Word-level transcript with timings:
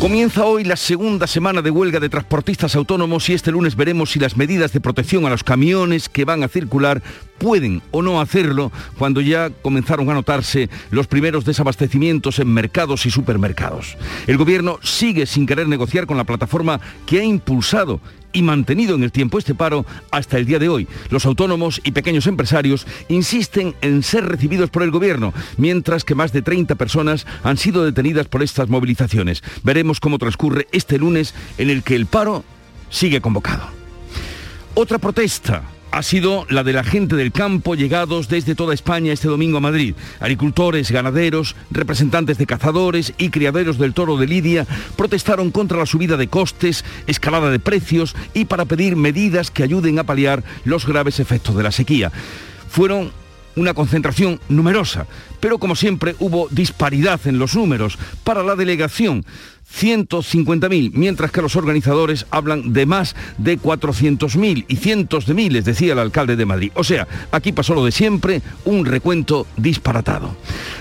Comienza 0.00 0.46
hoy 0.46 0.64
la 0.64 0.76
segunda 0.76 1.26
semana 1.26 1.60
de 1.60 1.70
huelga 1.70 2.00
de 2.00 2.08
transportistas 2.08 2.74
autónomos 2.74 3.28
y 3.28 3.34
este 3.34 3.50
lunes 3.50 3.76
veremos 3.76 4.10
si 4.10 4.18
las 4.18 4.34
medidas 4.34 4.72
de 4.72 4.80
protección 4.80 5.26
a 5.26 5.28
los 5.28 5.44
camiones 5.44 6.08
que 6.08 6.24
van 6.24 6.42
a 6.42 6.48
circular 6.48 7.02
pueden 7.36 7.82
o 7.90 8.00
no 8.00 8.18
hacerlo 8.18 8.72
cuando 8.96 9.20
ya 9.20 9.50
comenzaron 9.50 10.08
a 10.08 10.14
notarse 10.14 10.70
los 10.90 11.06
primeros 11.06 11.44
desabastecimientos 11.44 12.38
en 12.38 12.48
mercados 12.48 13.04
y 13.04 13.10
supermercados. 13.10 13.98
El 14.26 14.38
gobierno 14.38 14.78
sigue 14.82 15.26
sin 15.26 15.46
querer 15.46 15.68
negociar 15.68 16.06
con 16.06 16.16
la 16.16 16.24
plataforma 16.24 16.80
que 17.04 17.20
ha 17.20 17.24
impulsado 17.24 18.00
y 18.32 18.42
mantenido 18.42 18.94
en 18.94 19.02
el 19.02 19.12
tiempo 19.12 19.38
este 19.38 19.54
paro 19.54 19.86
hasta 20.10 20.38
el 20.38 20.46
día 20.46 20.58
de 20.58 20.68
hoy. 20.68 20.88
Los 21.10 21.26
autónomos 21.26 21.80
y 21.84 21.92
pequeños 21.92 22.26
empresarios 22.26 22.86
insisten 23.08 23.74
en 23.80 24.02
ser 24.02 24.26
recibidos 24.26 24.70
por 24.70 24.82
el 24.82 24.90
gobierno, 24.90 25.32
mientras 25.56 26.04
que 26.04 26.14
más 26.14 26.32
de 26.32 26.42
30 26.42 26.74
personas 26.74 27.26
han 27.42 27.56
sido 27.56 27.84
detenidas 27.84 28.28
por 28.28 28.42
estas 28.42 28.68
movilizaciones. 28.68 29.42
Veremos 29.62 30.00
cómo 30.00 30.18
transcurre 30.18 30.66
este 30.72 30.98
lunes 30.98 31.34
en 31.58 31.70
el 31.70 31.82
que 31.82 31.96
el 31.96 32.06
paro 32.06 32.44
sigue 32.88 33.20
convocado. 33.20 33.62
Otra 34.74 34.98
protesta 34.98 35.62
ha 35.92 36.02
sido 36.02 36.46
la 36.48 36.62
de 36.62 36.72
la 36.72 36.84
gente 36.84 37.16
del 37.16 37.32
campo 37.32 37.74
llegados 37.74 38.28
desde 38.28 38.54
toda 38.54 38.74
España 38.74 39.12
este 39.12 39.28
domingo 39.28 39.58
a 39.58 39.60
Madrid. 39.60 39.94
Agricultores, 40.20 40.90
ganaderos, 40.90 41.56
representantes 41.70 42.38
de 42.38 42.46
cazadores 42.46 43.12
y 43.18 43.30
criaderos 43.30 43.78
del 43.78 43.94
toro 43.94 44.16
de 44.16 44.26
Lidia 44.26 44.66
protestaron 44.96 45.50
contra 45.50 45.78
la 45.78 45.86
subida 45.86 46.16
de 46.16 46.28
costes, 46.28 46.84
escalada 47.06 47.50
de 47.50 47.58
precios 47.58 48.14
y 48.34 48.44
para 48.44 48.64
pedir 48.64 48.96
medidas 48.96 49.50
que 49.50 49.62
ayuden 49.62 49.98
a 49.98 50.04
paliar 50.04 50.42
los 50.64 50.86
graves 50.86 51.20
efectos 51.20 51.56
de 51.56 51.62
la 51.62 51.72
sequía. 51.72 52.12
Fueron 52.68 53.10
una 53.56 53.74
concentración 53.74 54.40
numerosa, 54.48 55.06
pero 55.40 55.58
como 55.58 55.74
siempre 55.74 56.14
hubo 56.20 56.48
disparidad 56.50 57.20
en 57.26 57.38
los 57.38 57.54
números. 57.54 57.98
Para 58.24 58.42
la 58.42 58.56
delegación 58.56 59.24
150.000, 59.72 60.92
mientras 60.94 61.30
que 61.30 61.42
los 61.42 61.56
organizadores 61.56 62.26
hablan 62.30 62.72
de 62.72 62.86
más 62.86 63.14
de 63.38 63.58
400.000 63.58 64.64
y 64.68 64.76
cientos 64.76 65.26
de 65.26 65.34
miles, 65.34 65.64
decía 65.64 65.92
el 65.92 65.98
alcalde 65.98 66.36
de 66.36 66.46
Madrid. 66.46 66.72
O 66.74 66.84
sea, 66.84 67.06
aquí 67.30 67.52
pasó 67.52 67.74
lo 67.74 67.84
de 67.84 67.92
siempre, 67.92 68.42
un 68.64 68.84
recuento 68.84 69.46
disparatado. 69.56 70.36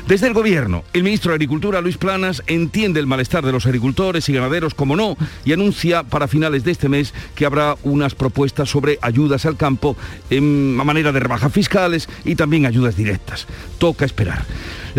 Desde 0.08 0.28
el 0.28 0.34
gobierno, 0.34 0.84
el 0.94 1.04
ministro 1.04 1.32
de 1.32 1.36
Agricultura, 1.36 1.82
Luis 1.82 1.98
Planas, 1.98 2.44
entiende 2.48 3.00
el 3.00 3.08
malestar 3.08 3.46
de 3.46 3.52
los 3.52 3.66
agricultores 3.66 4.28
y 4.28 4.34
ganaderos, 4.34 4.74
como 4.74 4.96
no, 4.96 5.18
y 5.46 5.54
anuncia 5.54 6.04
para 6.04 6.28
finales 6.28 6.64
de 6.64 6.72
este 6.72 6.90
mes 6.90 7.14
que 7.36 7.46
habrá 7.46 7.76
unas 7.84 8.16
propuestas 8.16 8.70
sobre 8.70 8.98
ayudas 9.02 9.46
al 9.46 9.58
campo 9.58 9.96
en 10.30 10.76
manera 10.76 11.12
de 11.12 11.20
rebajas 11.20 11.54
fiscales 11.54 12.10
y 12.26 12.36
también 12.36 12.66
ayudas 12.66 12.96
directas. 12.96 13.48
Toca 13.78 14.06
esperar. 14.06 14.46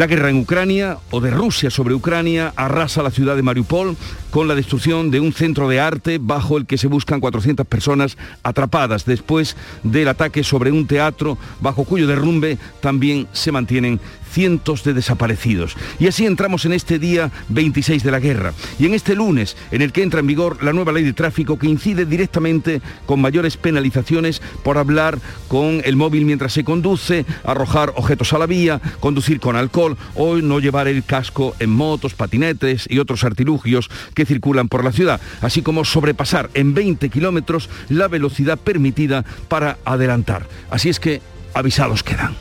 La 0.01 0.07
guerra 0.07 0.31
en 0.31 0.39
Ucrania 0.39 0.97
o 1.11 1.21
de 1.21 1.31
Rusia 1.31 1.69
sobre 1.69 1.93
Ucrania 1.93 2.55
arrasa 2.57 3.03
la 3.03 3.11
ciudad 3.11 3.37
de 3.37 3.43
Mariupol 3.43 3.99
con 4.31 4.49
la 4.49 4.55
destrucción 4.55 5.11
de 5.11 5.21
un 5.21 5.33
centro 5.33 5.69
de 5.69 5.81
arte 5.81 6.19
bajo 6.21 6.57
el 6.57 6.67
que 6.67 6.79
se 6.79 6.87
buscan 6.87 7.21
400 7.21 7.67
personas 7.67 8.17
atrapadas 8.43 9.05
después 9.05 9.57
del 9.83 10.09
ataque 10.09 10.45
sobre 10.45 10.73
un 10.73 10.87
teatro 10.87 11.39
bajo 11.61 11.85
cuyo 11.85 12.07
derrumbe 12.07 12.59
también 12.81 13.27
se 13.33 13.53
mantienen 13.53 14.01
cientos 14.31 14.85
de 14.85 14.95
desaparecidos. 14.95 15.77
Y 15.99 16.07
así 16.07 16.27
entramos 16.27 16.65
en 16.65 16.73
este 16.73 16.99
día 16.99 17.31
26 17.49 18.03
de 18.03 18.11
la 18.11 18.21
guerra 18.21 18.53
y 18.79 18.87
en 18.87 18.95
este 18.95 19.15
lunes 19.15 19.57
en 19.71 19.83
el 19.83 19.93
que 19.93 20.03
entra 20.03 20.21
en 20.21 20.27
vigor 20.27 20.63
la 20.63 20.73
nueva 20.73 20.93
ley 20.93 21.05
de 21.05 21.13
tráfico 21.13 21.59
que 21.59 21.67
incide 21.67 22.07
directamente 22.07 22.81
con 23.07 23.21
mayores 23.21 23.57
penalizaciones 23.57 24.41
por 24.63 24.79
hablar 24.79 25.19
con 25.49 25.83
el 25.85 25.97
móvil 25.97 26.25
mientras 26.25 26.53
se 26.53 26.65
conduce, 26.65 27.25
arrojar 27.45 27.93
objetos 27.97 28.33
a 28.33 28.39
la 28.39 28.47
vía, 28.47 28.81
conducir 29.01 29.41
con 29.41 29.57
alcohol 29.57 29.97
o 30.15 30.37
no 30.37 30.61
llevar 30.61 30.89
el 30.89 31.05
casco 31.05 31.55
en 31.59 31.71
motos, 31.71 32.15
patinetes 32.15 32.87
y 32.89 32.99
otros 32.99 33.25
artilugios 33.25 33.91
circulan 34.27 34.69
por 34.69 34.85
la 34.85 34.93
ciudad, 34.93 35.21
así 35.41 35.63
como 35.63 35.85
sobrepasar 35.85 36.51
en 36.55 36.75
20 36.75 37.09
kilómetros 37.09 37.69
la 37.89 38.09
velocidad 38.09 38.59
permitida 38.59 39.25
para 39.49 39.79
adelantar. 39.85 40.47
Así 40.71 40.89
es 40.89 41.01
que 41.01 41.21
avisados 41.55 42.03
quedan. 42.03 42.35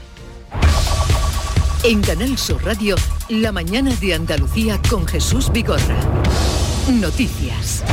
En 1.84 2.02
Canal 2.02 2.38
Sur 2.38 2.64
Radio, 2.66 2.96
La 3.30 3.52
mañana 3.52 3.96
de 3.96 4.14
Andalucía 4.14 4.80
con 4.90 5.08
Jesús 5.08 5.50
Vigorra. 5.52 5.98
Noticias. 6.92 7.84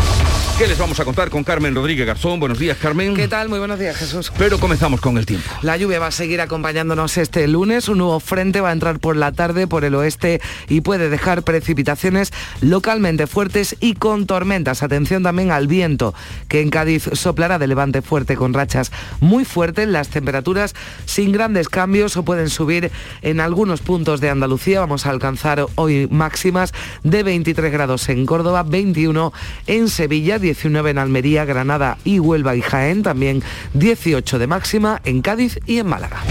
¿Qué 0.58 0.66
les 0.66 0.78
vamos 0.78 0.98
a 0.98 1.04
contar 1.04 1.28
con 1.28 1.44
Carmen 1.44 1.74
Rodríguez 1.74 2.06
Garzón? 2.06 2.40
Buenos 2.40 2.58
días, 2.58 2.78
Carmen. 2.78 3.14
¿Qué 3.14 3.28
tal? 3.28 3.50
Muy 3.50 3.58
buenos 3.58 3.78
días, 3.78 3.94
Jesús. 3.94 4.32
Pero 4.38 4.58
comenzamos 4.58 5.02
con 5.02 5.18
el 5.18 5.26
tiempo. 5.26 5.50
La 5.60 5.76
lluvia 5.76 5.98
va 5.98 6.06
a 6.06 6.10
seguir 6.10 6.40
acompañándonos 6.40 7.18
este 7.18 7.46
lunes. 7.46 7.90
Un 7.90 7.98
nuevo 7.98 8.18
frente 8.20 8.62
va 8.62 8.70
a 8.70 8.72
entrar 8.72 8.98
por 8.98 9.16
la 9.16 9.32
tarde 9.32 9.66
por 9.66 9.84
el 9.84 9.94
oeste 9.94 10.40
y 10.70 10.80
puede 10.80 11.10
dejar 11.10 11.42
precipitaciones 11.42 12.32
localmente 12.62 13.26
fuertes 13.26 13.76
y 13.80 13.96
con 13.96 14.24
tormentas. 14.24 14.82
Atención 14.82 15.22
también 15.22 15.50
al 15.50 15.66
viento, 15.66 16.14
que 16.48 16.62
en 16.62 16.70
Cádiz 16.70 17.10
soplará 17.12 17.58
de 17.58 17.66
levante 17.66 18.00
fuerte 18.00 18.34
con 18.34 18.54
rachas 18.54 18.92
muy 19.20 19.44
fuertes. 19.44 19.86
Las 19.86 20.08
temperaturas 20.08 20.74
sin 21.04 21.32
grandes 21.32 21.68
cambios 21.68 22.16
o 22.16 22.24
pueden 22.24 22.48
subir 22.48 22.90
en 23.20 23.40
algunos 23.40 23.82
puntos 23.82 24.22
de 24.22 24.30
Andalucía. 24.30 24.80
Vamos 24.80 25.04
a 25.04 25.10
alcanzar 25.10 25.66
hoy 25.74 26.08
máximas 26.10 26.72
de 27.02 27.22
23 27.22 27.70
grados 27.70 28.08
en 28.08 28.24
Córdoba, 28.24 28.62
21 28.62 29.34
en 29.66 29.90
Sevilla, 29.90 30.38
19 30.46 30.90
en 30.90 30.98
Almería, 30.98 31.44
Granada 31.44 31.98
y 32.04 32.20
Huelva 32.20 32.54
y 32.54 32.60
Jaén, 32.60 33.02
también 33.02 33.42
18 33.74 34.38
de 34.38 34.46
máxima 34.46 35.00
en 35.04 35.20
Cádiz 35.20 35.58
y 35.66 35.78
en 35.78 35.88
Málaga. 35.88 36.22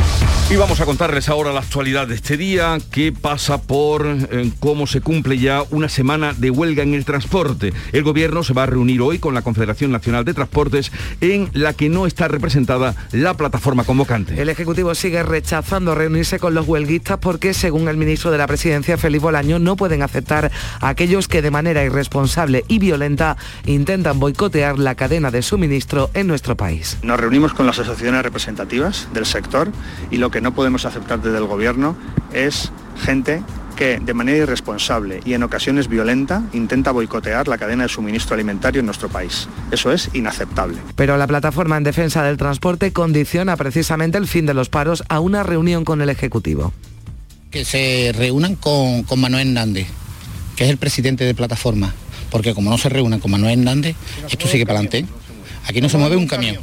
Y 0.48 0.58
vamos 0.58 0.80
a 0.80 0.86
contarles 0.86 1.28
ahora 1.28 1.52
la 1.52 1.62
actualidad 1.62 2.08
de 2.08 2.14
este 2.14 2.38
día, 2.38 2.78
que 2.92 3.12
pasa 3.12 3.64
por 3.64 4.06
eh, 4.06 4.52
cómo 4.60 4.86
se 4.86 5.02
cumple 5.02 5.40
ya 5.40 5.64
una 5.72 5.90
semana 5.90 6.34
de 6.34 6.52
huelga 6.52 6.84
en 6.84 6.94
el 6.94 7.04
transporte. 7.04 7.74
El 7.94 8.04
gobierno 8.04 8.44
se 8.44 8.54
va 8.54 8.64
a 8.64 8.66
reunir 8.68 9.02
hoy 9.02 9.18
con 9.18 9.34
la 9.34 9.42
Confederación 9.42 9.92
Nacional 9.92 10.24
de 10.24 10.36
Transportes, 10.36 10.92
en 11.20 11.50
la 11.54 11.74
que 11.74 11.90
no 11.90 12.06
está 12.06 12.28
representada 12.28 12.96
la 13.12 13.34
plataforma 13.34 13.86
convocante. 13.86 14.40
El 14.40 14.50
Ejecutivo 14.50 14.94
sigue 14.94 15.24
rechazando 15.24 15.96
reunirse 15.96 16.38
con 16.38 16.54
los 16.54 16.68
huelguistas 16.68 17.18
porque, 17.18 17.56
según 17.56 17.88
el 17.88 17.98
ministro 17.98 18.30
de 18.30 18.38
la 18.38 18.46
Presidencia, 18.46 19.00
Felipe 19.00 19.24
Bolaño, 19.24 19.58
no 19.58 19.76
pueden 19.76 20.04
aceptar 20.04 20.52
a 20.80 20.90
aquellos 20.90 21.28
que 21.28 21.42
de 21.42 21.50
manera 21.50 21.84
irresponsable 21.84 22.64
y 22.68 22.78
violenta 22.78 23.36
intentan 23.66 24.20
boicotear 24.20 24.78
la 24.78 24.94
cadena 24.94 25.32
de 25.32 25.42
suministro 25.42 26.12
en 26.14 26.28
nuestro 26.28 26.56
país. 26.56 27.00
Nos 27.02 27.20
reunimos 27.20 27.56
con 27.56 27.66
las 27.66 27.80
asociaciones 27.80 28.22
representativas 28.22 29.08
del 29.12 29.26
sector 29.26 29.72
y 30.12 30.18
lo 30.18 30.30
que 30.30 30.35
no 30.42 30.54
podemos 30.54 30.86
aceptar 30.86 31.22
desde 31.22 31.38
el 31.38 31.46
gobierno 31.46 31.96
es 32.34 32.72
gente 33.04 33.42
que 33.76 34.00
de 34.00 34.14
manera 34.14 34.38
irresponsable 34.38 35.20
y 35.26 35.34
en 35.34 35.44
ocasiones 35.44 35.88
violenta 35.88 36.44
intenta 36.54 36.92
boicotear 36.92 37.48
la 37.48 37.58
cadena 37.58 37.84
de 37.84 37.90
suministro 37.90 38.34
alimentario 38.34 38.80
en 38.80 38.86
nuestro 38.86 39.10
país. 39.10 39.48
Eso 39.72 39.92
es 39.92 40.10
inaceptable. 40.14 40.78
Pero 40.96 41.18
la 41.18 41.28
plataforma 41.28 41.78
en 41.78 41.84
defensa 41.84 42.24
del 42.24 42.38
transporte 42.38 42.94
condiciona 42.94 43.58
precisamente 43.58 44.18
el 44.18 44.28
fin 44.28 44.46
de 44.46 44.54
los 44.54 44.70
paros 44.70 45.04
a 45.10 45.20
una 45.20 45.44
reunión 45.44 45.84
con 45.84 46.02
el 46.02 46.10
Ejecutivo. 46.10 46.74
Que 47.52 47.66
se 47.66 48.14
reúnan 48.16 48.56
con, 48.56 49.04
con 49.04 49.20
Manuel 49.20 49.48
Hernández, 49.50 49.88
que 50.56 50.64
es 50.64 50.70
el 50.70 50.78
presidente 50.78 51.26
de 51.26 51.34
plataforma, 51.34 51.94
porque 52.30 52.54
como 52.54 52.70
no 52.70 52.78
se 52.78 52.90
reúnan 52.90 53.20
con 53.20 53.32
Manuel 53.32 53.60
Hernández, 53.60 53.96
esto 54.30 54.48
sigue 54.48 54.66
para 54.66 54.80
adelante. 54.80 55.06
Aquí 55.68 55.82
no 55.82 55.90
se 55.90 55.98
mueve 55.98 56.16
un 56.16 56.28
camión. 56.28 56.58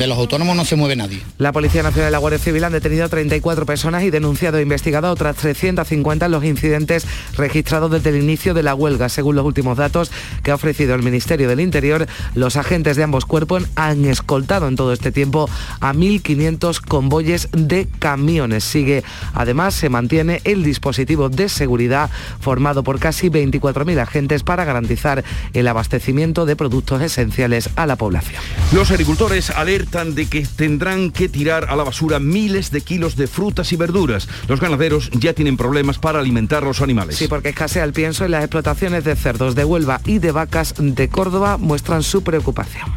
De 0.00 0.06
los 0.06 0.16
autónomos 0.16 0.56
no 0.56 0.64
se 0.64 0.76
mueve 0.76 0.96
nadie. 0.96 1.20
La 1.36 1.52
Policía 1.52 1.82
Nacional 1.82 2.08
y 2.08 2.12
la 2.12 2.16
Guardia 2.16 2.38
Civil 2.38 2.64
han 2.64 2.72
detenido 2.72 3.04
a 3.04 3.10
34 3.10 3.66
personas 3.66 4.02
y 4.02 4.08
denunciado 4.08 4.56
e 4.56 4.62
investigado 4.62 5.08
a 5.08 5.10
otras 5.10 5.36
350 5.36 6.24
en 6.24 6.32
los 6.32 6.42
incidentes 6.42 7.06
registrados 7.36 7.90
desde 7.90 8.08
el 8.08 8.16
inicio 8.16 8.54
de 8.54 8.62
la 8.62 8.74
huelga. 8.74 9.10
Según 9.10 9.36
los 9.36 9.44
últimos 9.44 9.76
datos 9.76 10.10
que 10.42 10.52
ha 10.52 10.54
ofrecido 10.54 10.94
el 10.94 11.02
Ministerio 11.02 11.50
del 11.50 11.60
Interior, 11.60 12.06
los 12.34 12.56
agentes 12.56 12.96
de 12.96 13.02
ambos 13.02 13.26
cuerpos 13.26 13.64
han 13.74 14.06
escoltado 14.06 14.68
en 14.68 14.76
todo 14.76 14.94
este 14.94 15.12
tiempo 15.12 15.50
a 15.80 15.92
1.500 15.92 16.80
convoyes 16.80 17.50
de 17.52 17.86
camiones. 17.98 18.64
Sigue, 18.64 19.04
además, 19.34 19.74
se 19.74 19.90
mantiene 19.90 20.40
el 20.44 20.64
dispositivo 20.64 21.28
de 21.28 21.50
seguridad 21.50 22.08
formado 22.40 22.82
por 22.82 23.00
casi 23.00 23.28
24.000 23.28 24.00
agentes 24.00 24.44
para 24.44 24.64
garantizar 24.64 25.24
el 25.52 25.68
abastecimiento 25.68 26.46
de 26.46 26.56
productos 26.56 27.02
esenciales 27.02 27.68
a 27.76 27.84
la 27.84 27.96
población. 27.96 28.42
Los 28.72 28.90
agricultores 28.90 29.50
alertan 29.50 29.89
de 29.90 30.26
que 30.26 30.46
tendrán 30.46 31.10
que 31.10 31.28
tirar 31.28 31.66
a 31.68 31.74
la 31.74 31.82
basura 31.82 32.20
miles 32.20 32.70
de 32.70 32.80
kilos 32.80 33.16
de 33.16 33.26
frutas 33.26 33.72
y 33.72 33.76
verduras. 33.76 34.28
Los 34.46 34.60
ganaderos 34.60 35.10
ya 35.10 35.32
tienen 35.32 35.56
problemas 35.56 35.98
para 35.98 36.20
alimentar 36.20 36.62
a 36.62 36.66
los 36.66 36.80
animales. 36.80 37.16
Sí, 37.16 37.26
porque 37.26 37.48
escasea 37.48 37.82
el 37.82 37.92
pienso 37.92 38.24
y 38.24 38.28
las 38.28 38.44
explotaciones 38.44 39.02
de 39.02 39.16
cerdos 39.16 39.56
de 39.56 39.64
Huelva 39.64 40.00
y 40.04 40.20
de 40.20 40.30
vacas 40.30 40.74
de 40.78 41.08
Córdoba 41.08 41.56
muestran 41.56 42.04
su 42.04 42.22
preocupación. 42.22 42.88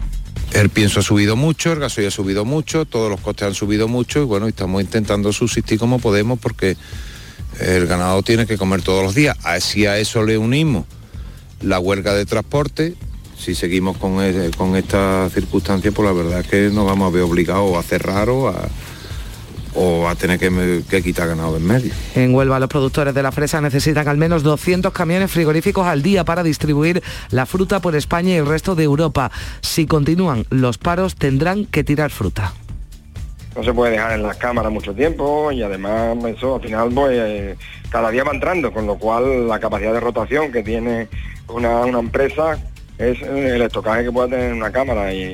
El 0.52 0.70
pienso 0.70 1.00
ha 1.00 1.04
subido 1.04 1.36
mucho, 1.36 1.72
el 1.74 1.80
gasoil 1.80 2.08
ha 2.08 2.12
subido 2.12 2.46
mucho, 2.46 2.86
todos 2.86 3.10
los 3.10 3.20
costes 3.20 3.48
han 3.48 3.56
subido 3.56 3.88
mucho 3.88 4.22
y 4.22 4.26
bueno, 4.26 4.48
estamos 4.48 4.84
intentando 4.84 5.34
subsistir 5.34 5.80
como 5.80 5.98
podemos 5.98 6.38
porque 6.38 6.78
El 7.60 7.88
ganado 7.88 8.22
tiene 8.24 8.46
que 8.46 8.58
comer 8.58 8.82
todos 8.82 9.04
los 9.04 9.16
días. 9.16 9.38
Si 9.60 9.86
a 9.86 9.98
eso 9.98 10.24
le 10.24 10.38
unimos 10.38 10.86
la 11.62 11.80
huelga 11.80 12.14
de 12.14 12.26
transporte, 12.26 12.96
si 13.44 13.56
seguimos 13.56 13.98
con, 13.98 14.18
con 14.58 14.76
esta 14.76 15.30
circunstancia, 15.30 15.92
pues 15.92 16.08
la 16.08 16.14
verdad 16.14 16.40
es 16.40 16.48
que 16.48 16.70
nos 16.70 16.86
vamos 16.86 17.12
a 17.12 17.14
ver 17.14 17.24
obligados 17.24 17.76
a 17.76 17.84
cerrar 17.84 18.30
o 18.30 18.48
a, 18.48 18.56
o 19.76 20.08
a 20.08 20.16
tener 20.16 20.40
que, 20.40 21.02
quitar 21.04 21.28
ganado 21.28 21.58
en 21.58 21.66
medio. 21.66 21.94
En 22.16 22.34
Huelva 22.34 22.60
los 22.60 22.70
productores 22.70 23.14
de 23.14 23.22
la 23.22 23.34
fresa 23.34 23.60
necesitan 23.60 24.08
al 24.08 24.18
menos 24.18 24.44
200 24.44 24.94
camiones 24.94 25.30
frigoríficos 25.30 25.86
al 25.86 26.02
día 26.02 26.24
para 26.24 26.42
distribuir 26.42 27.04
la 27.32 27.46
fruta 27.46 27.82
por 27.82 27.96
España 27.96 28.30
y 28.30 28.38
el 28.38 28.46
resto 28.46 28.76
de 28.76 28.84
Europa. 28.84 29.30
Si 29.62 29.86
continúan 29.88 30.46
los 30.50 30.78
paros 30.78 31.16
tendrán 31.16 31.66
que 31.66 31.84
tirar 31.84 32.12
fruta. 32.12 32.54
No 33.58 33.64
se 33.64 33.74
puede 33.74 33.92
dejar 33.92 34.14
en 34.14 34.24
las 34.24 34.38
cámaras 34.38 34.72
mucho 34.72 34.94
tiempo 34.94 35.52
y 35.52 35.62
además 35.62 36.18
eso 36.26 36.56
al 36.56 36.62
final 36.62 36.90
pues 36.92 37.58
cada 37.90 38.10
día 38.10 38.24
va 38.24 38.32
entrando, 38.32 38.72
con 38.72 38.88
lo 38.88 38.96
cual 38.96 39.48
la 39.48 39.60
capacidad 39.60 39.94
de 39.94 40.00
rotación 40.00 40.52
que 40.52 40.64
tiene 40.64 41.08
una, 41.50 41.82
una 41.82 42.00
empresa 42.00 42.58
es 42.98 43.22
el 43.22 43.62
estocaje 43.62 44.04
que 44.04 44.12
puede 44.12 44.30
tener 44.30 44.54
una 44.54 44.72
cámara 44.72 45.14
y 45.14 45.34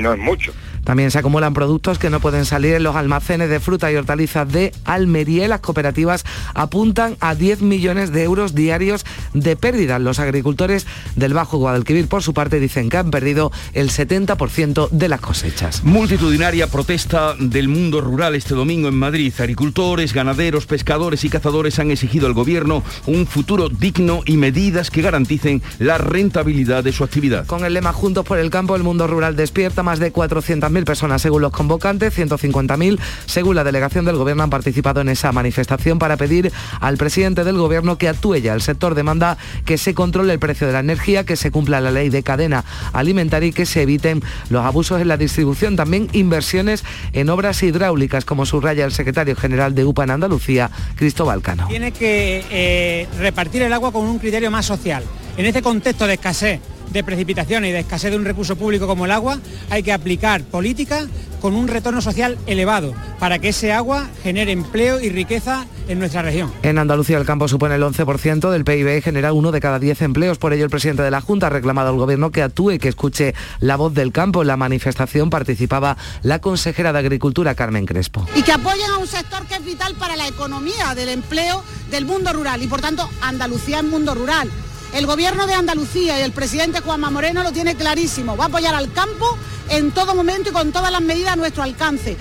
no 0.00 0.12
es 0.12 0.18
mucho. 0.18 0.52
También 0.84 1.10
se 1.10 1.18
acumulan 1.18 1.54
productos 1.54 1.98
que 1.98 2.10
no 2.10 2.20
pueden 2.20 2.44
salir 2.44 2.74
en 2.74 2.82
los 2.82 2.96
almacenes 2.96 3.48
de 3.48 3.60
fruta 3.60 3.92
y 3.92 3.96
hortalizas 3.96 4.50
de 4.50 4.72
Almería 4.84 5.44
y 5.44 5.48
las 5.48 5.60
cooperativas 5.60 6.24
apuntan 6.54 7.16
a 7.20 7.34
10 7.34 7.62
millones 7.62 8.12
de 8.12 8.24
euros 8.24 8.54
diarios 8.54 9.04
de 9.32 9.56
pérdidas. 9.56 10.00
Los 10.00 10.18
agricultores 10.18 10.86
del 11.14 11.34
Bajo 11.34 11.58
Guadalquivir, 11.58 12.08
por 12.08 12.22
su 12.22 12.34
parte, 12.34 12.58
dicen 12.58 12.88
que 12.90 12.96
han 12.96 13.10
perdido 13.10 13.52
el 13.74 13.90
70% 13.90 14.90
de 14.90 15.08
las 15.08 15.20
cosechas. 15.20 15.84
Multitudinaria 15.84 16.66
protesta 16.66 17.34
del 17.38 17.68
mundo 17.68 18.00
rural 18.00 18.34
este 18.34 18.54
domingo 18.54 18.88
en 18.88 18.96
Madrid. 18.96 19.32
Agricultores, 19.38 20.12
ganaderos, 20.12 20.66
pescadores 20.66 21.24
y 21.24 21.28
cazadores 21.28 21.78
han 21.78 21.90
exigido 21.90 22.26
al 22.26 22.32
gobierno 22.32 22.82
un 23.06 23.26
futuro 23.26 23.68
digno 23.68 24.22
y 24.26 24.36
medidas 24.36 24.90
que 24.90 25.02
garanticen 25.02 25.62
la 25.78 25.98
rentabilidad 25.98 26.82
de 26.82 26.92
su 26.92 27.04
actividad. 27.04 27.46
Con 27.46 27.64
el 27.64 27.74
lema 27.74 27.92
Juntos 27.92 28.24
por 28.24 28.38
el 28.38 28.50
campo, 28.50 28.74
el 28.74 28.82
mundo 28.82 29.06
rural 29.06 29.36
despierta 29.36 29.82
más 29.82 29.98
de 29.98 30.10
400 30.10 30.71
mil 30.72 30.84
personas 30.84 31.22
según 31.22 31.42
los 31.42 31.52
convocantes, 31.52 32.16
150.000 32.16 32.98
según 33.26 33.56
la 33.56 33.64
delegación 33.64 34.04
del 34.04 34.16
Gobierno 34.16 34.42
han 34.42 34.50
participado 34.50 35.00
en 35.00 35.08
esa 35.08 35.32
manifestación 35.32 35.98
para 35.98 36.16
pedir 36.16 36.52
al 36.80 36.96
presidente 36.96 37.44
del 37.44 37.56
Gobierno 37.56 37.98
que 37.98 38.08
actúe 38.08 38.36
ya. 38.36 38.54
El 38.54 38.62
sector 38.62 38.94
demanda 38.94 39.38
que 39.64 39.78
se 39.78 39.94
controle 39.94 40.32
el 40.32 40.38
precio 40.38 40.66
de 40.66 40.72
la 40.72 40.80
energía, 40.80 41.24
que 41.24 41.36
se 41.36 41.50
cumpla 41.50 41.80
la 41.80 41.90
ley 41.90 42.08
de 42.08 42.22
cadena 42.22 42.64
alimentaria 42.92 43.48
y 43.48 43.52
que 43.52 43.66
se 43.66 43.82
eviten 43.82 44.22
los 44.50 44.64
abusos 44.64 45.00
en 45.00 45.08
la 45.08 45.16
distribución. 45.16 45.76
También 45.76 46.08
inversiones 46.12 46.84
en 47.12 47.28
obras 47.28 47.62
hidráulicas, 47.62 48.24
como 48.24 48.46
subraya 48.46 48.84
el 48.84 48.92
secretario 48.92 49.36
general 49.36 49.74
de 49.74 49.84
UPA 49.84 50.04
en 50.04 50.10
Andalucía, 50.10 50.70
Cristóbal 50.96 51.42
Cano. 51.42 51.68
Tiene 51.68 51.92
que 51.92 52.44
eh, 52.50 53.08
repartir 53.18 53.62
el 53.62 53.72
agua 53.72 53.92
con 53.92 54.06
un 54.06 54.18
criterio 54.18 54.50
más 54.50 54.66
social. 54.66 55.04
En 55.36 55.46
este 55.46 55.62
contexto 55.62 56.06
de 56.06 56.14
escasez 56.14 56.60
de 56.90 57.04
precipitaciones 57.04 57.70
y 57.70 57.72
de 57.72 57.80
escasez 57.80 58.10
de 58.10 58.16
un 58.16 58.24
recurso 58.24 58.56
público 58.56 58.86
como 58.86 59.04
el 59.04 59.12
agua, 59.12 59.38
hay 59.70 59.82
que 59.82 59.92
aplicar 59.92 60.42
políticas 60.42 61.06
con 61.40 61.54
un 61.54 61.66
retorno 61.66 62.00
social 62.00 62.38
elevado 62.46 62.94
para 63.18 63.40
que 63.40 63.48
ese 63.48 63.72
agua 63.72 64.08
genere 64.22 64.52
empleo 64.52 65.00
y 65.00 65.10
riqueza 65.10 65.66
en 65.88 65.98
nuestra 65.98 66.22
región. 66.22 66.52
En 66.62 66.78
Andalucía 66.78 67.18
el 67.18 67.26
campo 67.26 67.48
supone 67.48 67.74
el 67.74 67.82
11% 67.82 68.50
del 68.50 68.64
PIB 68.64 68.98
y 68.98 69.02
genera 69.02 69.32
uno 69.32 69.50
de 69.50 69.60
cada 69.60 69.80
10 69.80 70.02
empleos. 70.02 70.38
Por 70.38 70.52
ello 70.52 70.64
el 70.64 70.70
presidente 70.70 71.02
de 71.02 71.10
la 71.10 71.20
Junta 71.20 71.48
ha 71.48 71.50
reclamado 71.50 71.90
al 71.90 71.96
gobierno 71.96 72.30
que 72.30 72.42
actúe 72.42 72.72
y 72.72 72.78
que 72.78 72.88
escuche 72.88 73.34
la 73.58 73.76
voz 73.76 73.92
del 73.92 74.12
campo. 74.12 74.42
En 74.42 74.48
la 74.48 74.56
manifestación 74.56 75.30
participaba 75.30 75.96
la 76.22 76.40
consejera 76.40 76.92
de 76.92 77.00
Agricultura 77.00 77.56
Carmen 77.56 77.86
Crespo. 77.86 78.26
Y 78.36 78.42
que 78.42 78.52
apoyen 78.52 78.90
a 78.90 78.98
un 78.98 79.08
sector 79.08 79.44
que 79.46 79.56
es 79.56 79.64
vital 79.64 79.94
para 79.96 80.14
la 80.14 80.28
economía, 80.28 80.94
del 80.94 81.08
empleo, 81.08 81.64
del 81.90 82.06
mundo 82.06 82.32
rural 82.32 82.62
y 82.62 82.68
por 82.68 82.80
tanto 82.80 83.08
Andalucía 83.20 83.78
es 83.78 83.84
mundo 83.84 84.14
rural 84.14 84.48
el 84.92 85.06
gobierno 85.06 85.46
de 85.46 85.54
Andalucía 85.54 86.18
y 86.18 86.22
el 86.22 86.32
presidente 86.32 86.80
Juanma 86.80 87.10
Moreno 87.10 87.42
lo 87.42 87.52
tiene 87.52 87.74
clarísimo. 87.74 88.36
Va 88.36 88.44
a 88.44 88.46
apoyar 88.48 88.74
al 88.74 88.92
campo 88.92 89.38
en 89.68 89.90
todo 89.92 90.14
momento 90.14 90.50
y 90.50 90.52
con 90.52 90.72
todas 90.72 90.92
las 90.92 91.00
medidas 91.00 91.32
a 91.32 91.36
nuestro 91.36 91.62
alcance. 91.62 92.18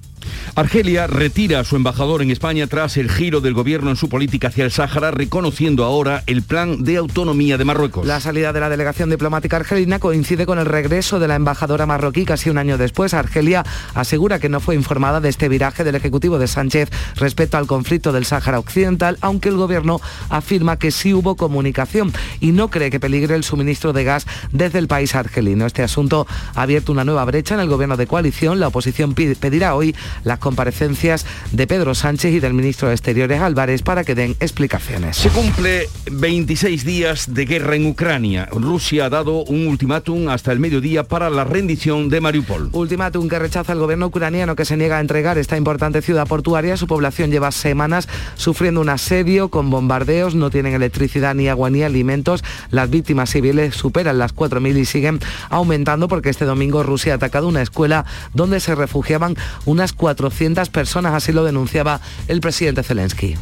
Argelia 0.54 1.08
retira 1.08 1.62
a 1.62 1.64
su 1.64 1.78
embajador 1.78 2.22
en 2.22 2.30
España 2.30 2.68
tras 2.68 2.98
el 2.98 3.10
giro 3.10 3.40
del 3.40 3.54
gobierno 3.54 3.90
en 3.90 3.96
su 3.96 4.10
política 4.10 4.50
hacia 4.50 4.66
el 4.66 4.72
Sáhara, 4.72 5.10
reconociendo 5.10 5.86
ahora 5.86 6.24
el 6.28 6.44
plan 6.44 6.84
de 6.84 6.98
autonomía 6.98 7.58
de 7.58 7.64
Marruecos. 7.64 8.06
La 8.06 8.20
salida 8.20 8.52
de 8.52 8.60
la 8.60 8.68
delegación 8.68 9.10
diplomática 9.10 9.56
argelina 9.56 10.00
coincide 10.00 10.46
con 10.46 10.60
el 10.60 10.66
regreso 10.66 11.20
de 11.20 11.30
la 11.30 11.36
embajadora 11.36 11.86
marroquí 11.86 12.26
casi 12.26 12.50
un 12.50 12.58
año 12.58 12.78
después. 12.78 13.14
Argelia 13.14 13.64
asegura 13.94 14.40
que 14.40 14.50
no 14.50 14.60
fue 14.60 14.76
informada 14.76 15.22
de 15.22 15.30
este 15.30 15.48
viraje 15.48 15.86
del 15.86 15.96
Ejecutivo 15.96 16.38
de 16.38 16.48
Sánchez 16.48 16.90
respecto 17.16 17.56
al 17.56 17.66
conflicto 17.66 18.12
del 18.12 18.26
Sáhara 18.26 18.60
Occidental, 18.60 19.18
aunque 19.22 19.48
el 19.48 19.56
gobierno 19.56 20.02
afirma 20.28 20.78
que 20.78 20.92
sí 20.92 21.14
hubo 21.14 21.38
comunicación 21.38 22.12
y 22.42 22.52
no 22.52 22.68
cree 22.68 22.92
que 22.92 23.00
peligre 23.00 23.36
el 23.36 23.46
suministro 23.46 23.94
de 23.94 24.04
gas 24.04 24.28
desde 24.52 24.80
el 24.80 24.90
país 24.90 25.16
argelino. 25.16 25.66
Este 25.66 25.82
asunto 25.82 26.28
ha 26.56 26.64
abierto 26.64 26.92
una 26.92 27.06
nueva 27.06 27.24
brecha 27.24 27.56
en 27.56 27.62
el 27.62 27.70
gobierno 27.70 27.96
de 27.96 28.08
coalición. 28.08 28.60
La 28.60 28.68
oposición 28.68 29.14
pedirá 29.14 29.76
hoy 29.76 29.96
la 30.26 30.41
comparecencias 30.42 31.26
de 31.54 31.68
Pedro 31.68 31.96
Sánchez 31.96 32.34
y 32.34 32.40
del 32.42 32.54
ministro 32.54 32.90
de 32.90 32.96
Exteriores 32.96 33.40
Álvarez 33.40 33.82
para 33.82 34.04
que 34.04 34.16
den 34.16 34.36
explicaciones. 34.42 35.16
Se 35.16 35.30
cumple 35.30 35.88
26 36.12 36.84
días 36.84 37.34
de 37.34 37.46
guerra 37.46 37.78
en 37.78 37.86
Ucrania. 37.86 38.50
Rusia 38.52 39.06
ha 39.06 39.10
dado 39.10 39.44
un 39.44 39.68
ultimátum 39.68 40.28
hasta 40.28 40.52
el 40.52 40.60
mediodía 40.60 41.04
para 41.04 41.30
la 41.30 41.46
rendición 41.46 42.10
de 42.10 42.20
Mariupol. 42.20 42.70
Ultimátum 42.74 43.30
que 43.30 43.40
rechaza 43.40 43.72
el 43.72 43.80
gobierno 43.80 44.08
ucraniano 44.08 44.56
que 44.56 44.66
se 44.66 44.76
niega 44.76 44.98
a 44.98 45.02
entregar 45.02 45.38
esta 45.38 45.56
importante 45.56 46.02
ciudad 46.02 46.28
portuaria. 46.28 46.76
Su 46.76 46.88
población 46.88 47.32
lleva 47.32 47.52
semanas 47.52 48.10
sufriendo 48.36 48.82
un 48.82 48.90
asedio 48.90 49.50
con 49.50 49.70
bombardeos, 49.70 50.36
no 50.36 50.50
tienen 50.50 50.74
electricidad 50.74 51.36
ni 51.36 51.48
agua 51.48 51.70
ni 51.70 51.84
alimentos. 51.84 52.44
Las 52.72 52.90
víctimas 52.90 53.30
civiles 53.30 53.76
superan 53.76 54.18
las 54.18 54.36
4.000 54.36 54.78
y 54.78 54.86
siguen 54.86 55.20
aumentando 55.50 56.08
porque 56.08 56.30
este 56.30 56.46
domingo 56.46 56.84
Rusia 56.84 57.14
ha 57.14 57.16
atacado 57.16 57.48
una 57.48 57.62
escuela 57.62 58.06
donde 58.34 58.60
se 58.60 58.76
refugiaban 58.76 59.36
unas 59.66 59.96
400 60.32 60.70
personas, 60.70 61.14
así 61.14 61.34
lo 61.34 61.44
denunciaba 61.44 62.00
el 62.28 62.40
presidente 62.40 62.84
Zelensky. 62.84 63.36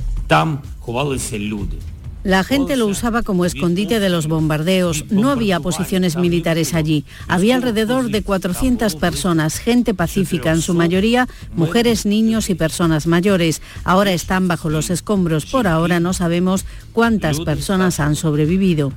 La 2.24 2.44
gente 2.44 2.76
lo 2.76 2.88
usaba 2.88 3.24
como 3.24 3.46
escondite 3.46 4.02
de 4.02 4.10
los 4.10 4.28
bombardeos. 4.28 5.06
No 5.10 5.30
había 5.30 5.62
posiciones 5.62 6.18
militares 6.18 6.74
allí. 6.74 7.06
Había 7.28 7.56
alrededor 7.56 8.10
de 8.10 8.24
400 8.24 8.96
personas, 8.98 9.60
gente 9.60 9.94
pacífica, 9.94 10.52
en 10.52 10.62
su 10.62 10.74
mayoría 10.74 11.30
mujeres, 11.54 12.06
niños 12.06 12.50
y 12.50 12.56
personas 12.56 13.08
mayores. 13.08 13.62
Ahora 13.86 14.12
están 14.12 14.48
bajo 14.48 14.70
los 14.70 14.90
escombros. 14.90 15.46
Por 15.46 15.68
ahora 15.68 16.00
no 16.02 16.14
sabemos 16.14 16.66
cuántas 16.92 17.40
personas 17.40 18.00
han 18.02 18.16
sobrevivido. 18.16 18.92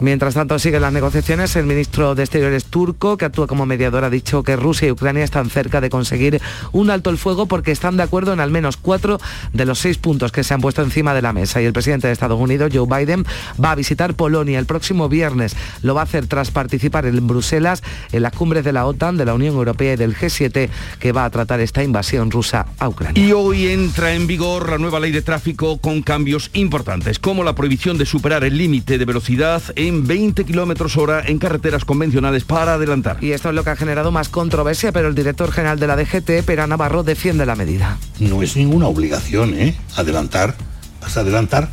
Mientras 0.00 0.34
tanto 0.34 0.58
siguen 0.58 0.82
las 0.82 0.92
negociaciones, 0.92 1.54
el 1.56 1.66
ministro 1.66 2.14
de 2.14 2.22
Exteriores 2.24 2.64
turco, 2.64 3.16
que 3.16 3.24
actúa 3.24 3.46
como 3.46 3.64
mediador, 3.64 4.04
ha 4.04 4.10
dicho 4.10 4.42
que 4.42 4.56
Rusia 4.56 4.88
y 4.88 4.90
Ucrania 4.90 5.22
están 5.22 5.50
cerca 5.50 5.80
de 5.80 5.88
conseguir 5.88 6.40
un 6.72 6.90
alto 6.90 7.10
el 7.10 7.18
fuego 7.18 7.46
porque 7.46 7.70
están 7.70 7.96
de 7.96 8.02
acuerdo 8.02 8.32
en 8.32 8.40
al 8.40 8.50
menos 8.50 8.76
cuatro 8.76 9.20
de 9.52 9.66
los 9.66 9.78
seis 9.78 9.98
puntos 9.98 10.32
que 10.32 10.42
se 10.42 10.54
han 10.54 10.60
puesto 10.60 10.82
encima 10.82 11.14
de 11.14 11.22
la 11.22 11.32
mesa. 11.32 11.62
Y 11.62 11.64
el 11.64 11.72
presidente 11.72 12.08
de 12.08 12.12
Estados 12.12 12.40
Unidos, 12.40 12.72
Joe 12.74 12.86
Biden, 12.86 13.24
va 13.62 13.70
a 13.70 13.74
visitar 13.74 14.14
Polonia 14.14 14.58
el 14.58 14.66
próximo 14.66 15.08
viernes. 15.08 15.56
Lo 15.82 15.94
va 15.94 16.00
a 16.00 16.04
hacer 16.04 16.26
tras 16.26 16.50
participar 16.50 17.06
en 17.06 17.24
Bruselas 17.26 17.82
en 18.10 18.22
las 18.22 18.32
cumbres 18.32 18.64
de 18.64 18.72
la 18.72 18.86
OTAN, 18.86 19.16
de 19.16 19.24
la 19.24 19.34
Unión 19.34 19.54
Europea 19.54 19.94
y 19.94 19.96
del 19.96 20.16
G7, 20.16 20.68
que 20.98 21.12
va 21.12 21.24
a 21.24 21.30
tratar 21.30 21.60
esta 21.60 21.84
invasión 21.84 22.30
rusa 22.30 22.66
a 22.78 22.88
Ucrania. 22.88 23.22
Y 23.24 23.32
hoy 23.32 23.68
entra 23.68 24.12
en 24.12 24.26
vigor 24.26 24.70
la 24.70 24.78
nueva 24.78 24.98
ley 24.98 25.12
de 25.12 25.22
tráfico 25.22 25.78
con 25.78 26.02
cambios 26.02 26.50
importantes, 26.54 27.20
como 27.20 27.44
la 27.44 27.54
prohibición 27.54 27.96
de 27.96 28.06
superar 28.06 28.44
el 28.44 28.58
límite 28.58 28.71
de 28.80 29.04
velocidad 29.04 29.62
en 29.76 30.06
20 30.06 30.44
kilómetros 30.44 30.96
hora 30.96 31.22
en 31.26 31.38
carreteras 31.38 31.84
convencionales 31.84 32.44
para 32.44 32.74
adelantar. 32.74 33.22
Y 33.22 33.32
esto 33.32 33.50
es 33.50 33.54
lo 33.54 33.64
que 33.64 33.70
ha 33.70 33.76
generado 33.76 34.10
más 34.10 34.30
controversia, 34.30 34.92
pero 34.92 35.08
el 35.08 35.14
director 35.14 35.52
general 35.52 35.78
de 35.78 35.86
la 35.86 35.96
DGT, 35.96 36.42
Pera 36.46 36.66
Navarro, 36.66 37.02
defiende 37.02 37.44
la 37.44 37.54
medida. 37.54 37.98
No 38.18 38.42
es 38.42 38.56
ninguna 38.56 38.86
obligación, 38.86 39.54
¿eh? 39.54 39.76
Adelantar, 39.96 40.56
vas 41.02 41.16
a 41.16 41.20
adelantar 41.20 41.68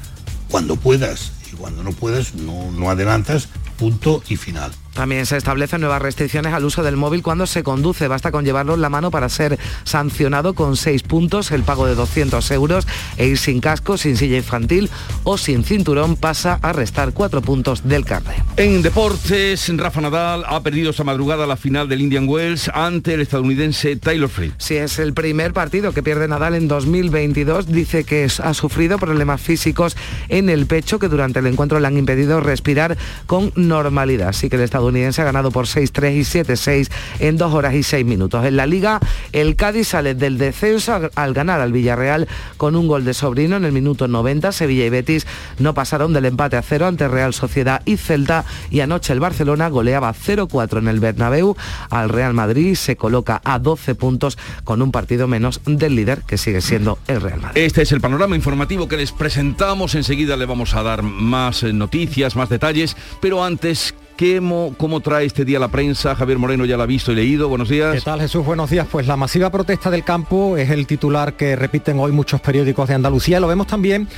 cuando 0.49 0.75
puedas 0.75 1.31
y 1.51 1.55
cuando 1.55 1.83
no 1.83 1.91
puedas 1.93 2.35
no, 2.35 2.69
no 2.71 2.89
adelantas, 2.89 3.47
punto 3.77 4.21
y 4.27 4.35
final. 4.35 4.71
También 4.99 5.25
se 5.25 5.37
establecen 5.37 5.79
nuevas 5.79 6.01
restricciones 6.01 6.53
al 6.53 6.65
uso 6.65 6.83
del 6.83 6.97
móvil 6.97 7.23
cuando 7.23 7.47
se 7.47 7.63
conduce. 7.63 8.09
Basta 8.09 8.33
con 8.33 8.43
llevarlo 8.43 8.73
en 8.73 8.81
la 8.81 8.89
mano 8.89 9.11
para 9.11 9.29
ser 9.29 9.57
sancionado 9.85 10.53
con 10.53 10.75
seis 10.75 11.03
puntos, 11.03 11.51
el 11.51 11.63
pago 11.63 11.85
de 11.85 11.95
200 11.95 12.51
euros 12.51 12.85
e 13.15 13.27
ir 13.27 13.37
sin 13.37 13.61
casco, 13.61 13.97
sin 13.97 14.17
silla 14.17 14.35
infantil 14.35 14.89
o 15.23 15.37
sin 15.37 15.63
cinturón 15.63 16.17
pasa 16.17 16.59
a 16.61 16.73
restar 16.73 17.13
cuatro 17.13 17.41
puntos 17.41 17.87
del 17.87 18.03
carne. 18.03 18.43
En 18.57 18.81
deportes, 18.81 19.71
Rafa 19.77 20.01
Nadal 20.01 20.43
ha 20.45 20.61
perdido 20.63 20.89
esta 20.89 21.05
madrugada 21.05 21.47
la 21.47 21.55
final 21.55 21.87
del 21.87 22.01
Indian 22.01 22.27
Wells 22.27 22.69
ante 22.73 23.13
el 23.13 23.21
estadounidense 23.21 23.95
Taylor 23.95 24.27
Fritz. 24.27 24.55
Si 24.57 24.75
es 24.75 24.99
el 24.99 25.13
primer 25.13 25.53
partido 25.53 25.93
que 25.93 26.03
pierde 26.03 26.27
Nadal 26.27 26.55
en 26.55 26.67
2022, 26.67 27.67
dice 27.67 28.03
que 28.03 28.27
ha 28.43 28.53
sufrido 28.53 28.99
problemas 28.99 29.39
físicos 29.39 29.95
en 30.27 30.49
el 30.49 30.65
pecho 30.65 30.99
que 30.99 31.07
durante 31.07 31.39
el 31.39 31.47
encuentro 31.47 31.79
le 31.79 31.87
han 31.87 31.97
impedido 31.97 32.41
respirar 32.41 32.97
con 33.27 33.53
normalidad. 33.55 34.27
Así 34.27 34.49
que 34.49 34.57
el 34.57 34.63
estadounidense 34.63 34.88
estadounidense 34.89 35.21
ha 35.21 35.25
ganado 35.25 35.51
por 35.51 35.65
6-3 35.65 36.15
y 36.15 36.21
7-6 36.21 36.89
en 37.19 37.37
2 37.37 37.53
horas 37.53 37.73
y 37.73 37.83
6 37.83 38.05
minutos. 38.05 38.45
En 38.45 38.57
la 38.57 38.65
liga, 38.65 38.99
el 39.31 39.55
Cádiz 39.55 39.89
sale 39.89 40.15
del 40.15 40.37
descenso 40.37 41.09
al 41.15 41.33
ganar 41.33 41.61
al 41.61 41.71
Villarreal 41.71 42.27
con 42.57 42.75
un 42.75 42.87
gol 42.87 43.05
de 43.05 43.13
sobrino 43.13 43.55
en 43.55 43.65
el 43.65 43.71
minuto 43.71 44.07
90. 44.07 44.51
Sevilla 44.51 44.85
y 44.85 44.89
Betis 44.89 45.27
no 45.59 45.73
pasaron 45.73 46.13
del 46.13 46.25
empate 46.25 46.57
a 46.57 46.61
cero 46.61 46.87
ante 46.87 47.07
Real 47.07 47.33
Sociedad 47.33 47.81
y 47.85 47.97
Celta 47.97 48.45
y 48.69 48.79
anoche 48.81 49.13
el 49.13 49.19
Barcelona 49.19 49.69
goleaba 49.69 50.13
0-4 50.13 50.79
en 50.79 50.87
el 50.87 50.99
Bernabéu 50.99 51.55
al 51.89 52.09
Real 52.09 52.33
Madrid 52.33 52.75
se 52.75 52.95
coloca 52.95 53.41
a 53.43 53.59
12 53.59 53.95
puntos 53.95 54.37
con 54.63 54.81
un 54.81 54.91
partido 54.91 55.27
menos 55.27 55.61
del 55.65 55.95
líder 55.95 56.23
que 56.23 56.37
sigue 56.37 56.61
siendo 56.61 56.99
el 57.07 57.21
Real 57.21 57.41
Madrid. 57.41 57.61
Este 57.61 57.81
es 57.81 57.91
el 57.91 58.01
panorama 58.01 58.35
informativo 58.35 58.87
que 58.87 58.97
les 58.97 59.11
presentamos. 59.11 59.95
Enseguida 59.95 60.37
le 60.37 60.45
vamos 60.45 60.73
a 60.73 60.83
dar 60.83 61.03
más 61.03 61.63
eh, 61.63 61.73
noticias, 61.73 62.35
más 62.35 62.49
detalles, 62.49 62.95
pero 63.21 63.43
antes 63.43 63.93
¿Cómo, 64.19 64.73
¿Cómo 64.75 64.99
trae 64.99 65.25
este 65.25 65.45
día 65.45 65.59
la 65.59 65.69
prensa? 65.69 66.13
Javier 66.13 66.37
Moreno 66.37 66.65
ya 66.65 66.75
la 66.75 66.83
ha 66.83 66.87
visto 66.87 67.13
y 67.13 67.15
leído. 67.15 67.47
Buenos 67.47 67.69
días. 67.69 67.95
¿Qué 67.95 68.01
tal 68.01 68.19
Jesús? 68.19 68.45
Buenos 68.45 68.69
días. 68.69 68.85
Pues 68.91 69.07
la 69.07 69.15
masiva 69.15 69.49
protesta 69.49 69.89
del 69.89 70.03
campo 70.03 70.57
es 70.57 70.69
el 70.71 70.87
titular 70.87 71.35
que 71.35 71.55
repiten 71.55 71.97
hoy 71.99 72.11
muchos 72.11 72.41
periódicos 72.41 72.89
de 72.89 72.95
Andalucía. 72.95 73.39
Lo 73.39 73.47
vemos 73.47 73.67
también 73.67 74.09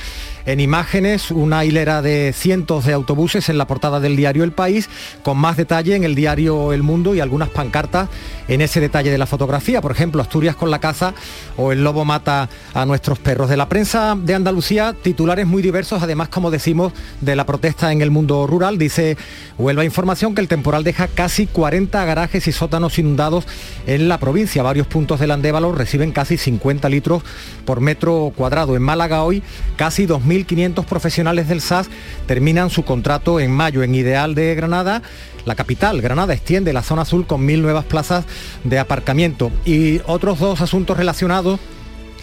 en 0.46 0.60
imágenes, 0.60 1.30
una 1.30 1.64
hilera 1.64 2.02
de 2.02 2.32
cientos 2.32 2.84
de 2.84 2.92
autobuses 2.92 3.48
en 3.48 3.58
la 3.58 3.66
portada 3.66 4.00
del 4.00 4.16
diario 4.16 4.44
El 4.44 4.52
País, 4.52 4.88
con 5.22 5.38
más 5.38 5.56
detalle 5.56 5.94
en 5.94 6.04
el 6.04 6.14
diario 6.14 6.72
El 6.72 6.82
Mundo 6.82 7.14
y 7.14 7.20
algunas 7.20 7.48
pancartas 7.48 8.08
en 8.48 8.60
ese 8.60 8.80
detalle 8.80 9.10
de 9.10 9.18
la 9.18 9.26
fotografía. 9.26 9.80
Por 9.80 9.92
ejemplo, 9.92 10.22
Asturias 10.22 10.56
con 10.56 10.70
la 10.70 10.80
caza 10.80 11.14
o 11.56 11.72
el 11.72 11.84
lobo 11.84 12.04
mata 12.04 12.48
a 12.74 12.86
nuestros 12.86 13.18
perros. 13.18 13.48
De 13.48 13.56
la 13.56 13.68
prensa 13.68 14.16
de 14.16 14.34
Andalucía, 14.34 14.94
titulares 15.00 15.46
muy 15.46 15.62
diversos, 15.62 16.02
además, 16.02 16.28
como 16.28 16.50
decimos, 16.50 16.92
de 17.20 17.36
la 17.36 17.46
protesta 17.46 17.92
en 17.92 18.02
el 18.02 18.10
mundo 18.10 18.46
rural. 18.46 18.78
Dice 18.78 19.16
Huelva 19.58 19.84
información 19.84 20.34
que 20.34 20.40
el 20.40 20.48
temporal 20.48 20.84
deja 20.84 21.08
casi 21.08 21.46
40 21.46 22.04
garajes 22.04 22.48
y 22.48 22.52
sótanos 22.52 22.98
inundados 22.98 23.46
en 23.86 24.08
la 24.08 24.18
provincia. 24.18 24.62
Varios 24.62 24.86
puntos 24.86 25.20
del 25.20 25.30
Andévalo 25.30 25.72
reciben 25.72 26.10
casi 26.12 26.36
50 26.36 26.88
litros 26.88 27.22
por 27.64 27.80
metro 27.80 28.32
cuadrado. 28.34 28.76
En 28.76 28.82
Málaga 28.82 29.22
hoy 29.22 29.42
casi 29.76 30.06
2.500 30.32 30.84
profesionales 30.84 31.48
del 31.48 31.60
SAS 31.60 31.88
terminan 32.26 32.70
su 32.70 32.84
contrato 32.84 33.40
en 33.40 33.50
mayo. 33.50 33.82
En 33.82 33.94
Ideal 33.94 34.34
de 34.34 34.54
Granada 34.54 35.02
la 35.44 35.54
capital, 35.56 36.00
Granada, 36.00 36.34
extiende 36.34 36.72
la 36.72 36.82
zona 36.82 37.02
azul 37.02 37.26
con 37.26 37.44
mil 37.44 37.62
nuevas 37.62 37.84
plazas 37.84 38.24
de 38.64 38.78
aparcamiento. 38.78 39.50
Y 39.64 40.00
otros 40.06 40.38
dos 40.38 40.60
asuntos 40.60 40.96
relacionados 40.96 41.58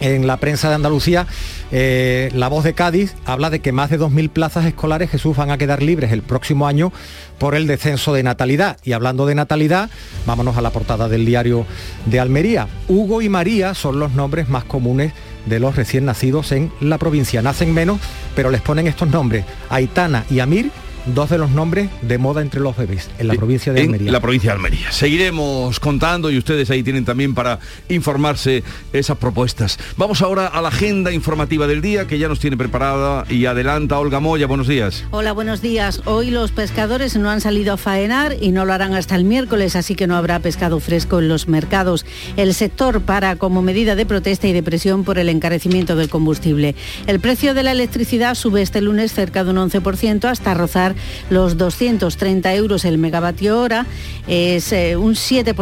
en 0.00 0.26
la 0.26 0.38
prensa 0.38 0.70
de 0.70 0.76
Andalucía, 0.76 1.26
eh, 1.70 2.30
La 2.34 2.48
Voz 2.48 2.64
de 2.64 2.72
Cádiz 2.72 3.14
habla 3.26 3.50
de 3.50 3.60
que 3.60 3.70
más 3.72 3.90
de 3.90 4.00
2.000 4.00 4.30
plazas 4.30 4.64
escolares 4.64 5.10
Jesús 5.10 5.36
van 5.36 5.50
a 5.50 5.58
quedar 5.58 5.82
libres 5.82 6.10
el 6.12 6.22
próximo 6.22 6.66
año 6.66 6.90
por 7.38 7.54
el 7.54 7.66
descenso 7.66 8.14
de 8.14 8.22
natalidad. 8.22 8.78
Y 8.82 8.92
hablando 8.92 9.26
de 9.26 9.34
natalidad, 9.34 9.90
vámonos 10.24 10.56
a 10.56 10.62
la 10.62 10.70
portada 10.70 11.08
del 11.08 11.26
diario 11.26 11.66
de 12.06 12.18
Almería. 12.18 12.66
Hugo 12.88 13.20
y 13.20 13.28
María 13.28 13.74
son 13.74 14.00
los 14.00 14.12
nombres 14.12 14.48
más 14.48 14.64
comunes 14.64 15.12
de 15.46 15.60
los 15.60 15.76
recién 15.76 16.04
nacidos 16.04 16.52
en 16.52 16.70
la 16.80 16.98
provincia. 16.98 17.42
Nacen 17.42 17.72
menos, 17.72 18.00
pero 18.34 18.50
les 18.50 18.60
ponen 18.60 18.86
estos 18.86 19.08
nombres. 19.08 19.44
Aitana 19.68 20.24
y 20.30 20.40
Amir 20.40 20.70
dos 21.06 21.30
de 21.30 21.38
los 21.38 21.50
nombres 21.50 21.90
de 22.02 22.18
moda 22.18 22.42
entre 22.42 22.60
los 22.60 22.76
bebés 22.76 23.10
en 23.18 23.28
la 23.28 23.34
provincia 23.34 23.72
de 23.72 23.82
Almería. 23.82 24.06
En 24.06 24.12
la 24.12 24.20
provincia 24.20 24.50
de 24.50 24.56
Almería. 24.56 24.92
Seguiremos 24.92 25.80
contando 25.80 26.30
y 26.30 26.38
ustedes 26.38 26.70
ahí 26.70 26.82
tienen 26.82 27.04
también 27.04 27.34
para 27.34 27.58
informarse 27.88 28.62
esas 28.92 29.18
propuestas. 29.18 29.78
Vamos 29.96 30.22
ahora 30.22 30.46
a 30.46 30.60
la 30.62 30.68
agenda 30.68 31.12
informativa 31.12 31.66
del 31.66 31.80
día 31.80 32.06
que 32.06 32.18
ya 32.18 32.28
nos 32.28 32.40
tiene 32.40 32.56
preparada 32.56 33.24
y 33.28 33.46
adelanta 33.46 33.98
Olga 33.98 34.20
Moya. 34.20 34.46
Buenos 34.46 34.68
días. 34.68 35.04
Hola, 35.10 35.32
buenos 35.32 35.62
días. 35.62 36.02
Hoy 36.04 36.30
los 36.30 36.52
pescadores 36.52 37.16
no 37.16 37.30
han 37.30 37.40
salido 37.40 37.74
a 37.74 37.76
faenar 37.76 38.36
y 38.40 38.52
no 38.52 38.64
lo 38.64 38.72
harán 38.72 38.94
hasta 38.94 39.16
el 39.16 39.24
miércoles, 39.24 39.76
así 39.76 39.94
que 39.94 40.06
no 40.06 40.16
habrá 40.16 40.40
pescado 40.40 40.80
fresco 40.80 41.18
en 41.18 41.28
los 41.28 41.48
mercados. 41.48 42.04
El 42.36 42.54
sector 42.54 43.00
para 43.00 43.36
como 43.36 43.62
medida 43.62 43.96
de 43.96 44.06
protesta 44.06 44.48
y 44.48 44.52
de 44.52 44.62
presión 44.62 45.04
por 45.04 45.18
el 45.18 45.28
encarecimiento 45.28 45.96
del 45.96 46.08
combustible. 46.08 46.74
El 47.06 47.20
precio 47.20 47.54
de 47.54 47.62
la 47.62 47.72
electricidad 47.72 48.34
sube 48.34 48.62
este 48.62 48.80
lunes 48.80 49.12
cerca 49.12 49.44
de 49.44 49.50
un 49.50 49.56
11% 49.56 50.24
hasta 50.24 50.54
rozar 50.54 50.89
los 51.30 51.56
230 51.56 52.54
euros 52.54 52.84
el 52.84 52.98
megavatio 52.98 53.60
hora. 53.60 53.86
Es, 54.26 54.72
eh, 54.72 54.96
un 54.96 55.16
7 55.16 55.54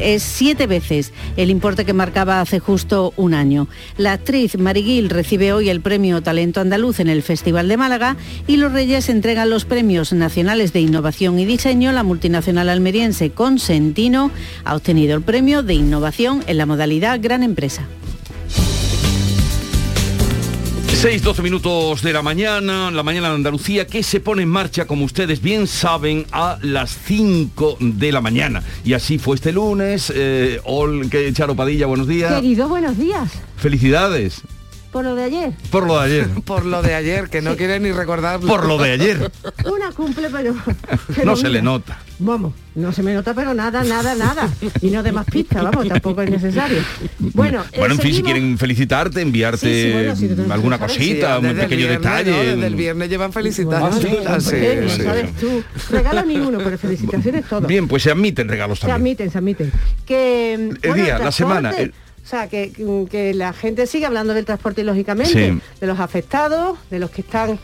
es 0.00 0.22
siete 0.22 0.66
veces 0.66 1.12
el 1.36 1.50
importe 1.50 1.84
que 1.84 1.92
marcaba 1.92 2.40
hace 2.40 2.58
justo 2.58 3.12
un 3.16 3.34
año. 3.34 3.68
La 3.96 4.12
actriz 4.12 4.58
Mariguil 4.58 5.10
recibe 5.10 5.52
hoy 5.52 5.68
el 5.68 5.80
premio 5.80 6.22
Talento 6.22 6.60
Andaluz 6.60 7.00
en 7.00 7.08
el 7.08 7.22
Festival 7.22 7.68
de 7.68 7.76
Málaga 7.76 8.16
y 8.46 8.56
los 8.56 8.72
Reyes 8.72 9.08
entregan 9.08 9.50
los 9.50 9.64
premios 9.64 10.12
nacionales 10.12 10.72
de 10.72 10.80
innovación 10.80 11.38
y 11.38 11.44
diseño. 11.44 11.92
La 11.92 12.02
multinacional 12.02 12.68
almeriense 12.68 13.30
Consentino 13.30 14.30
ha 14.64 14.74
obtenido 14.74 15.16
el 15.16 15.22
premio 15.22 15.62
de 15.62 15.74
innovación 15.74 16.44
en 16.46 16.58
la 16.58 16.66
modalidad 16.66 17.20
Gran 17.20 17.42
Empresa. 17.42 17.86
6, 21.04 21.22
12 21.22 21.42
minutos 21.42 22.00
de 22.00 22.14
la 22.14 22.22
mañana, 22.22 22.90
la 22.90 23.02
mañana 23.02 23.28
de 23.28 23.34
Andalucía, 23.34 23.86
que 23.86 24.02
se 24.02 24.20
pone 24.20 24.42
en 24.42 24.48
marcha, 24.48 24.86
como 24.86 25.04
ustedes 25.04 25.42
bien 25.42 25.66
saben, 25.66 26.24
a 26.32 26.56
las 26.62 26.96
5 27.04 27.76
de 27.78 28.10
la 28.10 28.22
mañana. 28.22 28.62
Y 28.86 28.94
así 28.94 29.18
fue 29.18 29.36
este 29.36 29.52
lunes. 29.52 30.10
Eh, 30.16 30.62
Ol, 30.64 31.10
que 31.10 31.30
Charo 31.34 31.54
Padilla, 31.54 31.84
buenos 31.84 32.08
días. 32.08 32.32
Querido, 32.32 32.70
buenos 32.70 32.96
días. 32.96 33.30
Felicidades. 33.58 34.44
Por 34.94 35.04
lo 35.04 35.16
de 35.16 35.24
ayer. 35.24 35.52
Por 35.72 35.88
lo 35.88 35.98
de 35.98 36.04
ayer. 36.04 36.28
Por 36.44 36.64
lo 36.64 36.80
de 36.80 36.94
ayer, 36.94 37.28
que 37.28 37.42
no 37.42 37.56
quiere 37.56 37.80
ni 37.80 37.90
recordarlo. 37.90 38.46
Por 38.46 38.64
lo 38.64 38.78
de 38.78 38.92
ayer. 38.92 39.28
Una 39.64 39.90
cumple, 39.90 40.30
pero... 40.30 40.54
no 41.24 41.34
se 41.34 41.48
le 41.48 41.62
nota. 41.62 41.98
Vamos, 42.20 42.52
no 42.76 42.92
se 42.92 43.02
me 43.02 43.12
nota, 43.12 43.34
pero 43.34 43.54
nada, 43.54 43.82
nada, 43.82 44.14
nada. 44.14 44.48
Y 44.80 44.90
no 44.90 45.02
de 45.02 45.10
más 45.10 45.26
pistas, 45.26 45.64
vamos, 45.64 45.88
tampoco 45.88 46.22
es 46.22 46.30
necesario. 46.30 46.78
Bueno, 47.18 47.64
bueno 47.76 47.94
en 47.94 48.00
fin, 48.00 48.14
si 48.14 48.22
quieren 48.22 48.56
felicitarte, 48.56 49.20
enviarte 49.20 50.14
alguna 50.48 50.78
cosita, 50.78 51.40
un 51.40 51.56
pequeño 51.56 51.88
detalle. 51.88 52.54
desde 52.54 52.66
el 52.68 52.76
viernes 52.76 53.10
llevan 53.10 53.32
felicitaciones. 53.32 54.24
Ah, 54.28 54.38
sí, 54.38 54.56
sí, 54.90 55.02
sabes 55.02 55.34
tú. 55.34 55.64
Regalo 55.90 56.24
ninguno, 56.24 56.58
pero 56.58 56.78
felicitaciones 56.78 57.44
todos. 57.48 57.66
Bien, 57.66 57.88
pues 57.88 58.04
se 58.04 58.12
admiten 58.12 58.46
regalos 58.46 58.78
también. 58.78 58.94
Se 58.94 59.00
admiten, 59.00 59.30
se 59.32 59.38
admiten. 59.38 59.72
Que, 60.06 60.54
el 60.54 60.94
día, 60.94 61.18
la 61.18 61.32
semana. 61.32 61.72
O 62.24 62.26
sea, 62.26 62.48
que, 62.48 63.32
la 63.34 63.52
gente 63.52 63.86
sigue 63.86 64.06
hablando 64.06 64.32
del 64.32 64.46
transporte, 64.46 64.82
lógicamente, 64.82 65.60
de 65.80 65.86
los 65.86 66.00
afectados, 66.00 66.78
de 66.90 66.98
los 66.98 67.10
que 67.10 67.20
están 67.20 67.58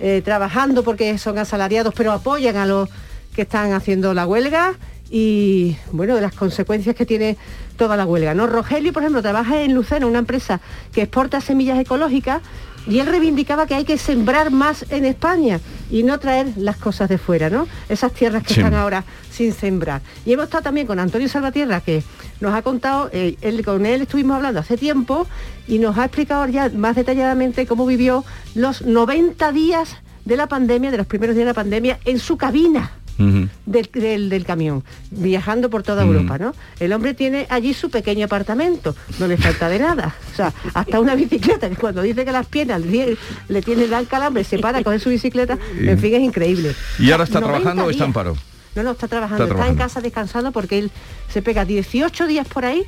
eh, 0.00 0.22
trabajando 0.24 0.82
porque 0.82 1.18
son 1.18 1.38
asalariados, 1.38 1.92
pero 1.94 2.12
apoyan 2.12 2.56
a 2.56 2.64
los 2.64 2.88
que 3.34 3.42
están 3.42 3.74
haciendo 3.74 4.14
la 4.14 4.26
huelga 4.26 4.74
y, 5.10 5.76
bueno, 5.92 6.14
de 6.14 6.22
las 6.22 6.34
consecuencias 6.34 6.96
que 6.96 7.04
tiene 7.04 7.36
toda 7.76 7.96
la 7.96 8.06
huelga. 8.06 8.32
¿no? 8.32 8.46
Rogelio, 8.46 8.92
por 8.94 9.02
ejemplo, 9.02 9.20
trabaja 9.20 9.60
en 9.62 9.74
Lucena, 9.74 10.06
una 10.06 10.20
empresa 10.20 10.60
que 10.92 11.02
exporta 11.02 11.42
semillas 11.42 11.78
ecológicas 11.78 12.40
y 12.86 12.98
él 13.00 13.06
reivindicaba 13.06 13.66
que 13.66 13.74
hay 13.74 13.84
que 13.84 13.98
sembrar 13.98 14.50
más 14.50 14.86
en 14.90 15.04
España 15.04 15.60
y 15.90 16.02
no 16.02 16.18
traer 16.18 16.48
las 16.56 16.76
cosas 16.76 17.08
de 17.08 17.18
fuera, 17.18 17.50
¿no? 17.50 17.66
Esas 17.88 18.12
tierras 18.12 18.42
que 18.42 18.54
están 18.54 18.74
ahora 18.74 19.04
sin 19.30 19.52
sembrar. 19.52 20.02
Y 20.24 20.32
hemos 20.32 20.44
estado 20.44 20.64
también 20.64 20.86
con 20.86 20.98
Antonio 20.98 21.28
Salvatierra, 21.28 21.80
que 21.80 22.02
nos 22.40 22.54
ha 22.54 22.62
contado, 22.62 23.10
eh, 23.12 23.36
él, 23.40 23.64
con 23.64 23.86
él 23.86 24.02
estuvimos 24.02 24.36
hablando 24.36 24.60
hace 24.60 24.76
tiempo 24.76 25.26
y 25.66 25.78
nos 25.78 25.98
ha 25.98 26.04
explicado 26.04 26.46
ya 26.46 26.68
más 26.70 26.96
detalladamente 26.96 27.66
cómo 27.66 27.86
vivió 27.86 28.24
los 28.54 28.82
90 28.82 29.52
días 29.52 29.96
de 30.24 30.36
la 30.36 30.48
pandemia, 30.48 30.90
de 30.90 30.96
los 30.96 31.06
primeros 31.06 31.36
días 31.36 31.46
de 31.46 31.50
la 31.50 31.54
pandemia, 31.54 31.98
en 32.04 32.18
su 32.18 32.36
cabina 32.36 32.92
del, 33.18 34.44
camión, 34.44 34.84
viajando 35.10 35.70
por 35.70 35.82
toda 35.82 36.02
Europa, 36.02 36.38
¿no? 36.38 36.54
El 36.80 36.92
hombre 36.92 37.14
tiene 37.14 37.46
allí 37.50 37.74
su 37.74 37.90
pequeño 37.90 38.26
apartamento, 38.26 38.94
no 39.18 39.26
le 39.26 39.36
falta 39.36 39.68
de 39.68 39.78
nada. 39.78 40.14
O 40.32 40.36
sea, 40.36 40.52
hasta 40.74 41.00
una 41.00 41.14
bicicleta, 41.14 41.68
cuando 41.80 42.02
dice 42.02 42.24
que 42.24 42.32
las 42.32 42.46
piernas 42.46 42.82
le, 42.82 43.62
tiene 43.62 43.86
dan 43.88 44.04
calambre, 44.04 44.44
se 44.44 44.58
para, 44.58 44.82
coge 44.82 44.98
su 44.98 45.10
bicicleta, 45.10 45.58
en 45.78 45.98
fin, 45.98 46.14
es 46.14 46.22
increíble. 46.22 46.74
¿Y 46.98 47.10
ahora 47.10 47.24
está 47.24 47.40
trabajando 47.40 47.84
o 47.84 47.90
está 47.90 48.04
en 48.04 48.12
paro? 48.12 48.36
No, 48.74 48.82
no, 48.82 48.90
está 48.90 49.08
trabajando, 49.08 49.44
está, 49.46 49.68
en 49.68 49.76
casa 49.76 50.00
descansando 50.02 50.52
porque 50.52 50.78
él 50.78 50.90
se 51.32 51.40
pega 51.40 51.64
18 51.64 52.26
días 52.26 52.46
por 52.46 52.66
ahí 52.66 52.82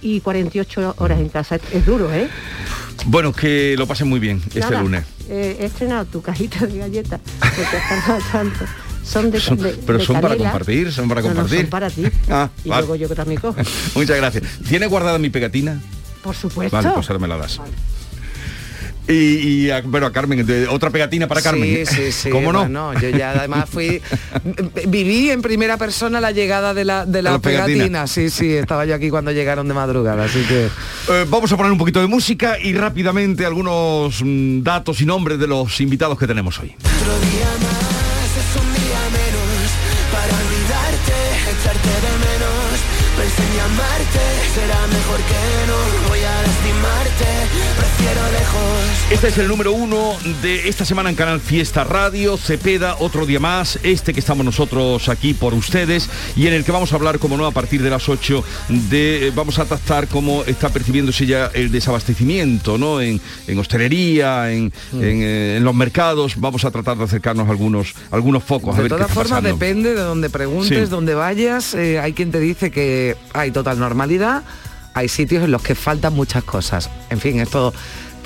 y 0.00 0.20
48 0.20 0.94
horas 0.98 1.20
en 1.20 1.28
casa. 1.28 1.56
Es, 1.56 1.84
duro, 1.84 2.12
¿eh? 2.12 2.28
Bueno, 3.06 3.32
que 3.32 3.74
lo 3.76 3.86
pasen 3.86 4.08
muy 4.08 4.20
bien 4.20 4.42
este 4.54 4.78
lunes. 4.78 5.04
Eh, 5.28 5.58
he 5.60 5.66
estrenado 5.66 6.06
tu 6.06 6.22
cajita 6.22 6.64
de 6.66 6.78
galletas 6.78 7.20
porque 7.40 7.76
has 7.86 8.32
tanto 8.32 8.64
son 9.08 9.30
de, 9.30 9.40
Pero 9.86 10.00
son 10.00 10.20
para 10.20 10.36
compartir, 10.36 10.92
son 10.92 11.08
para 11.08 11.22
compartir. 11.22 11.60
son 11.62 11.70
para 11.70 11.90
ti. 11.90 12.04
Ah, 12.30 12.50
y 12.62 12.68
luego 12.68 12.94
yo 12.94 13.08
que 13.08 13.14
también 13.14 13.40
cojo. 13.40 13.58
Muchas 13.94 14.16
gracias. 14.16 14.44
¿Tiene 14.68 14.86
guardada 14.86 15.18
mi 15.18 15.30
pegatina? 15.30 15.80
Por 16.22 16.36
supuesto. 16.36 16.76
Vale, 16.76 16.90
pues 16.94 17.08
ahora 17.08 17.18
me 17.18 17.28
la 17.28 17.38
das. 17.38 17.58
Y, 19.10 19.70
a, 19.70 19.80
bueno, 19.80 20.06
a 20.06 20.12
Carmen, 20.12 20.46
otra 20.68 20.90
pegatina 20.90 21.26
para 21.26 21.40
Carmen. 21.40 21.86
Sí, 21.86 21.94
sí, 21.94 22.12
sí. 22.12 22.30
¿Cómo 22.30 22.52
no? 22.52 22.92
Yo 23.00 23.08
ya 23.08 23.30
además 23.30 23.70
fui, 23.70 24.02
viví 24.86 25.30
en 25.30 25.40
primera 25.40 25.78
persona 25.78 26.20
la 26.20 26.30
llegada 26.30 26.74
de 26.74 26.84
la, 26.84 27.06
de 27.06 27.22
la 27.22 27.38
pegatina. 27.38 28.06
Sí, 28.06 28.28
sí, 28.28 28.52
estaba 28.52 28.84
yo 28.84 28.94
aquí 28.94 29.08
cuando 29.08 29.32
llegaron 29.32 29.66
de 29.66 29.72
madrugada, 29.72 30.24
así 30.24 30.42
que... 30.42 30.66
Eh, 31.10 31.24
vamos 31.26 31.50
a 31.50 31.56
poner 31.56 31.72
un 31.72 31.78
poquito 31.78 32.02
de 32.02 32.06
música 32.06 32.58
y 32.62 32.74
rápidamente 32.74 33.46
algunos 33.46 34.22
mm, 34.22 34.62
datos 34.62 35.00
y 35.00 35.06
nombres 35.06 35.38
de 35.38 35.46
los 35.46 35.80
invitados 35.80 36.18
que 36.18 36.26
tenemos 36.26 36.58
hoy. 36.58 36.74
Será 45.08 45.16
mejor 45.16 45.20
que 45.28 45.66
no 45.66 46.08
voy 46.08 46.18
a 46.20 46.42
lastimarte, 46.42 47.24
prefiero 47.78 48.20
lejos. 48.32 48.88
Este 49.10 49.28
es 49.28 49.38
el 49.38 49.48
número 49.48 49.72
uno 49.72 50.14
de 50.42 50.68
esta 50.68 50.84
semana 50.84 51.08
en 51.08 51.16
Canal 51.16 51.40
Fiesta 51.40 51.82
Radio, 51.82 52.36
Cepeda, 52.36 52.96
otro 52.98 53.24
día 53.24 53.40
más, 53.40 53.78
este 53.82 54.12
que 54.12 54.20
estamos 54.20 54.44
nosotros 54.44 55.08
aquí 55.08 55.32
por 55.32 55.54
ustedes 55.54 56.10
y 56.36 56.46
en 56.46 56.52
el 56.52 56.64
que 56.64 56.72
vamos 56.72 56.92
a 56.92 56.96
hablar, 56.96 57.18
como 57.18 57.36
no, 57.38 57.46
a 57.46 57.50
partir 57.50 57.82
de 57.82 57.88
las 57.90 58.08
8 58.08 58.44
de, 58.68 59.32
vamos 59.34 59.58
a 59.58 59.64
tratar 59.64 60.08
cómo 60.08 60.44
está 60.44 60.68
percibiéndose 60.68 61.24
ya 61.26 61.50
el 61.54 61.70
desabastecimiento, 61.70 62.76
¿no? 62.76 63.00
En, 63.00 63.20
en 63.46 63.58
hostelería, 63.58 64.52
en, 64.52 64.72
Mm. 64.92 65.02
en, 65.02 65.22
eh, 65.22 65.56
en 65.56 65.64
los 65.64 65.74
mercados, 65.74 66.34
vamos 66.36 66.64
a 66.64 66.70
tratar 66.70 66.96
de 66.98 67.04
acercarnos 67.04 67.48
a 67.48 67.50
algunos, 67.50 67.94
algunos 68.10 68.42
focos. 68.44 68.74
a 68.74 68.76
De 68.76 68.82
ver 68.84 68.92
todas 68.92 69.10
formas, 69.10 69.42
depende 69.42 69.94
de 69.94 70.00
donde 70.02 70.28
preguntes, 70.30 70.84
Sí. 70.84 70.90
donde 70.90 71.14
vayas. 71.14 71.74
eh, 71.74 71.98
hay 71.98 72.12
quien 72.12 72.30
te 72.30 72.38
dice 72.40 72.70
que 72.70 73.16
hay 73.32 73.50
total 73.50 73.78
normalidad, 73.78 74.42
hay 74.98 75.08
sitios 75.08 75.44
en 75.44 75.52
los 75.52 75.62
que 75.62 75.74
faltan 75.76 76.14
muchas 76.14 76.42
cosas. 76.42 76.90
En 77.10 77.20
fin, 77.20 77.38
esto 77.38 77.72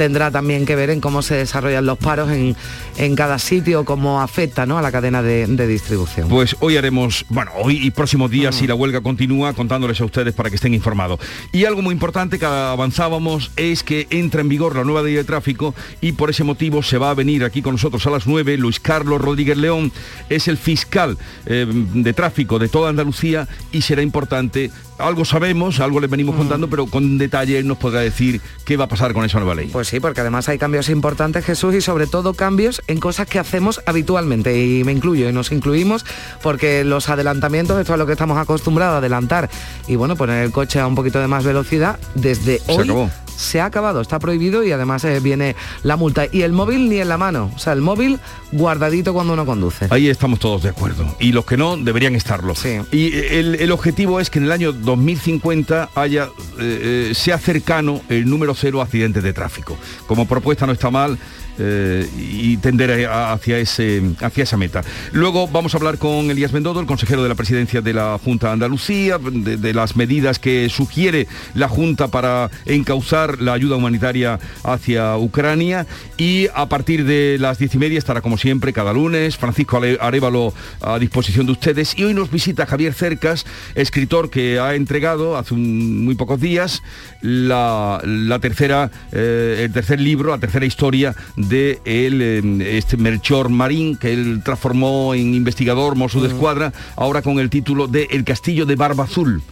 tendrá 0.02 0.32
también 0.32 0.66
que 0.66 0.74
ver 0.74 0.90
en 0.90 1.00
cómo 1.00 1.22
se 1.22 1.36
desarrollan 1.36 1.86
los 1.86 1.96
paros 1.96 2.28
en, 2.32 2.56
en 2.96 3.14
cada 3.14 3.38
sitio, 3.38 3.84
cómo 3.84 4.20
afecta 4.20 4.66
¿no? 4.66 4.76
a 4.76 4.82
la 4.82 4.90
cadena 4.90 5.22
de, 5.22 5.46
de 5.46 5.66
distribución. 5.68 6.28
Pues 6.28 6.56
hoy 6.58 6.76
haremos, 6.76 7.24
bueno, 7.28 7.52
hoy 7.54 7.78
y 7.86 7.92
próximos 7.92 8.28
días, 8.28 8.56
si 8.56 8.66
la 8.66 8.74
huelga 8.74 9.00
continúa, 9.00 9.52
contándoles 9.52 10.00
a 10.00 10.04
ustedes 10.04 10.34
para 10.34 10.50
que 10.50 10.56
estén 10.56 10.74
informados. 10.74 11.20
Y 11.52 11.66
algo 11.66 11.82
muy 11.82 11.92
importante 11.92 12.40
que 12.40 12.46
avanzábamos 12.46 13.52
es 13.54 13.84
que 13.84 14.08
entra 14.10 14.40
en 14.40 14.48
vigor 14.48 14.74
la 14.74 14.82
nueva 14.82 15.04
ley 15.04 15.14
de 15.14 15.22
tráfico 15.22 15.72
y 16.00 16.10
por 16.10 16.30
ese 16.30 16.42
motivo 16.42 16.82
se 16.82 16.98
va 16.98 17.10
a 17.10 17.14
venir 17.14 17.44
aquí 17.44 17.62
con 17.62 17.74
nosotros 17.74 18.04
a 18.08 18.10
las 18.10 18.26
9 18.26 18.56
Luis 18.56 18.80
Carlos 18.80 19.20
Rodríguez 19.20 19.56
León, 19.56 19.92
es 20.28 20.48
el 20.48 20.56
fiscal 20.56 21.16
eh, 21.46 21.64
de 21.68 22.12
tráfico 22.12 22.58
de 22.58 22.68
toda 22.68 22.90
Andalucía 22.90 23.46
y 23.70 23.82
será 23.82 24.02
importante, 24.02 24.72
algo 24.98 25.24
sabemos, 25.24 25.78
algo 25.78 26.00
les 26.00 26.10
venimos 26.10 26.34
contando, 26.34 26.68
pero 26.68 26.86
con 26.86 27.18
detalle 27.18 27.62
nos 27.62 27.78
podrá 27.78 28.00
decir 28.00 28.40
qué 28.64 28.76
va 28.76 28.86
a 28.86 28.88
pasar 28.88 29.12
con 29.12 29.24
esa 29.24 29.38
nueva 29.38 29.54
ley. 29.54 29.68
Pues 29.72 29.91
sí, 29.92 30.00
porque 30.00 30.22
además 30.22 30.48
hay 30.48 30.56
cambios 30.56 30.88
importantes, 30.88 31.44
Jesús, 31.44 31.74
y 31.74 31.82
sobre 31.82 32.06
todo 32.06 32.32
cambios 32.32 32.80
en 32.86 32.98
cosas 32.98 33.26
que 33.26 33.38
hacemos 33.38 33.82
habitualmente. 33.84 34.58
Y 34.58 34.84
me 34.84 34.92
incluyo, 34.92 35.28
y 35.28 35.34
nos 35.34 35.52
incluimos, 35.52 36.06
porque 36.42 36.82
los 36.82 37.10
adelantamientos, 37.10 37.78
esto 37.78 37.92
es 37.92 37.98
lo 37.98 38.06
que 38.06 38.12
estamos 38.12 38.38
acostumbrados 38.38 38.94
a 38.94 38.98
adelantar, 38.98 39.50
y 39.86 39.96
bueno, 39.96 40.16
poner 40.16 40.44
el 40.44 40.50
coche 40.50 40.80
a 40.80 40.86
un 40.86 40.94
poquito 40.94 41.20
de 41.20 41.26
más 41.28 41.44
velocidad, 41.44 41.98
desde 42.14 42.60
Se 42.60 42.72
hoy 42.72 42.84
acabó. 42.84 43.10
Se 43.36 43.60
ha 43.60 43.66
acabado, 43.66 44.00
está 44.00 44.18
prohibido 44.18 44.64
y 44.64 44.72
además 44.72 45.04
eh, 45.04 45.20
viene 45.20 45.56
la 45.82 45.96
multa. 45.96 46.26
Y 46.30 46.42
el 46.42 46.52
móvil 46.52 46.88
ni 46.88 46.98
en 46.98 47.08
la 47.08 47.18
mano, 47.18 47.50
o 47.54 47.58
sea, 47.58 47.72
el 47.72 47.80
móvil 47.80 48.18
guardadito 48.52 49.12
cuando 49.12 49.32
uno 49.32 49.46
conduce. 49.46 49.86
Ahí 49.90 50.08
estamos 50.08 50.38
todos 50.38 50.62
de 50.62 50.68
acuerdo. 50.68 51.14
Y 51.18 51.32
los 51.32 51.44
que 51.44 51.56
no 51.56 51.76
deberían 51.76 52.14
estarlo. 52.14 52.54
Y 52.90 53.14
el, 53.14 53.56
el 53.56 53.72
objetivo 53.72 54.20
es 54.20 54.30
que 54.30 54.38
en 54.38 54.46
el 54.46 54.52
año 54.52 54.72
2050 54.72 55.90
haya, 55.94 56.24
eh, 56.58 57.08
eh, 57.10 57.12
sea 57.14 57.38
cercano 57.38 58.00
el 58.08 58.28
número 58.28 58.54
cero 58.54 58.80
accidentes 58.80 59.22
de 59.22 59.32
tráfico. 59.32 59.76
Como 60.06 60.26
propuesta 60.26 60.66
no 60.66 60.72
está 60.72 60.90
mal. 60.90 61.18
Eh, 61.58 62.08
y 62.16 62.56
tender 62.58 63.08
hacia, 63.10 63.58
ese, 63.58 64.02
hacia 64.20 64.44
esa 64.44 64.56
meta. 64.56 64.82
Luego 65.12 65.48
vamos 65.48 65.74
a 65.74 65.78
hablar 65.78 65.98
con 65.98 66.30
Elías 66.30 66.52
Bendodo, 66.52 66.80
el 66.80 66.86
consejero 66.86 67.22
de 67.22 67.28
la 67.28 67.34
presidencia 67.34 67.80
de 67.80 67.92
la 67.92 68.18
Junta 68.22 68.48
de 68.48 68.52
Andalucía, 68.54 69.18
de, 69.18 69.72
las 69.72 69.96
medidas 69.96 70.38
que 70.38 70.68
sugiere 70.68 71.26
la 71.54 71.68
Junta 71.68 72.08
para 72.08 72.50
encauzar 72.66 73.40
la 73.40 73.52
ayuda 73.52 73.76
humanitaria 73.76 74.38
hacia 74.64 75.16
Ucrania 75.16 75.86
y 76.16 76.48
a 76.54 76.66
partir 76.66 77.04
de 77.04 77.36
las 77.38 77.58
diez 77.58 77.74
y 77.74 77.78
media 77.78 77.98
estará 77.98 78.20
como 78.20 78.38
siempre 78.38 78.72
cada 78.72 78.92
lunes 78.92 79.36
Francisco 79.36 79.80
Arevalo 80.00 80.52
a 80.80 80.98
disposición 80.98 81.46
de 81.46 81.52
ustedes 81.52 81.96
y 81.96 82.04
hoy 82.04 82.14
nos 82.14 82.30
visita 82.30 82.66
Javier 82.66 82.94
Cercas, 82.94 83.46
escritor 83.74 84.30
que 84.30 84.58
ha 84.58 84.74
entregado 84.74 85.36
hace 85.36 85.54
muy 85.54 86.14
pocos 86.14 86.40
días 86.40 86.82
la, 87.20 88.00
la 88.04 88.38
tercera, 88.38 88.90
eh, 89.12 89.62
el 89.64 89.72
tercer 89.72 90.00
libro, 90.00 90.30
la 90.30 90.38
tercera 90.38 90.66
historia 90.66 91.14
el, 91.50 92.22
eh, 92.22 92.76
este 92.76 92.96
Melchor 92.96 93.48
Marín 93.48 93.96
que 93.96 94.12
él 94.12 94.42
transformó 94.44 95.14
en 95.14 95.34
investigador 95.34 95.96
Mosso 95.96 96.20
de 96.20 96.28
Escuadra, 96.28 96.72
ahora 96.96 97.22
con 97.22 97.38
el 97.38 97.50
título 97.50 97.86
de 97.86 98.08
El 98.10 98.24
Castillo 98.24 98.66
de 98.66 98.76
Barba 98.76 99.04
Azul 99.04 99.42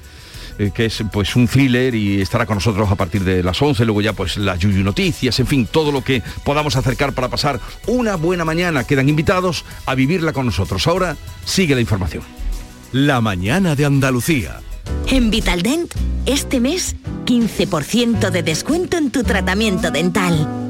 eh, 0.61 0.73
que 0.75 0.85
es 0.85 1.03
pues 1.11 1.37
un 1.37 1.49
thriller 1.49 1.95
y 1.95 2.21
estará 2.21 2.45
con 2.45 2.57
nosotros 2.57 2.91
a 2.91 2.95
partir 2.95 3.25
de 3.25 3.43
las 3.43 3.63
11, 3.63 3.83
luego 3.87 4.03
ya 4.03 4.13
pues 4.13 4.37
las 4.37 4.59
Yuyu 4.59 4.85
Noticias, 4.85 5.41
en 5.41 5.47
fin, 5.47 5.67
todo 5.71 5.91
lo 5.91 6.05
que 6.05 6.23
podamos 6.45 6.77
acercar 6.77 7.15
para 7.15 7.29
pasar 7.29 7.59
una 7.87 8.17
buena 8.17 8.45
mañana. 8.45 8.85
Quedan 8.85 9.09
invitados 9.09 9.65
a 9.87 9.95
vivirla 9.95 10.35
con 10.35 10.45
nosotros. 10.45 10.87
Ahora 10.87 11.17
sigue 11.47 11.75
la 11.75 11.81
información. 11.81 12.23
La 12.93 13.23
mañana 13.23 13.75
de 13.75 13.87
Andalucía. 13.87 14.61
En 15.07 15.31
Vitaldent, 15.31 15.95
este 16.27 16.61
mes, 16.61 16.95
15% 17.25 18.31
de 18.31 18.43
descuento 18.43 18.99
en 18.99 19.11
tu 19.11 19.23
tratamiento 19.23 19.91
dental. 19.91 20.70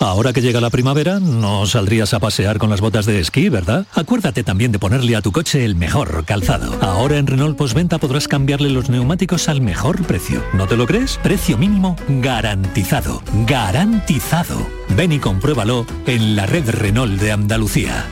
Ahora 0.00 0.32
que 0.32 0.42
llega 0.42 0.60
la 0.60 0.70
primavera, 0.70 1.20
no 1.20 1.66
saldrías 1.66 2.14
a 2.14 2.18
pasear 2.18 2.58
con 2.58 2.70
las 2.70 2.80
botas 2.80 3.06
de 3.06 3.20
esquí, 3.20 3.48
¿verdad? 3.48 3.86
Acuérdate 3.94 4.42
también 4.42 4.72
de 4.72 4.78
ponerle 4.78 5.16
a 5.16 5.22
tu 5.22 5.32
coche 5.32 5.64
el 5.64 5.76
mejor 5.76 6.24
calzado. 6.24 6.76
Ahora 6.82 7.16
en 7.18 7.26
Renault 7.26 7.56
Postventa 7.56 7.98
podrás 7.98 8.28
cambiarle 8.28 8.70
los 8.70 8.90
neumáticos 8.90 9.48
al 9.48 9.60
mejor 9.60 10.04
precio. 10.04 10.42
¿No 10.52 10.66
te 10.66 10.76
lo 10.76 10.86
crees? 10.86 11.18
Precio 11.22 11.56
mínimo 11.56 11.96
garantizado. 12.08 13.22
Garantizado. 13.46 14.66
Ven 14.90 15.12
y 15.12 15.18
compruébalo 15.18 15.86
en 16.06 16.36
la 16.36 16.46
red 16.46 16.68
Renault 16.68 17.20
de 17.20 17.32
Andalucía. 17.32 18.06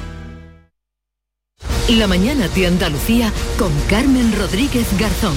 La 1.88 2.06
mañana 2.06 2.48
de 2.48 2.66
Andalucía 2.68 3.32
con 3.58 3.72
Carmen 3.90 4.32
Rodríguez 4.38 4.86
Garzón. 4.98 5.34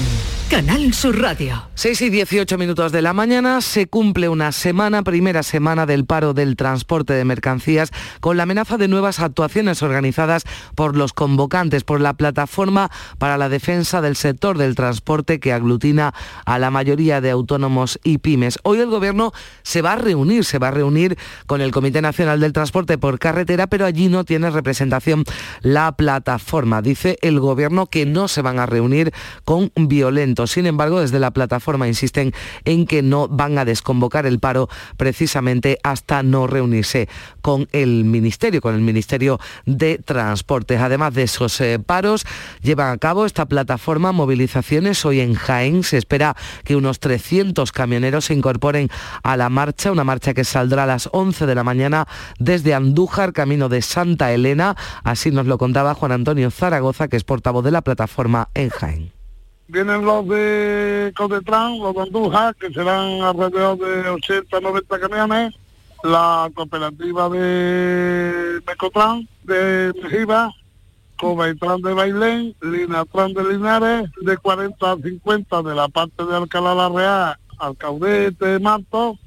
Canal 0.50 0.94
Sur 0.94 1.20
Radio. 1.20 1.68
6 1.74 2.02
y 2.02 2.10
18 2.10 2.56
minutos 2.56 2.92
de 2.92 3.02
la 3.02 3.12
mañana 3.12 3.60
se 3.60 3.88
cumple 3.88 4.28
una 4.28 4.52
semana, 4.52 5.02
primera 5.02 5.42
semana 5.42 5.86
del 5.86 6.06
paro 6.06 6.34
del 6.34 6.54
transporte 6.54 7.14
de 7.14 7.24
mercancías, 7.24 7.90
con 8.20 8.36
la 8.36 8.44
amenaza 8.44 8.78
de 8.78 8.86
nuevas 8.86 9.18
actuaciones 9.18 9.82
organizadas 9.82 10.44
por 10.76 10.96
los 10.96 11.12
convocantes, 11.12 11.82
por 11.82 12.00
la 12.00 12.14
plataforma 12.14 12.92
para 13.18 13.38
la 13.38 13.48
defensa 13.48 14.00
del 14.00 14.14
sector 14.14 14.56
del 14.56 14.76
transporte 14.76 15.40
que 15.40 15.52
aglutina 15.52 16.14
a 16.44 16.58
la 16.60 16.70
mayoría 16.70 17.20
de 17.20 17.30
autónomos 17.30 17.98
y 18.04 18.18
pymes. 18.18 18.60
Hoy 18.62 18.78
el 18.78 18.88
gobierno 18.88 19.32
se 19.64 19.82
va 19.82 19.94
a 19.94 19.96
reunir, 19.96 20.44
se 20.44 20.60
va 20.60 20.68
a 20.68 20.70
reunir 20.70 21.18
con 21.46 21.60
el 21.60 21.72
Comité 21.72 22.00
Nacional 22.00 22.38
del 22.38 22.52
Transporte 22.52 22.98
por 22.98 23.18
Carretera, 23.18 23.66
pero 23.66 23.84
allí 23.84 24.08
no 24.08 24.24
tiene 24.24 24.50
representación 24.50 25.24
la 25.60 25.92
plataforma. 25.96 26.82
Dice 26.82 27.18
el 27.20 27.40
gobierno 27.40 27.86
que 27.86 28.06
no 28.06 28.28
se 28.28 28.42
van 28.42 28.60
a 28.60 28.66
reunir 28.66 29.12
con 29.44 29.72
Sin 30.46 30.66
embargo, 30.66 31.00
desde 31.00 31.20
la 31.20 31.30
plataforma 31.30 31.88
insisten 31.88 32.32
en 32.64 32.86
que 32.86 33.02
no 33.02 33.28
van 33.28 33.58
a 33.58 33.64
desconvocar 33.64 34.26
el 34.26 34.40
paro 34.40 34.68
precisamente 34.96 35.78
hasta 35.82 36.22
no 36.22 36.46
reunirse 36.46 37.08
con 37.40 37.68
el 37.72 38.04
Ministerio, 38.04 38.60
con 38.60 38.74
el 38.74 38.80
Ministerio 38.80 39.38
de 39.64 39.98
Transportes. 39.98 40.80
Además 40.80 41.14
de 41.14 41.22
esos 41.22 41.60
eh, 41.60 41.78
paros, 41.78 42.26
llevan 42.62 42.92
a 42.92 42.98
cabo 42.98 43.24
esta 43.24 43.46
plataforma 43.46 44.12
movilizaciones 44.12 45.04
hoy 45.04 45.20
en 45.20 45.34
Jaén. 45.34 45.82
Se 45.82 45.96
espera 45.96 46.36
que 46.64 46.76
unos 46.76 47.00
300 47.00 47.70
camioneros 47.72 48.26
se 48.26 48.34
incorporen 48.34 48.88
a 49.22 49.36
la 49.36 49.48
marcha, 49.48 49.92
una 49.92 50.04
marcha 50.04 50.34
que 50.34 50.44
saldrá 50.44 50.84
a 50.84 50.86
las 50.86 51.08
11 51.12 51.46
de 51.46 51.54
la 51.54 51.64
mañana 51.64 52.08
desde 52.38 52.74
Andújar, 52.74 53.32
camino 53.32 53.68
de 53.68 53.82
Santa 53.82 54.32
Elena. 54.32 54.76
Así 55.04 55.30
nos 55.30 55.46
lo 55.46 55.58
contaba 55.58 55.94
Juan 55.94 56.12
Antonio 56.12 56.50
Zaragoza, 56.50 57.08
que 57.08 57.16
es 57.16 57.24
portavoz 57.24 57.64
de 57.64 57.70
la 57.70 57.82
plataforma 57.82 58.48
en 58.54 58.70
Jaén. 58.70 59.15
Vienen 59.68 60.04
los 60.04 60.28
de 60.28 61.12
Codetran, 61.16 61.78
los 61.78 61.94
de 61.94 62.02
Andújar, 62.02 62.54
que 62.54 62.72
serán 62.72 63.20
alrededor 63.22 63.78
de 63.78 64.08
80, 64.10 64.60
90 64.60 65.00
camiones. 65.00 65.54
La 66.04 66.48
cooperativa 66.54 67.28
de 67.28 68.60
Mecotran, 68.66 69.26
de 69.42 69.92
Mejiva, 70.02 70.52
Cobaitran 71.18 71.80
de 71.80 71.94
Bailén, 71.94 72.54
Linatran 72.60 73.32
de 73.32 73.42
Linares, 73.42 74.10
de 74.20 74.36
40 74.36 74.92
a 74.92 74.96
50 74.96 75.62
de 75.62 75.74
la 75.74 75.88
parte 75.88 76.24
de 76.24 76.36
Alcalá 76.36 76.74
la 76.74 76.88
Real, 76.88 77.36
Alcaudete, 77.58 78.58
Marto, 78.60 79.18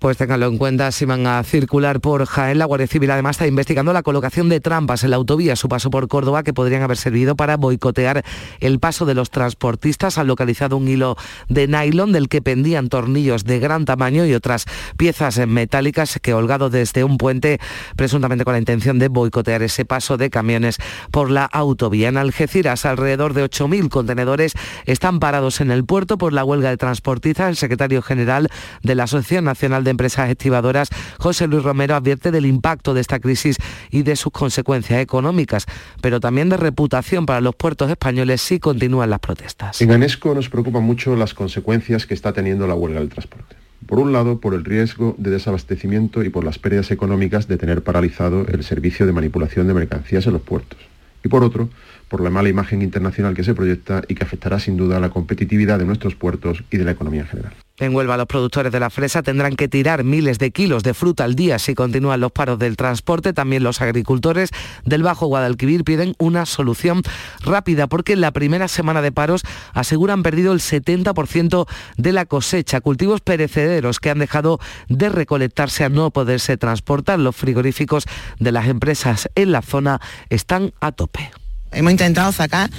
Pues 0.00 0.16
ténganlo 0.16 0.46
en 0.46 0.58
cuenta 0.58 0.90
si 0.90 1.04
van 1.04 1.26
a 1.28 1.42
circular 1.44 2.00
por 2.00 2.26
Jaén. 2.26 2.58
La 2.58 2.64
Guardia 2.64 2.88
Civil 2.88 3.10
además 3.12 3.36
está 3.36 3.46
investigando 3.46 3.92
la 3.92 4.02
colocación 4.02 4.48
de 4.48 4.60
trampas 4.60 5.04
en 5.04 5.10
la 5.10 5.16
autovía 5.16 5.54
su 5.54 5.68
paso 5.68 5.88
por 5.90 6.08
Córdoba 6.08 6.42
que 6.42 6.52
podrían 6.52 6.82
haber 6.82 6.96
servido 6.96 7.36
para 7.36 7.56
boicotear 7.56 8.24
el 8.58 8.80
paso 8.80 9.06
de 9.06 9.14
los 9.14 9.30
transportistas. 9.30 10.18
Han 10.18 10.26
localizado 10.26 10.76
un 10.76 10.88
hilo 10.88 11.16
de 11.48 11.68
nylon 11.68 12.10
del 12.10 12.28
que 12.28 12.42
pendían 12.42 12.88
tornillos 12.88 13.44
de 13.44 13.60
gran 13.60 13.84
tamaño 13.84 14.26
y 14.26 14.34
otras 14.34 14.66
piezas 14.96 15.38
metálicas 15.46 16.18
que 16.20 16.34
holgado 16.34 16.68
desde 16.68 17.04
un 17.04 17.16
puente 17.16 17.60
presuntamente 17.94 18.44
con 18.44 18.54
la 18.54 18.58
intención 18.58 18.98
de 18.98 19.06
boicotear 19.06 19.62
ese 19.62 19.84
paso 19.84 20.16
de 20.16 20.30
camiones 20.30 20.78
por 21.12 21.30
la 21.30 21.44
autovía. 21.44 22.08
En 22.08 22.16
Algeciras 22.16 22.84
alrededor 22.86 23.34
de 23.34 23.44
8.000 23.44 23.88
contenedores 23.88 24.54
están 24.84 25.20
parados 25.20 25.60
en 25.60 25.70
el 25.70 25.84
puerto 25.84 26.18
por 26.18 26.32
la 26.32 26.44
huelga 26.44 26.70
de 26.70 26.76
transportistas 26.76 27.35
el 27.44 27.56
secretario 27.56 28.02
general 28.02 28.48
de 28.82 28.94
la 28.94 29.04
Asociación 29.04 29.44
Nacional 29.44 29.84
de 29.84 29.90
Empresas 29.90 30.30
Estivadoras, 30.30 30.88
José 31.18 31.46
Luis 31.46 31.62
Romero, 31.62 31.94
advierte 31.94 32.30
del 32.30 32.46
impacto 32.46 32.94
de 32.94 33.00
esta 33.02 33.20
crisis 33.20 33.58
y 33.90 34.02
de 34.02 34.16
sus 34.16 34.32
consecuencias 34.32 35.00
económicas, 35.00 35.66
pero 36.00 36.20
también 36.20 36.48
de 36.48 36.56
reputación 36.56 37.26
para 37.26 37.40
los 37.40 37.54
puertos 37.54 37.90
españoles 37.90 38.40
si 38.40 38.58
continúan 38.58 39.10
las 39.10 39.20
protestas. 39.20 39.80
En 39.80 39.92
ANESCO 39.92 40.34
nos 40.34 40.48
preocupan 40.48 40.82
mucho 40.82 41.14
las 41.16 41.34
consecuencias 41.34 42.06
que 42.06 42.14
está 42.14 42.32
teniendo 42.32 42.66
la 42.66 42.74
huelga 42.74 43.00
del 43.00 43.10
transporte. 43.10 43.56
Por 43.86 44.00
un 44.00 44.12
lado, 44.12 44.40
por 44.40 44.54
el 44.54 44.64
riesgo 44.64 45.14
de 45.18 45.30
desabastecimiento 45.30 46.24
y 46.24 46.30
por 46.30 46.44
las 46.44 46.58
pérdidas 46.58 46.90
económicas 46.90 47.46
de 47.46 47.56
tener 47.56 47.82
paralizado 47.82 48.46
el 48.48 48.64
servicio 48.64 49.06
de 49.06 49.12
manipulación 49.12 49.68
de 49.68 49.74
mercancías 49.74 50.26
en 50.26 50.32
los 50.32 50.42
puertos. 50.42 50.78
Y 51.22 51.28
por 51.28 51.44
otro, 51.44 51.68
por 52.08 52.20
la 52.20 52.30
mala 52.30 52.48
imagen 52.48 52.82
internacional 52.82 53.34
que 53.34 53.44
se 53.44 53.54
proyecta 53.54 54.02
y 54.08 54.14
que 54.14 54.24
afectará 54.24 54.60
sin 54.60 54.76
duda 54.76 54.98
a 54.98 55.00
la 55.00 55.10
competitividad 55.10 55.78
de 55.78 55.86
nuestros 55.86 56.14
puertos 56.14 56.62
y 56.70 56.76
de 56.76 56.84
la 56.84 56.92
economía 56.92 57.22
en 57.22 57.28
general. 57.28 57.52
En 57.78 57.94
Huelva 57.94 58.16
los 58.16 58.26
productores 58.26 58.72
de 58.72 58.80
la 58.80 58.88
fresa 58.88 59.22
tendrán 59.22 59.54
que 59.54 59.68
tirar 59.68 60.02
miles 60.02 60.38
de 60.38 60.50
kilos 60.50 60.82
de 60.82 60.94
fruta 60.94 61.24
al 61.24 61.34
día 61.34 61.58
si 61.58 61.74
continúan 61.74 62.20
los 62.20 62.32
paros 62.32 62.58
del 62.58 62.74
transporte. 62.74 63.34
También 63.34 63.62
los 63.62 63.82
agricultores 63.82 64.48
del 64.86 65.02
Bajo 65.02 65.26
Guadalquivir 65.26 65.84
piden 65.84 66.14
una 66.18 66.46
solución 66.46 67.02
rápida 67.42 67.86
porque 67.86 68.14
en 68.14 68.22
la 68.22 68.30
primera 68.30 68.68
semana 68.68 69.02
de 69.02 69.12
paros 69.12 69.42
aseguran 69.74 70.22
perdido 70.22 70.54
el 70.54 70.60
70% 70.60 71.68
de 71.98 72.12
la 72.12 72.24
cosecha. 72.24 72.80
Cultivos 72.80 73.20
perecederos 73.20 74.00
que 74.00 74.08
han 74.08 74.20
dejado 74.20 74.58
de 74.88 75.10
recolectarse 75.10 75.84
a 75.84 75.90
no 75.90 76.10
poderse 76.10 76.56
transportar. 76.56 77.18
Los 77.18 77.36
frigoríficos 77.36 78.06
de 78.38 78.52
las 78.52 78.68
empresas 78.68 79.28
en 79.34 79.52
la 79.52 79.60
zona 79.60 80.00
están 80.30 80.72
a 80.80 80.92
tope. 80.92 81.30
Hemos 81.76 81.92
intentado 81.92 82.32
sacar 82.32 82.70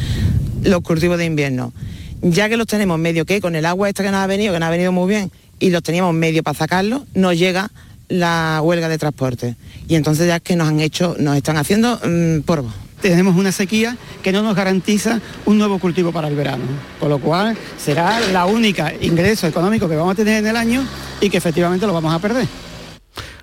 los 0.64 0.82
cultivos 0.82 1.20
de 1.20 1.26
invierno. 1.26 1.72
Ya 2.22 2.50
que 2.50 2.58
los 2.58 2.66
tenemos 2.66 2.98
medio 2.98 3.26
que 3.26 3.40
con 3.40 3.56
el 3.56 3.66
agua 3.66 3.90
esta 3.90 4.04
que 4.04 4.10
nos 4.10 4.22
ha 4.22 4.28
venido, 4.28 4.54
que 4.54 4.60
nos 4.60 4.68
ha 4.68 4.72
venido 4.72 4.92
muy 4.92 5.08
bien, 5.08 5.32
y 5.60 5.70
los 5.70 5.84
teníamos 5.84 6.16
medio 6.16 6.42
para 6.42 6.58
sacarlos, 6.58 7.04
nos 7.14 7.38
llega 7.38 7.70
la 8.10 8.60
huelga 8.64 8.90
de 8.90 8.98
transporte. 8.98 9.56
Y 9.88 9.96
entonces 9.96 10.28
ya 10.28 10.38
es 10.38 10.42
que 10.42 10.56
nos 10.56 10.68
han 10.68 10.80
hecho, 10.80 11.16
nos 11.20 11.38
están 11.38 11.58
haciendo 11.58 12.00
mm, 12.04 12.42
polvo. 12.42 12.74
Tenemos 13.02 13.36
una 13.36 13.52
sequía 13.52 13.96
que 14.24 14.32
no 14.32 14.42
nos 14.42 14.56
garantiza 14.56 15.22
un 15.46 15.60
nuevo 15.60 15.78
cultivo 15.78 16.12
para 16.12 16.28
el 16.28 16.36
verano, 16.36 16.64
con 17.00 17.10
lo 17.10 17.20
cual 17.20 17.56
será 17.78 18.20
la 18.32 18.48
única 18.48 18.92
ingreso 19.00 19.46
económico 19.46 19.88
que 19.88 19.96
vamos 19.96 20.14
a 20.14 20.16
tener 20.16 20.40
en 20.40 20.48
el 20.48 20.58
año 20.58 20.84
y 21.22 21.30
que 21.30 21.38
efectivamente 21.38 21.86
lo 21.86 21.94
vamos 21.94 22.12
a 22.12 22.18
perder. 22.18 22.48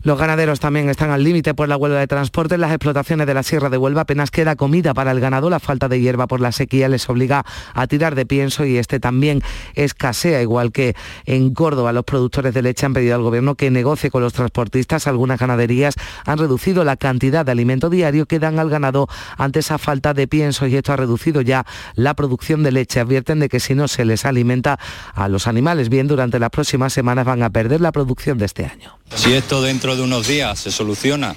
Los 0.04 0.18
ganaderos 0.18 0.60
también 0.60 0.90
están 0.90 1.08
al 1.08 1.24
límite 1.24 1.54
por 1.54 1.66
la 1.66 1.78
huelga 1.78 1.98
de 1.98 2.06
transporte. 2.06 2.56
En 2.56 2.60
las 2.60 2.72
explotaciones 2.72 3.26
de 3.26 3.32
la 3.32 3.42
Sierra 3.42 3.70
de 3.70 3.78
Huelva 3.78 4.02
apenas 4.02 4.30
queda 4.30 4.54
comida 4.54 4.92
para 4.92 5.12
el 5.12 5.18
ganado. 5.18 5.48
La 5.48 5.60
falta 5.60 5.88
de 5.88 5.98
hierba 5.98 6.26
por 6.26 6.42
la 6.42 6.52
sequía 6.52 6.90
les 6.90 7.08
obliga 7.08 7.46
a 7.72 7.86
tirar 7.86 8.14
de 8.14 8.26
pienso 8.26 8.66
y 8.66 8.76
este 8.76 9.00
también 9.00 9.40
escasea, 9.74 10.42
igual 10.42 10.72
que 10.72 10.94
en 11.24 11.54
Córdoba. 11.54 11.94
Los 11.94 12.04
productores 12.04 12.52
de 12.52 12.60
leche 12.60 12.84
han 12.84 12.92
pedido 12.92 13.14
al 13.14 13.22
gobierno 13.22 13.54
que 13.54 13.70
negocie 13.70 14.10
con 14.10 14.20
los 14.20 14.34
transportistas. 14.34 15.06
Algunas 15.06 15.40
ganaderías 15.40 15.94
han 16.26 16.36
reducido 16.36 16.84
la 16.84 16.96
cantidad 16.96 17.46
de 17.46 17.52
alimento 17.52 17.88
diario 17.88 18.26
que 18.26 18.38
dan 18.38 18.58
al 18.58 18.68
ganado 18.68 19.08
ante 19.38 19.60
esa 19.60 19.78
falta 19.78 20.12
de 20.12 20.28
pienso 20.28 20.66
y 20.66 20.76
esto 20.76 20.92
ha 20.92 20.96
reducido 20.96 21.40
ya 21.40 21.64
la 21.94 22.12
producción 22.12 22.62
de 22.62 22.72
leche. 22.72 23.00
Advierten 23.00 23.40
de 23.40 23.48
que 23.48 23.58
si 23.58 23.74
no 23.74 23.88
se 23.88 24.04
les 24.04 24.26
alimenta 24.26 24.78
a 25.14 25.28
los 25.30 25.46
animales 25.46 25.88
bien 25.88 26.08
durante 26.08 26.38
las 26.38 26.50
próximas 26.50 26.92
semanas 26.92 27.24
van 27.24 27.42
a 27.42 27.48
perder 27.48 27.80
la 27.80 27.90
producción 27.90 28.36
de 28.36 28.44
este 28.44 28.66
año. 28.66 28.98
Si 29.14 29.32
esto 29.32 29.62
dentro 29.62 29.93
de 29.96 30.02
unos 30.02 30.26
días 30.26 30.58
se 30.58 30.70
soluciona 30.70 31.34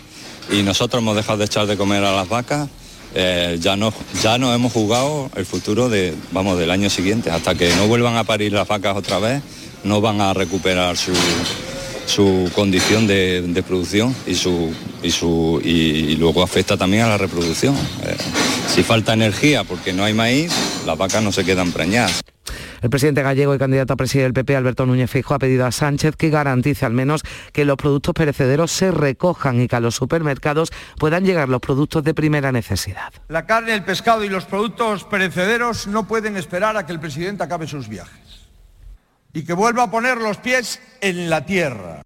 y 0.52 0.64
nosotros 0.64 1.02
hemos 1.02 1.16
dejado 1.16 1.40
de 1.40 1.46
echar 1.46 1.68
de 1.68 1.78
comer 1.78 2.04
a 2.04 2.16
las 2.16 2.30
vacas, 2.30 2.70
eh, 3.16 3.58
ya 3.60 3.76
no 3.76 3.94
ya 4.22 4.38
no 4.38 4.54
hemos 4.54 4.74
jugado 4.74 5.30
el 5.36 5.46
futuro 5.46 5.90
de 5.90 6.14
vamos 6.32 6.58
del 6.58 6.72
año 6.72 6.90
siguiente. 6.90 7.32
Hasta 7.32 7.56
que 7.56 7.74
no 7.76 7.88
vuelvan 7.88 8.16
a 8.16 8.24
parir 8.24 8.54
las 8.54 8.68
vacas 8.68 8.96
otra 8.96 9.20
vez 9.20 9.42
no 9.84 10.02
van 10.02 10.22
a 10.22 10.34
recuperar 10.34 10.98
su, 10.98 11.14
su 12.08 12.50
condición 12.56 13.06
de, 13.06 13.64
producción 13.68 14.16
y 14.26 14.36
su 14.36 14.74
y 15.04 15.12
su 15.12 15.62
y, 15.64 16.16
luego 16.16 16.42
afecta 16.42 16.78
también 16.78 17.04
a 17.04 17.10
la 17.10 17.18
reproducción. 17.18 17.76
Eh, 17.76 18.18
si 18.74 18.82
falta 18.82 19.14
energía 19.14 19.64
porque 19.64 19.94
no 19.94 20.04
hay 20.04 20.14
maíz 20.14 20.52
las 20.86 20.98
vacas 20.98 21.22
no 21.22 21.32
se 21.32 21.44
quedan 21.44 21.72
preñadas. 21.72 22.22
El 22.82 22.90
presidente 22.90 23.24
gallego 23.24 23.54
y 23.54 23.58
candidato 23.58 23.94
a 23.94 23.96
presidente 23.98 24.26
del 24.26 24.34
PP, 24.34 24.56
Alberto 24.56 24.86
Núñez 24.86 25.10
Fijo, 25.10 25.34
ha 25.34 25.40
pedido 25.40 25.66
a 25.66 25.72
Sánchez 25.72 26.16
que 26.16 26.30
garantice 26.30 26.86
al 26.86 26.94
menos 26.94 27.24
que 27.52 27.66
los 27.66 27.76
productos 27.76 28.14
perecederos 28.14 28.72
se 28.72 28.92
recojan 28.92 29.60
y 29.60 29.68
que 29.68 29.76
a 29.76 29.80
los 29.80 29.96
supermercados 29.96 30.70
puedan 30.98 31.26
llegar 31.26 31.50
los 31.50 31.60
productos 31.60 32.04
de 32.04 32.14
primera 32.14 32.52
necesidad. 32.52 33.12
La 33.28 33.46
carne, 33.46 33.74
el 33.74 33.84
pescado 33.84 34.24
y 34.24 34.30
los 34.30 34.46
productos 34.46 35.04
perecederos 35.04 35.88
no 35.88 36.08
pueden 36.08 36.38
esperar 36.38 36.78
a 36.78 36.86
que 36.86 36.94
el 36.94 37.00
presidente 37.00 37.44
acabe 37.44 37.68
sus 37.68 37.90
viajes 37.90 38.27
y 39.38 39.44
que 39.44 39.54
vuelva 39.54 39.84
a 39.84 39.92
poner 39.92 40.18
los 40.18 40.38
pies 40.38 40.82
en 41.00 41.30
la 41.30 41.46
tierra. 41.46 42.02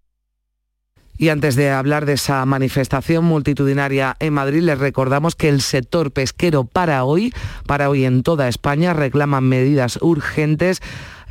Y 1.17 1.29
antes 1.29 1.55
de 1.55 1.71
hablar 1.71 2.05
de 2.05 2.13
esa 2.13 2.45
manifestación 2.45 3.23
multitudinaria 3.23 4.17
en 4.19 4.33
Madrid, 4.33 4.63
les 4.63 4.77
recordamos 4.77 5.35
que 5.37 5.47
el 5.47 5.61
sector 5.61 6.11
pesquero 6.11 6.65
para 6.65 7.05
hoy, 7.05 7.33
para 7.65 7.89
hoy 7.89 8.03
en 8.03 8.23
toda 8.23 8.49
España, 8.49 8.93
reclaman 8.93 9.45
medidas 9.45 9.97
urgentes 10.01 10.81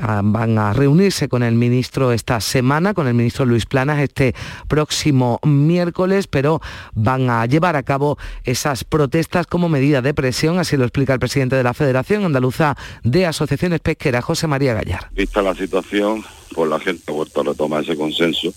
van 0.01 0.59
a 0.59 0.73
reunirse 0.73 1.29
con 1.29 1.43
el 1.43 1.55
ministro 1.55 2.13
esta 2.13 2.41
semana, 2.41 2.95
con 2.95 3.07
el 3.07 3.15
ministro 3.15 3.45
Luis 3.45 3.67
Planas 3.67 4.01
este 4.01 4.35
próximo 4.69 5.41
miércoles, 5.45 6.27
pero 6.27 6.61
van 6.95 7.31
a 7.31 7.47
llevar 7.47 7.77
a 7.77 7.83
cabo 7.83 8.19
esas 8.45 8.85
protestas 8.85 9.47
como 9.47 9.69
medida 9.69 10.03
de 10.03 10.15
presión, 10.15 10.59
así 10.59 10.77
lo 10.77 10.85
explica 10.85 11.15
el 11.15 11.21
presidente 11.21 11.57
de 11.57 11.63
la 11.63 11.75
Federación 11.75 12.25
Andaluza 12.25 12.77
de 13.03 13.27
Asociaciones 13.27 13.81
Pesqueras, 13.81 14.25
José 14.25 14.47
María 14.47 14.75
Gallar. 14.75 15.11
Vista 15.13 15.43
la 15.43 15.55
situación, 15.55 16.25
pues 16.55 16.71
la 16.71 16.81
gente 16.81 17.05
ha 17.09 17.13
vuelto 17.13 17.41
a 17.41 17.45
retomar 17.45 17.83
ese 17.83 17.97
consenso 17.97 18.53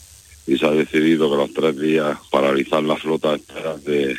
y 0.47 0.57
se 0.57 0.65
ha 0.65 0.71
decidido 0.71 1.29
que 1.29 1.37
los 1.37 1.53
tres 1.53 1.79
días 1.79 2.17
paralizar 2.31 2.83
la 2.83 2.95
flota 2.97 3.37
de, 3.85 4.17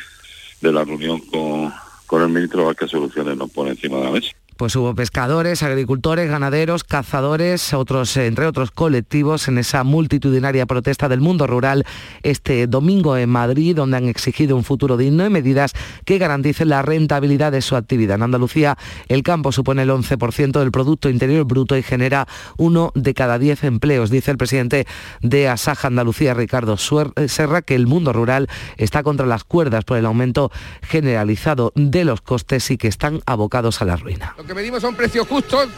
la 0.61 0.83
reunión 0.83 1.19
con, 1.19 1.71
con 2.07 2.21
el 2.23 2.29
ministro 2.29 2.69
a 2.69 2.75
qué 2.75 2.87
soluciones 2.87 3.37
nos 3.37 3.51
pone 3.51 3.71
encima 3.71 3.97
de 3.97 4.03
la 4.03 4.11
mesa. 4.11 4.31
Pues 4.57 4.73
hubo 4.77 4.95
pescadores, 4.95 5.63
agricultores, 5.63 6.29
ganaderos, 6.29 6.85
cazadores, 6.85 7.73
otros, 7.73 8.15
entre 8.15 8.45
otros 8.45 8.71
colectivos 8.71 9.49
en 9.49 9.57
esa 9.57 9.83
multitudinaria 9.83 10.65
protesta 10.65 11.09
del 11.09 11.19
mundo 11.19 11.45
rural 11.45 11.85
este 12.23 12.65
domingo 12.67 13.17
en 13.17 13.29
Madrid, 13.29 13.75
donde 13.75 13.97
han 13.97 14.07
exigido 14.07 14.55
un 14.55 14.63
futuro 14.63 14.95
digno 14.95 15.25
y 15.25 15.29
medidas 15.29 15.73
que 16.05 16.17
garanticen 16.17 16.69
la 16.69 16.81
rentabilidad 16.81 17.51
de 17.51 17.61
su 17.61 17.75
actividad. 17.75 18.15
En 18.15 18.23
Andalucía, 18.23 18.77
el 19.09 19.23
campo 19.23 19.51
supone 19.51 19.81
el 19.81 19.89
11% 19.89 20.59
del 20.59 20.71
Producto 20.71 21.09
Interior 21.09 21.43
Bruto 21.45 21.75
y 21.75 21.83
genera 21.83 22.25
uno 22.57 22.93
de 22.95 23.13
cada 23.13 23.37
diez 23.37 23.63
empleos. 23.65 24.09
Dice 24.09 24.31
el 24.31 24.37
presidente 24.37 24.87
de 25.21 25.49
Asaja 25.49 25.89
Andalucía, 25.89 26.33
Ricardo 26.33 26.77
Serra, 26.77 27.61
que 27.61 27.75
el 27.75 27.87
mundo 27.87 28.13
rural 28.13 28.47
está 28.77 29.03
contra 29.03 29.25
las 29.25 29.43
cuerdas 29.43 29.83
por 29.83 29.97
el 29.97 30.05
aumento 30.05 30.49
generalizado 30.81 31.73
de 31.75 32.05
los 32.05 32.21
costes 32.21 32.71
y 32.71 32.77
que 32.77 32.87
están 32.87 33.19
abocados 33.25 33.81
a 33.81 33.85
la 33.85 33.97
ruina. 33.97 34.35
Lo 34.45 34.49
que 34.49 34.53
medimos 34.53 34.79
son 34.79 34.93
precios 34.93 35.27
justos, 35.27 35.69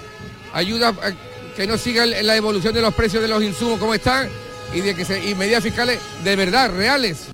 ayuda 0.52 0.90
a 0.90 1.54
que 1.56 1.66
no 1.66 1.78
siga 1.78 2.06
la 2.06 2.36
evolución 2.36 2.74
de 2.74 2.82
los 2.82 2.94
precios 2.94 3.22
de 3.22 3.30
los 3.30 3.42
insumos 3.42 3.80
como 3.80 3.94
están 3.94 4.28
y 4.74 4.82
de 4.82 4.94
que 4.94 5.06
se, 5.06 5.26
y 5.26 5.36
medidas 5.36 5.64
fiscales 5.64 6.02
de 6.26 6.36
verdad, 6.36 6.76
reales. 6.76 7.30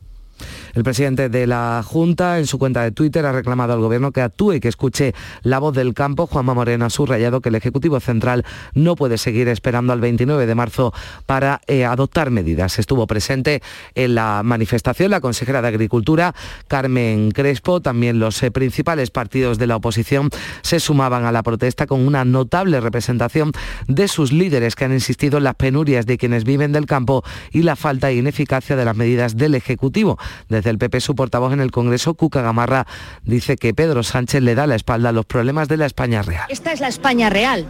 El 0.73 0.83
presidente 0.83 1.29
de 1.29 1.45
la 1.45 1.83
Junta 1.85 2.39
en 2.39 2.47
su 2.47 2.57
cuenta 2.57 2.81
de 2.81 2.91
Twitter 2.91 3.23
ha 3.27 3.31
reclamado 3.31 3.73
al 3.73 3.79
Gobierno 3.79 4.11
que 4.11 4.21
actúe 4.21 4.53
y 4.53 4.59
que 4.59 4.69
escuche 4.69 5.13
la 5.43 5.59
voz 5.59 5.75
del 5.75 5.93
campo. 5.93 6.25
Juanma 6.25 6.55
Moreno 6.55 6.85
ha 6.85 6.89
subrayado 6.89 7.41
que 7.41 7.49
el 7.49 7.55
Ejecutivo 7.55 7.99
Central 7.99 8.43
no 8.73 8.95
puede 8.95 9.19
seguir 9.19 9.49
esperando 9.49 9.93
al 9.93 10.01
29 10.01 10.47
de 10.47 10.55
marzo 10.55 10.91
para 11.27 11.61
eh, 11.67 11.85
adoptar 11.85 12.31
medidas. 12.31 12.79
Estuvo 12.79 13.05
presente 13.05 13.61
en 13.93 14.15
la 14.15 14.41
manifestación 14.43 15.11
la 15.11 15.21
consejera 15.21 15.61
de 15.61 15.67
Agricultura, 15.67 16.33
Carmen 16.67 17.29
Crespo. 17.29 17.79
También 17.79 18.17
los 18.17 18.41
eh, 18.41 18.49
principales 18.49 19.11
partidos 19.11 19.59
de 19.59 19.67
la 19.67 19.75
oposición 19.75 20.31
se 20.63 20.79
sumaban 20.79 21.25
a 21.25 21.31
la 21.31 21.43
protesta 21.43 21.85
con 21.85 21.99
una 21.99 22.25
notable 22.25 22.81
representación 22.81 23.51
de 23.87 24.07
sus 24.07 24.31
líderes 24.31 24.75
que 24.75 24.85
han 24.85 24.93
insistido 24.93 25.37
en 25.37 25.43
las 25.43 25.55
penurias 25.55 26.07
de 26.07 26.17
quienes 26.17 26.45
viven 26.45 26.71
del 26.71 26.87
campo 26.87 27.23
y 27.51 27.61
la 27.61 27.75
falta 27.75 28.09
e 28.09 28.15
ineficacia 28.15 28.75
de 28.75 28.85
las 28.85 28.95
medidas 28.95 29.37
del 29.37 29.53
Ejecutivo. 29.53 30.17
Desde 30.63 30.71
el 30.71 30.77
PP, 30.77 31.01
su 31.01 31.13
portavoz 31.13 31.51
en 31.51 31.59
el 31.59 31.71
Congreso, 31.71 32.13
Cuca 32.13 32.41
Gamarra, 32.41 32.87
dice 33.25 33.57
que 33.57 33.73
Pedro 33.73 34.01
Sánchez 34.01 34.41
le 34.41 34.55
da 34.55 34.65
la 34.65 34.75
espalda 34.75 35.09
a 35.09 35.11
los 35.11 35.25
problemas 35.25 35.67
de 35.67 35.75
la 35.75 35.85
España 35.85 36.21
real. 36.21 36.45
Esta 36.47 36.71
es 36.71 36.79
la 36.79 36.87
España 36.87 37.29
real, 37.29 37.65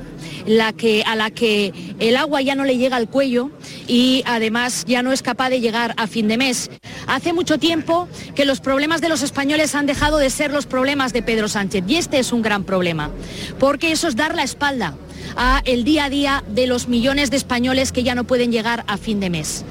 la 0.46 0.74
que, 0.74 1.02
a 1.02 1.16
la 1.16 1.32
que 1.32 1.74
el 1.98 2.16
agua 2.16 2.44
ya 2.44 2.54
no 2.54 2.66
le 2.66 2.78
llega 2.78 2.96
al 2.96 3.10
cuello 3.10 3.50
y 3.88 4.22
además 4.28 4.86
ya 4.86 5.02
no 5.02 5.12
es 5.12 5.24
capaz 5.24 5.50
de 5.50 5.60
llegar 5.60 5.96
a 5.98 6.06
fin 6.06 6.28
de 6.28 6.38
mes. 6.38 6.70
Hace 7.08 7.34
mucho 7.34 7.58
tiempo 7.58 8.08
que 8.36 8.46
los 8.46 8.60
problemas 8.60 9.02
de 9.02 9.10
los 9.10 9.24
españoles 9.24 9.74
han 9.74 9.88
dejado 9.88 10.20
de 10.20 10.30
ser 10.30 10.52
los 10.52 10.68
problemas 10.68 11.14
de 11.14 11.24
Pedro 11.24 11.48
Sánchez 11.48 11.86
y 11.88 11.96
este 11.96 12.20
es 12.20 12.32
un 12.32 12.44
gran 12.44 12.64
problema, 12.64 13.10
porque 13.58 13.92
eso 13.92 14.08
es 14.08 14.16
dar 14.16 14.36
la 14.36 14.44
espalda 14.44 14.94
a 15.36 15.64
el 15.66 15.84
día 15.84 16.06
a 16.06 16.10
día 16.12 16.44
de 16.48 16.68
los 16.68 16.88
millones 16.88 17.32
de 17.32 17.38
españoles 17.38 17.92
que 17.92 18.04
ya 18.04 18.14
no 18.14 18.26
pueden 18.26 18.52
llegar 18.52 18.84
a 18.86 18.98
fin 18.98 19.20
de 19.20 19.32
mes. 19.32 19.66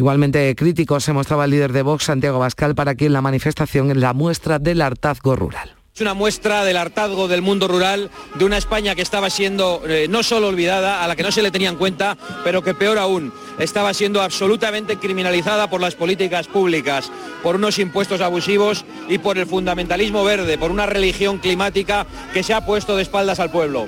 Igualmente 0.00 0.56
crítico 0.56 0.98
se 0.98 1.12
mostraba 1.12 1.44
el 1.44 1.50
líder 1.50 1.74
de 1.74 1.82
Vox, 1.82 2.04
Santiago 2.04 2.38
Bascal, 2.38 2.74
para 2.74 2.94
quien 2.94 3.12
la 3.12 3.20
manifestación 3.20 3.90
es 3.90 3.98
la 3.98 4.14
muestra 4.14 4.58
del 4.58 4.80
hartazgo 4.80 5.36
rural. 5.36 5.76
Es 5.94 6.00
una 6.00 6.14
muestra 6.14 6.64
del 6.64 6.78
hartazgo 6.78 7.28
del 7.28 7.42
mundo 7.42 7.68
rural, 7.68 8.10
de 8.36 8.46
una 8.46 8.56
España 8.56 8.94
que 8.94 9.02
estaba 9.02 9.28
siendo 9.28 9.82
eh, 9.86 10.06
no 10.08 10.22
solo 10.22 10.48
olvidada, 10.48 11.04
a 11.04 11.06
la 11.06 11.16
que 11.16 11.22
no 11.22 11.30
se 11.30 11.42
le 11.42 11.50
tenía 11.50 11.68
en 11.68 11.76
cuenta, 11.76 12.16
pero 12.44 12.62
que 12.62 12.72
peor 12.72 12.96
aún, 12.96 13.30
estaba 13.58 13.92
siendo 13.92 14.22
absolutamente 14.22 14.96
criminalizada 14.96 15.68
por 15.68 15.82
las 15.82 15.96
políticas 15.96 16.48
públicas, 16.48 17.12
por 17.42 17.56
unos 17.56 17.78
impuestos 17.78 18.22
abusivos 18.22 18.86
y 19.06 19.18
por 19.18 19.36
el 19.36 19.44
fundamentalismo 19.44 20.24
verde, 20.24 20.56
por 20.56 20.70
una 20.70 20.86
religión 20.86 21.36
climática 21.36 22.06
que 22.32 22.42
se 22.42 22.54
ha 22.54 22.64
puesto 22.64 22.96
de 22.96 23.02
espaldas 23.02 23.38
al 23.38 23.50
pueblo. 23.50 23.86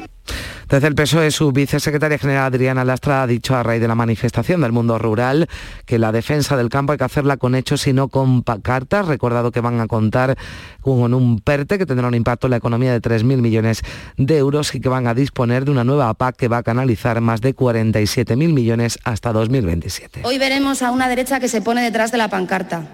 Desde 0.68 0.88
el 0.88 0.94
PSOE, 0.94 1.31
su 1.31 1.53
vicesecretaria 1.53 2.18
general 2.18 2.46
Adriana 2.46 2.85
Lastra 2.85 3.22
ha 3.22 3.27
dicho 3.27 3.55
a 3.55 3.62
raíz 3.62 3.81
de 3.81 3.88
la 3.88 3.94
manifestación 3.94 4.61
del 4.61 4.72
mundo 4.72 4.98
rural 4.98 5.48
que 5.87 5.98
la 5.98 6.12
defensa 6.12 6.57
del 6.57 6.68
campo 6.68 6.92
hay 6.92 6.98
que 6.98 7.05
hacerla 7.05 7.37
con 7.37 7.55
hechos 7.55 7.87
y 7.87 7.92
no 7.92 8.09
con 8.09 8.42
cartas. 8.42 9.07
Recordado 9.07 9.51
que 9.51 9.61
van 9.61 9.81
a 9.81 9.87
contar 9.87 10.37
con 10.81 11.14
un 11.14 11.40
PERTE 11.40 11.79
que 11.79 11.87
tendrá 11.87 12.09
un 12.09 12.14
impacto 12.14 12.46
en 12.46 12.53
la 12.53 12.57
economía 12.57 12.92
de 12.92 13.01
3.000 13.03 13.38
millones 13.38 13.83
de 14.16 14.38
euros 14.38 14.75
y 14.75 14.81
que 14.81 14.88
van 14.88 15.07
a 15.07 15.14
disponer 15.14 15.64
de 15.64 15.70
una 15.70 15.85
nueva 15.85 16.12
PAC 16.14 16.37
que 16.37 16.48
va 16.48 16.59
a 16.59 16.62
canalizar 16.62 17.20
más 17.20 17.40
de 17.40 17.55
47.000 17.55 18.37
millones 18.53 18.98
hasta 19.05 19.33
2027. 19.33 20.22
Hoy 20.25 20.38
veremos 20.38 20.83
a 20.83 20.90
una 20.90 21.09
derecha 21.09 21.40
que 21.40 21.48
se 21.48 21.61
pone 21.61 21.83
detrás 21.83 22.12
de 22.12 22.18
la 22.18 22.29
pancarta, 22.29 22.87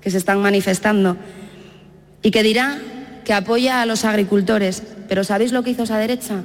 que 0.00 0.10
se 0.10 0.18
están 0.18 0.42
manifestando 0.42 1.16
y 2.22 2.30
que 2.30 2.42
dirá 2.42 2.78
que 3.24 3.32
apoya 3.32 3.82
a 3.82 3.86
los 3.86 4.04
agricultores. 4.04 4.82
Pero 5.08 5.24
¿sabéis 5.24 5.52
lo 5.52 5.62
que 5.62 5.70
hizo 5.70 5.84
esa 5.84 5.98
derecha? 5.98 6.44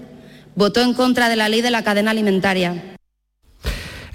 Votó 0.55 0.81
en 0.81 0.93
contra 0.93 1.29
de 1.29 1.35
la 1.35 1.49
ley 1.49 1.61
de 1.61 1.71
la 1.71 1.83
cadena 1.83 2.11
alimentaria. 2.11 2.94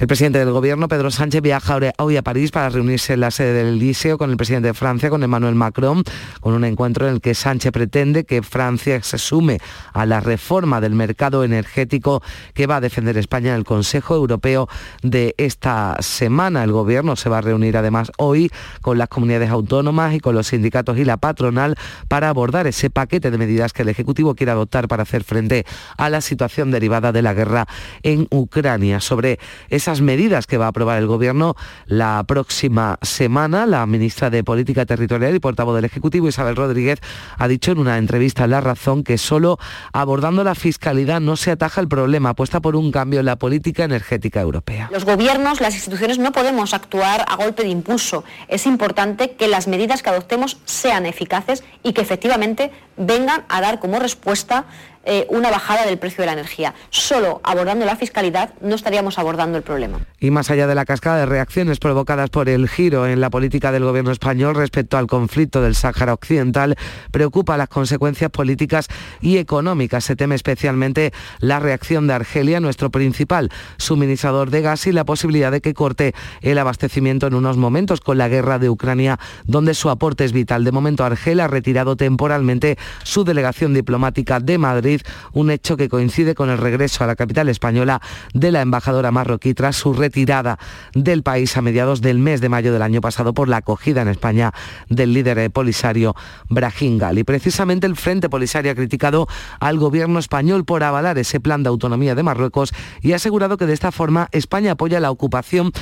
El 0.00 0.06
presidente 0.06 0.38
del 0.38 0.50
gobierno, 0.50 0.88
Pedro 0.88 1.10
Sánchez, 1.10 1.42
viaja 1.42 1.78
hoy 1.98 2.16
a 2.16 2.22
París 2.22 2.52
para 2.52 2.70
reunirse 2.70 3.12
en 3.12 3.20
la 3.20 3.30
sede 3.30 3.52
del 3.52 3.78
Liceo 3.78 4.16
con 4.16 4.30
el 4.30 4.38
presidente 4.38 4.68
de 4.68 4.74
Francia, 4.74 5.10
con 5.10 5.22
Emmanuel 5.22 5.54
Macron, 5.54 6.02
con 6.40 6.54
un 6.54 6.64
encuentro 6.64 7.06
en 7.06 7.12
el 7.12 7.20
que 7.20 7.34
Sánchez 7.34 7.70
pretende 7.70 8.24
que 8.24 8.42
Francia 8.42 9.02
se 9.02 9.18
sume 9.18 9.58
a 9.92 10.06
la 10.06 10.20
reforma 10.20 10.80
del 10.80 10.94
mercado 10.94 11.44
energético 11.44 12.22
que 12.54 12.66
va 12.66 12.76
a 12.76 12.80
defender 12.80 13.18
España 13.18 13.50
en 13.50 13.56
el 13.56 13.64
Consejo 13.64 14.14
Europeo 14.14 14.70
de 15.02 15.34
esta 15.36 15.98
semana. 16.00 16.64
El 16.64 16.72
gobierno 16.72 17.14
se 17.14 17.28
va 17.28 17.36
a 17.36 17.42
reunir 17.42 17.76
además 17.76 18.10
hoy 18.16 18.50
con 18.80 18.96
las 18.96 19.08
comunidades 19.08 19.50
autónomas 19.50 20.14
y 20.14 20.20
con 20.20 20.34
los 20.34 20.46
sindicatos 20.46 20.96
y 20.96 21.04
la 21.04 21.18
patronal 21.18 21.74
para 22.08 22.30
abordar 22.30 22.66
ese 22.66 22.88
paquete 22.88 23.30
de 23.30 23.36
medidas 23.36 23.74
que 23.74 23.82
el 23.82 23.90
Ejecutivo 23.90 24.34
quiere 24.34 24.52
adoptar 24.52 24.88
para 24.88 25.02
hacer 25.02 25.24
frente 25.24 25.66
a 25.98 26.08
la 26.08 26.22
situación 26.22 26.70
derivada 26.70 27.12
de 27.12 27.20
la 27.20 27.34
guerra 27.34 27.66
en 28.02 28.28
Ucrania. 28.30 29.00
Sobre 29.00 29.38
esa 29.68 29.89
medidas 30.00 30.46
que 30.46 30.58
va 30.58 30.66
a 30.66 30.68
aprobar 30.68 30.98
el 30.98 31.08
Gobierno 31.08 31.56
la 31.86 32.22
próxima 32.28 32.98
semana. 33.02 33.66
La 33.66 33.84
ministra 33.86 34.30
de 34.30 34.44
Política 34.44 34.86
Territorial 34.86 35.34
y 35.34 35.40
portavoz 35.40 35.74
del 35.74 35.86
Ejecutivo, 35.86 36.28
Isabel 36.28 36.54
Rodríguez, 36.54 37.00
ha 37.36 37.48
dicho 37.48 37.72
en 37.72 37.78
una 37.78 37.98
entrevista 37.98 38.44
en 38.44 38.50
La 38.50 38.60
Razón 38.60 39.02
que 39.02 39.18
solo 39.18 39.58
abordando 39.92 40.44
la 40.44 40.54
fiscalidad 40.54 41.20
no 41.20 41.34
se 41.34 41.50
ataja 41.50 41.80
el 41.80 41.88
problema, 41.88 42.30
apuesta 42.30 42.60
por 42.60 42.76
un 42.76 42.92
cambio 42.92 43.18
en 43.18 43.26
la 43.26 43.36
política 43.36 43.82
energética 43.82 44.40
europea. 44.40 44.88
Los 44.92 45.04
gobiernos, 45.04 45.60
las 45.60 45.74
instituciones 45.74 46.20
no 46.20 46.30
podemos 46.30 46.72
actuar 46.74 47.24
a 47.26 47.34
golpe 47.34 47.64
de 47.64 47.70
impulso. 47.70 48.22
Es 48.46 48.66
importante 48.66 49.32
que 49.32 49.48
las 49.48 49.66
medidas 49.66 50.02
que 50.02 50.10
adoptemos 50.10 50.58
sean 50.64 51.06
eficaces 51.06 51.64
y 51.82 51.92
que 51.92 52.02
efectivamente 52.02 52.70
vengan 52.96 53.44
a 53.48 53.60
dar 53.60 53.80
como 53.80 53.98
respuesta 53.98 54.66
eh, 55.04 55.26
una 55.30 55.50
bajada 55.50 55.86
del 55.86 55.98
precio 55.98 56.22
de 56.22 56.26
la 56.26 56.34
energía. 56.34 56.74
Solo 56.90 57.40
abordando 57.42 57.86
la 57.86 57.96
fiscalidad 57.96 58.52
no 58.60 58.74
estaríamos 58.74 59.18
abordando 59.18 59.56
el 59.56 59.62
problema. 59.62 59.98
Y 60.18 60.30
más 60.30 60.50
allá 60.50 60.66
de 60.66 60.74
la 60.74 60.84
cascada 60.84 61.20
de 61.20 61.26
reacciones 61.26 61.78
provocadas 61.78 62.28
por 62.28 62.50
el 62.50 62.68
giro 62.68 63.06
en 63.06 63.20
la 63.20 63.30
política 63.30 63.72
del 63.72 63.84
gobierno 63.84 64.12
español 64.12 64.54
respecto 64.54 64.98
al 64.98 65.06
conflicto 65.06 65.62
del 65.62 65.74
Sáhara 65.74 66.12
Occidental, 66.12 66.76
preocupa 67.10 67.56
las 67.56 67.68
consecuencias 67.68 68.30
políticas 68.30 68.88
y 69.22 69.38
económicas. 69.38 70.04
Se 70.04 70.16
teme 70.16 70.34
especialmente 70.34 71.12
la 71.38 71.60
reacción 71.60 72.06
de 72.06 72.14
Argelia, 72.14 72.60
nuestro 72.60 72.90
principal 72.90 73.50
suministrador 73.78 74.50
de 74.50 74.60
gas, 74.60 74.86
y 74.86 74.92
la 74.92 75.04
posibilidad 75.04 75.50
de 75.50 75.62
que 75.62 75.72
corte 75.72 76.14
el 76.42 76.58
abastecimiento 76.58 77.26
en 77.26 77.34
unos 77.34 77.56
momentos 77.56 78.00
con 78.00 78.18
la 78.18 78.28
guerra 78.28 78.58
de 78.58 78.68
Ucrania, 78.68 79.18
donde 79.46 79.74
su 79.74 79.88
aporte 79.88 80.24
es 80.24 80.32
vital. 80.32 80.64
De 80.64 80.72
momento, 80.72 81.04
Argelia 81.04 81.46
ha 81.46 81.48
retirado 81.48 81.96
temporalmente 81.96 82.76
su 83.02 83.24
delegación 83.24 83.72
diplomática 83.72 84.40
de 84.40 84.58
Madrid 84.58 84.89
un 85.32 85.50
hecho 85.50 85.76
que 85.76 85.88
coincide 85.88 86.34
con 86.34 86.50
el 86.50 86.58
regreso 86.58 87.04
a 87.04 87.06
la 87.06 87.16
capital 87.16 87.48
española 87.48 88.00
de 88.34 88.52
la 88.52 88.62
embajadora 88.62 89.10
marroquí 89.10 89.54
tras 89.54 89.76
su 89.76 89.92
retirada 89.92 90.58
del 90.94 91.22
país 91.22 91.56
a 91.56 91.62
mediados 91.62 92.00
del 92.00 92.18
mes 92.18 92.40
de 92.40 92.48
mayo 92.48 92.72
del 92.72 92.82
año 92.82 93.00
pasado 93.00 93.34
por 93.34 93.48
la 93.48 93.58
acogida 93.58 94.02
en 94.02 94.08
España 94.08 94.52
del 94.88 95.12
líder 95.12 95.50
polisario 95.50 96.14
Brahim 96.48 96.98
Gali. 96.98 97.24
Precisamente 97.24 97.86
el 97.86 97.96
Frente 97.96 98.28
Polisario 98.28 98.72
ha 98.72 98.74
criticado 98.74 99.26
al 99.60 99.78
gobierno 99.78 100.18
español 100.18 100.64
por 100.64 100.82
avalar 100.82 101.18
ese 101.18 101.40
plan 101.40 101.62
de 101.62 101.68
autonomía 101.68 102.14
de 102.14 102.22
Marruecos 102.22 102.72
y 103.02 103.12
ha 103.12 103.16
asegurado 103.16 103.56
que 103.56 103.66
de 103.66 103.72
esta 103.72 103.92
forma 103.92 104.28
España 104.32 104.72
apoya 104.72 105.00
la 105.00 105.10
ocupación 105.10 105.72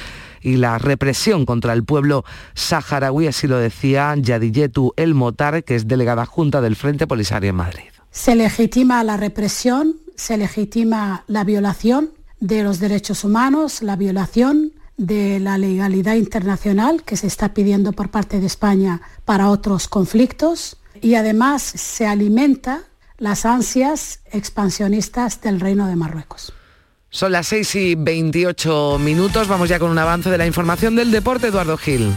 y 0.41 0.57
la 0.57 0.79
represión 0.79 1.47
contra 1.47 1.73
el 1.73 1.85
pueblo 1.85 2.25
saharaui, 2.55 3.27
así 3.27 3.47
lo 3.47 3.59
decía 3.59 4.15
Yadiyetu 4.17 4.93
El 4.97 5.15
Motar, 5.15 5.65
que 5.65 5.75
es 5.75 5.89
delegada 5.89 6.27
junta 6.27 6.61
del 6.61 6.77
Frente 6.77 7.07
Polisario 7.07 7.51
en 7.51 7.57
Madrid 7.57 7.98
se 8.19 8.35
legitima 8.35 9.05
la 9.05 9.17
represión, 9.17 9.95
se 10.17 10.37
legitima 10.37 11.23
la 11.29 11.45
violación 11.45 12.11
de 12.41 12.65
los 12.65 12.81
derechos 12.81 13.23
humanos, 13.23 13.81
la 13.81 13.95
violación 13.95 14.73
de 14.97 15.39
la 15.39 15.57
legalidad 15.57 16.17
internacional 16.17 17.05
que 17.05 17.17
se 17.17 17.29
está 17.29 17.55
pidiendo 17.55 17.93
por 17.93 18.11
parte 18.11 18.41
de 18.41 18.47
España 18.47 19.01
para 19.25 19.49
otros 19.49 19.87
conflictos 19.87 20.79
y 21.01 21.15
además 21.15 21.63
se 21.63 22.09
alimenta 22.09 22.83
las 23.19 23.47
ansias 23.47 24.19
expansionistas 24.33 25.41
del 25.41 25.61
Reino 25.61 25.87
de 25.87 25.95
Marruecos. 25.95 26.53
Son 27.11 27.31
las 27.31 27.47
6 27.47 27.75
y 27.77 27.95
28 27.95 28.99
minutos, 28.99 29.47
vamos 29.47 29.69
ya 29.69 29.79
con 29.79 29.93
un 29.93 29.99
avance 29.99 30.29
de 30.29 30.39
la 30.39 30.47
información 30.47 30.97
del 30.97 31.13
deporte, 31.13 31.47
Eduardo 31.47 31.79
Gil. 31.79 32.13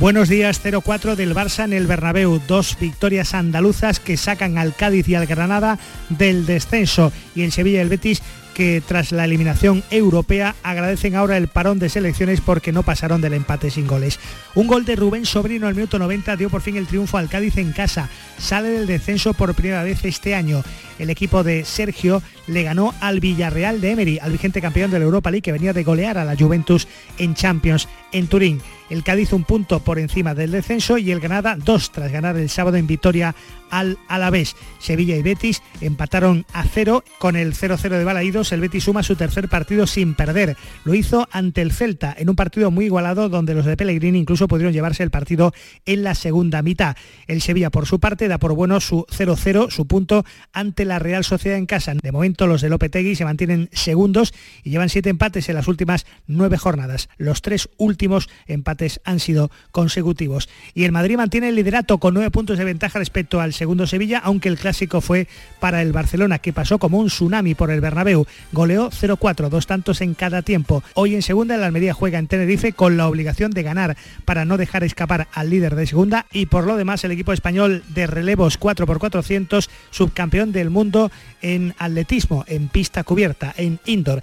Buenos 0.00 0.28
días, 0.28 0.60
0-4 0.60 1.14
del 1.14 1.36
Barça 1.36 1.64
en 1.64 1.72
el 1.72 1.86
Bernabéu. 1.86 2.40
Dos 2.48 2.76
victorias 2.80 3.32
andaluzas 3.32 4.00
que 4.00 4.16
sacan 4.16 4.58
al 4.58 4.74
Cádiz 4.74 5.08
y 5.08 5.14
al 5.14 5.26
Granada 5.26 5.78
del 6.08 6.46
descenso. 6.46 7.12
Y 7.36 7.42
en 7.44 7.52
Sevilla 7.52 7.80
el 7.80 7.88
Betis 7.88 8.20
que 8.54 8.82
tras 8.86 9.12
la 9.12 9.24
eliminación 9.24 9.82
europea 9.90 10.54
agradecen 10.62 11.16
ahora 11.16 11.36
el 11.36 11.48
parón 11.48 11.78
de 11.78 11.88
selecciones 11.88 12.40
porque 12.40 12.72
no 12.72 12.82
pasaron 12.82 13.20
del 13.20 13.34
empate 13.34 13.70
sin 13.70 13.86
goles. 13.86 14.18
Un 14.54 14.66
gol 14.66 14.84
de 14.84 14.96
Rubén 14.96 15.26
Sobrino 15.26 15.66
al 15.66 15.74
minuto 15.74 15.98
90 15.98 16.36
dio 16.36 16.48
por 16.48 16.62
fin 16.62 16.76
el 16.76 16.86
triunfo 16.86 17.18
al 17.18 17.28
Cádiz 17.28 17.58
en 17.58 17.72
casa. 17.72 18.08
Sale 18.38 18.70
del 18.70 18.86
descenso 18.86 19.34
por 19.34 19.54
primera 19.54 19.82
vez 19.82 20.04
este 20.04 20.34
año. 20.34 20.62
El 20.98 21.10
equipo 21.10 21.42
de 21.42 21.64
Sergio 21.64 22.22
le 22.46 22.62
ganó 22.62 22.94
al 23.00 23.20
Villarreal 23.20 23.80
de 23.80 23.90
Emery, 23.90 24.18
al 24.20 24.32
vigente 24.32 24.60
campeón 24.60 24.90
de 24.90 24.98
la 24.98 25.04
Europa 25.04 25.30
League 25.30 25.42
que 25.42 25.52
venía 25.52 25.72
de 25.72 25.82
golear 25.82 26.18
a 26.18 26.24
la 26.24 26.36
Juventus 26.36 26.86
en 27.18 27.34
Champions 27.34 27.88
en 28.12 28.28
Turín. 28.28 28.60
El 28.90 29.02
Cádiz 29.02 29.32
un 29.32 29.44
punto 29.44 29.80
por 29.80 29.98
encima 29.98 30.34
del 30.34 30.52
descenso 30.52 30.98
y 30.98 31.10
el 31.10 31.20
Granada 31.20 31.56
dos 31.56 31.90
tras 31.90 32.12
ganar 32.12 32.36
el 32.36 32.50
sábado 32.50 32.76
en 32.76 32.86
Vitoria 32.86 33.34
al 33.70 33.98
Alavés. 34.08 34.56
Sevilla 34.78 35.16
y 35.16 35.22
Betis 35.22 35.62
empataron 35.80 36.44
a 36.52 36.64
cero 36.64 37.02
con 37.18 37.34
el 37.34 37.54
0-0 37.54 37.88
de 37.88 38.04
Balaídos. 38.04 38.43
El 38.52 38.60
Betis 38.60 38.84
suma 38.84 39.02
su 39.02 39.16
tercer 39.16 39.48
partido 39.48 39.86
sin 39.86 40.14
perder. 40.14 40.56
Lo 40.84 40.94
hizo 40.94 41.28
ante 41.30 41.62
el 41.62 41.72
Celta 41.72 42.14
en 42.16 42.28
un 42.28 42.36
partido 42.36 42.70
muy 42.70 42.86
igualado 42.86 43.28
donde 43.28 43.54
los 43.54 43.64
de 43.64 43.76
Pellegrini 43.76 44.18
incluso 44.18 44.48
pudieron 44.48 44.72
llevarse 44.72 45.02
el 45.02 45.10
partido 45.10 45.52
en 45.86 46.02
la 46.02 46.14
segunda 46.14 46.62
mitad. 46.62 46.96
El 47.26 47.42
Sevilla 47.42 47.70
por 47.70 47.86
su 47.86 48.00
parte 48.00 48.28
da 48.28 48.38
por 48.38 48.54
bueno 48.54 48.80
su 48.80 49.06
0-0, 49.10 49.70
su 49.70 49.86
punto 49.86 50.24
ante 50.52 50.84
la 50.84 50.98
Real 50.98 51.24
Sociedad 51.24 51.58
en 51.58 51.66
casa. 51.66 51.94
De 51.94 52.12
momento 52.12 52.46
los 52.46 52.60
de 52.60 52.68
Lopetegui 52.68 53.16
se 53.16 53.24
mantienen 53.24 53.68
segundos 53.72 54.32
y 54.62 54.70
llevan 54.70 54.88
siete 54.88 55.10
empates 55.10 55.48
en 55.48 55.54
las 55.54 55.68
últimas 55.68 56.06
nueve 56.26 56.58
jornadas. 56.58 57.08
Los 57.16 57.42
tres 57.42 57.68
últimos 57.76 58.28
empates 58.46 59.00
han 59.04 59.20
sido 59.20 59.50
consecutivos. 59.70 60.48
Y 60.74 60.84
el 60.84 60.92
Madrid 60.92 61.16
mantiene 61.16 61.48
el 61.48 61.54
liderato 61.54 61.98
con 61.98 62.14
nueve 62.14 62.30
puntos 62.30 62.58
de 62.58 62.64
ventaja 62.64 62.98
respecto 62.98 63.40
al 63.40 63.52
segundo 63.52 63.86
Sevilla, 63.86 64.18
aunque 64.18 64.48
el 64.48 64.58
clásico 64.58 65.00
fue 65.00 65.28
para 65.60 65.82
el 65.82 65.92
Barcelona, 65.92 66.38
que 66.38 66.52
pasó 66.52 66.78
como 66.78 66.98
un 66.98 67.06
tsunami 67.08 67.54
por 67.54 67.70
el 67.70 67.80
Bernabéu. 67.80 68.26
Goleó 68.52 68.90
0-4, 68.90 69.48
dos 69.48 69.66
tantos 69.66 70.00
en 70.00 70.14
cada 70.14 70.42
tiempo. 70.42 70.82
Hoy 70.94 71.14
en 71.14 71.22
segunda 71.22 71.54
el 71.54 71.62
Almería 71.62 71.94
juega 71.94 72.18
en 72.18 72.26
Tenerife 72.26 72.72
con 72.72 72.96
la 72.96 73.08
obligación 73.08 73.50
de 73.50 73.62
ganar 73.62 73.96
para 74.24 74.44
no 74.44 74.56
dejar 74.56 74.84
escapar 74.84 75.28
al 75.32 75.50
líder 75.50 75.74
de 75.74 75.86
segunda 75.86 76.26
y 76.32 76.46
por 76.46 76.64
lo 76.64 76.76
demás 76.76 77.04
el 77.04 77.12
equipo 77.12 77.32
español 77.32 77.82
de 77.88 78.06
relevos 78.06 78.58
4x400, 78.58 79.68
subcampeón 79.90 80.52
del 80.52 80.70
mundo 80.70 81.10
en 81.42 81.74
atletismo, 81.78 82.44
en 82.46 82.68
pista 82.68 83.04
cubierta, 83.04 83.54
en 83.56 83.80
indoor. 83.86 84.22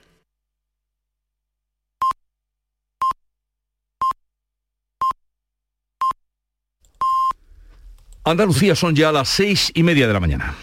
Andalucía 8.23 8.75
son 8.75 8.95
ya 8.95 9.11
las 9.11 9.29
seis 9.29 9.71
y 9.73 9.81
media 9.81 10.07
de 10.07 10.13
la 10.13 10.19
mañana. 10.19 10.53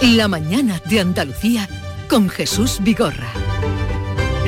La 0.00 0.28
mañana 0.28 0.80
de 0.86 1.00
Andalucía 1.00 1.68
con 2.08 2.30
Jesús 2.30 2.78
Vigorra. 2.80 3.28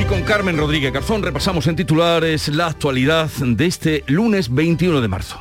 Y 0.00 0.04
con 0.04 0.22
Carmen 0.22 0.57
Rodríguez 0.57 0.92
Garzón 0.92 1.22
repasamos 1.22 1.66
en 1.66 1.76
titulares 1.76 2.48
la 2.48 2.68
actualidad 2.68 3.28
de 3.40 3.66
este 3.66 4.02
lunes 4.07 4.54
21 4.54 5.00
de 5.02 5.09
marzo. 5.09 5.38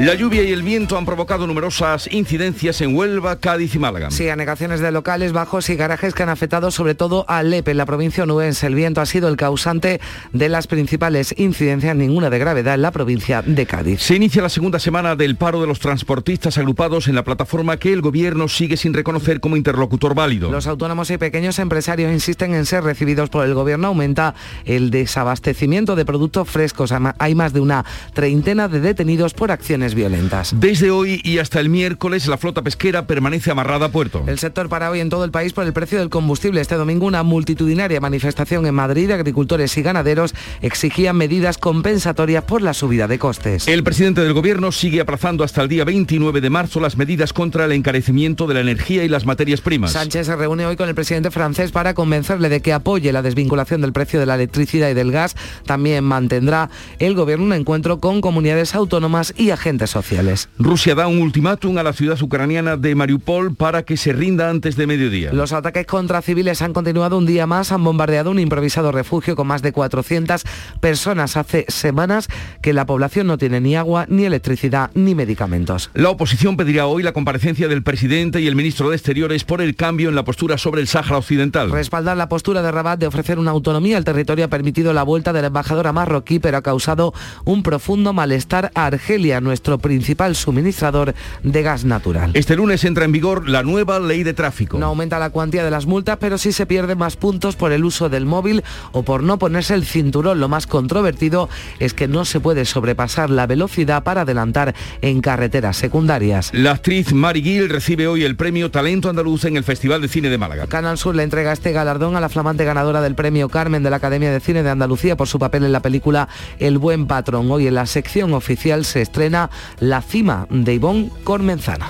La 0.00 0.14
lluvia 0.14 0.42
y 0.42 0.50
el 0.50 0.62
viento 0.62 0.96
han 0.96 1.04
provocado 1.04 1.46
numerosas 1.46 2.08
incidencias 2.10 2.80
en 2.80 2.96
Huelva, 2.96 3.38
Cádiz 3.38 3.74
y 3.74 3.78
Málaga. 3.78 4.10
Sí, 4.10 4.30
anegaciones 4.30 4.80
de 4.80 4.90
locales, 4.90 5.32
bajos 5.34 5.68
y 5.68 5.76
garajes 5.76 6.14
que 6.14 6.22
han 6.22 6.30
afectado 6.30 6.70
sobre 6.70 6.94
todo 6.94 7.26
a 7.28 7.42
Lepe, 7.42 7.72
en 7.72 7.76
la 7.76 7.84
provincia 7.84 8.22
onubense. 8.22 8.66
El 8.66 8.74
viento 8.74 9.02
ha 9.02 9.06
sido 9.06 9.28
el 9.28 9.36
causante 9.36 10.00
de 10.32 10.48
las 10.48 10.68
principales 10.68 11.34
incidencias, 11.36 11.94
ninguna 11.94 12.30
de 12.30 12.38
gravedad 12.38 12.76
en 12.76 12.80
la 12.80 12.92
provincia 12.92 13.42
de 13.42 13.66
Cádiz. 13.66 14.00
Se 14.00 14.16
inicia 14.16 14.40
la 14.40 14.48
segunda 14.48 14.78
semana 14.78 15.16
del 15.16 15.36
paro 15.36 15.60
de 15.60 15.66
los 15.66 15.80
transportistas 15.80 16.56
agrupados 16.56 17.06
en 17.06 17.14
la 17.14 17.22
plataforma 17.22 17.76
que 17.76 17.92
el 17.92 18.00
gobierno 18.00 18.48
sigue 18.48 18.78
sin 18.78 18.94
reconocer 18.94 19.40
como 19.40 19.58
interlocutor 19.58 20.14
válido. 20.14 20.50
Los 20.50 20.66
autónomos 20.66 21.10
y 21.10 21.18
pequeños 21.18 21.58
empresarios 21.58 22.10
insisten 22.10 22.54
en 22.54 22.64
ser 22.64 22.84
recibidos 22.84 23.28
por 23.28 23.44
el 23.44 23.52
gobierno. 23.52 23.88
Aumenta 23.88 24.34
el 24.64 24.90
desabastecimiento 24.90 25.94
de 25.94 26.06
productos 26.06 26.48
frescos. 26.48 26.90
Hay 27.18 27.34
más 27.34 27.52
de 27.52 27.60
una 27.60 27.84
treintena 28.14 28.66
de 28.66 28.80
detenidos 28.80 29.34
por 29.34 29.50
acciones 29.50 29.89
violentas. 29.94 30.54
Desde 30.58 30.90
hoy 30.90 31.20
y 31.24 31.38
hasta 31.38 31.60
el 31.60 31.68
miércoles 31.68 32.26
la 32.26 32.38
flota 32.38 32.62
pesquera 32.62 33.06
permanece 33.06 33.50
amarrada 33.50 33.86
a 33.86 33.92
puerto. 33.92 34.24
El 34.26 34.38
sector 34.38 34.68
para 34.68 34.90
hoy 34.90 35.00
en 35.00 35.10
todo 35.10 35.24
el 35.24 35.30
país 35.30 35.52
por 35.52 35.64
el 35.64 35.72
precio 35.72 35.98
del 35.98 36.10
combustible. 36.10 36.60
Este 36.60 36.74
domingo 36.74 37.06
una 37.06 37.22
multitudinaria 37.22 38.00
manifestación 38.00 38.66
en 38.66 38.74
Madrid. 38.74 39.10
Agricultores 39.10 39.76
y 39.76 39.82
ganaderos 39.82 40.34
exigían 40.60 41.16
medidas 41.16 41.58
compensatorias 41.58 42.44
por 42.44 42.62
la 42.62 42.74
subida 42.74 43.08
de 43.08 43.18
costes. 43.18 43.68
El 43.68 43.82
presidente 43.82 44.20
del 44.22 44.32
gobierno 44.32 44.72
sigue 44.72 45.00
aplazando 45.00 45.44
hasta 45.44 45.62
el 45.62 45.68
día 45.68 45.84
29 45.84 46.40
de 46.40 46.50
marzo 46.50 46.80
las 46.80 46.96
medidas 46.96 47.32
contra 47.32 47.64
el 47.64 47.72
encarecimiento 47.72 48.46
de 48.46 48.54
la 48.54 48.60
energía 48.60 49.04
y 49.04 49.08
las 49.08 49.26
materias 49.26 49.60
primas. 49.60 49.92
Sánchez 49.92 50.26
se 50.26 50.36
reúne 50.36 50.66
hoy 50.66 50.76
con 50.76 50.88
el 50.88 50.94
presidente 50.94 51.30
francés 51.30 51.72
para 51.72 51.94
convencerle 51.94 52.48
de 52.48 52.60
que 52.60 52.72
apoye 52.72 53.12
la 53.12 53.22
desvinculación 53.22 53.80
del 53.80 53.92
precio 53.92 54.20
de 54.20 54.26
la 54.26 54.34
electricidad 54.34 54.90
y 54.90 54.94
del 54.94 55.12
gas. 55.12 55.36
También 55.64 56.04
mantendrá 56.04 56.70
el 56.98 57.14
gobierno 57.14 57.46
un 57.46 57.52
encuentro 57.52 58.00
con 58.00 58.20
comunidades 58.20 58.74
autónomas 58.74 59.32
y 59.36 59.50
agentes 59.50 59.79
sociales. 59.88 60.50
Rusia 60.58 60.94
da 60.94 61.06
un 61.06 61.22
ultimátum 61.22 61.78
a 61.78 61.82
la 61.82 61.94
ciudad 61.94 62.20
ucraniana 62.20 62.76
de 62.76 62.94
Mariupol 62.94 63.54
para 63.54 63.84
que 63.84 63.96
se 63.96 64.12
rinda 64.12 64.50
antes 64.50 64.76
de 64.76 64.86
mediodía. 64.86 65.32
Los 65.32 65.54
ataques 65.54 65.86
contra 65.86 66.20
civiles 66.20 66.60
han 66.60 66.74
continuado 66.74 67.16
un 67.16 67.24
día 67.24 67.46
más, 67.46 67.72
han 67.72 67.82
bombardeado 67.82 68.30
un 68.30 68.38
improvisado 68.38 68.92
refugio 68.92 69.36
con 69.36 69.46
más 69.46 69.62
de 69.62 69.72
400 69.72 70.42
personas. 70.80 71.36
Hace 71.36 71.64
semanas 71.68 72.28
que 72.60 72.72
la 72.72 72.84
población 72.84 73.26
no 73.26 73.38
tiene 73.38 73.60
ni 73.60 73.76
agua, 73.76 74.06
ni 74.08 74.24
electricidad, 74.24 74.90
ni 74.94 75.14
medicamentos. 75.14 75.90
La 75.94 76.10
oposición 76.10 76.56
pedirá 76.56 76.86
hoy 76.86 77.02
la 77.02 77.12
comparecencia 77.12 77.68
del 77.68 77.82
presidente 77.82 78.40
y 78.40 78.46
el 78.46 78.56
ministro 78.56 78.90
de 78.90 78.96
Exteriores 78.96 79.44
por 79.44 79.60
el 79.60 79.76
cambio 79.76 80.08
en 80.08 80.14
la 80.14 80.24
postura 80.24 80.58
sobre 80.58 80.80
el 80.80 80.88
Sáhara 80.88 81.18
Occidental. 81.18 81.70
Respaldar 81.70 82.16
la 82.16 82.28
postura 82.28 82.62
de 82.62 82.70
Rabat 82.70 82.98
de 82.98 83.06
ofrecer 83.06 83.38
una 83.38 83.50
autonomía 83.50 83.96
al 83.96 84.04
territorio 84.04 84.44
ha 84.44 84.48
permitido 84.48 84.92
la 84.92 85.02
vuelta 85.02 85.32
de 85.32 85.40
la 85.40 85.46
embajadora 85.48 85.92
marroquí, 85.92 86.38
pero 86.38 86.58
ha 86.58 86.62
causado 86.62 87.12
un 87.44 87.62
profundo 87.62 88.12
malestar 88.12 88.70
a 88.74 88.86
Argelia, 88.86 89.40
nuestro 89.60 89.76
principal 89.76 90.34
suministrador 90.34 91.14
de 91.42 91.62
gas 91.62 91.84
natural. 91.84 92.30
Este 92.32 92.56
lunes 92.56 92.82
entra 92.84 93.04
en 93.04 93.12
vigor 93.12 93.46
la 93.46 93.62
nueva 93.62 94.00
ley 94.00 94.22
de 94.22 94.32
tráfico. 94.32 94.78
No 94.78 94.86
aumenta 94.86 95.18
la 95.18 95.28
cuantía 95.28 95.62
de 95.62 95.70
las 95.70 95.84
multas, 95.84 96.16
pero 96.18 96.38
sí 96.38 96.52
se 96.52 96.64
pierden 96.64 96.96
más 96.96 97.16
puntos 97.16 97.56
por 97.56 97.70
el 97.70 97.84
uso 97.84 98.08
del 98.08 98.24
móvil 98.24 98.64
o 98.92 99.02
por 99.02 99.22
no 99.22 99.38
ponerse 99.38 99.74
el 99.74 99.84
cinturón. 99.84 100.40
Lo 100.40 100.48
más 100.48 100.66
controvertido 100.66 101.50
es 101.78 101.92
que 101.92 102.08
no 102.08 102.24
se 102.24 102.40
puede 102.40 102.64
sobrepasar 102.64 103.28
la 103.28 103.46
velocidad 103.46 104.02
para 104.02 104.22
adelantar 104.22 104.74
en 105.02 105.20
carreteras 105.20 105.76
secundarias. 105.76 106.50
La 106.54 106.70
actriz 106.70 107.12
Mari 107.12 107.42
Gil 107.42 107.68
recibe 107.68 108.08
hoy 108.08 108.24
el 108.24 108.36
premio 108.36 108.70
Talento 108.70 109.10
Andaluz 109.10 109.44
en 109.44 109.58
el 109.58 109.64
Festival 109.64 110.00
de 110.00 110.08
Cine 110.08 110.30
de 110.30 110.38
Málaga. 110.38 110.68
Canal 110.68 110.96
Sur 110.96 111.14
le 111.14 111.22
entrega 111.22 111.52
este 111.52 111.72
galardón 111.72 112.16
a 112.16 112.20
la 112.20 112.30
flamante 112.30 112.64
ganadora 112.64 113.02
del 113.02 113.14
premio 113.14 113.50
Carmen 113.50 113.82
de 113.82 113.90
la 113.90 113.96
Academia 113.96 114.32
de 114.32 114.40
Cine 114.40 114.62
de 114.62 114.70
Andalucía 114.70 115.18
por 115.18 115.28
su 115.28 115.38
papel 115.38 115.64
en 115.64 115.72
la 115.72 115.80
película 115.80 116.30
El 116.58 116.78
Buen 116.78 117.06
Patrón. 117.06 117.50
Hoy 117.50 117.66
en 117.66 117.74
la 117.74 117.84
sección 117.84 118.32
oficial 118.32 118.86
se 118.86 119.02
estrena 119.02 119.49
La 119.78 120.02
cima 120.02 120.46
de 120.50 120.74
Ivonne 120.74 121.10
Cormenzana. 121.24 121.88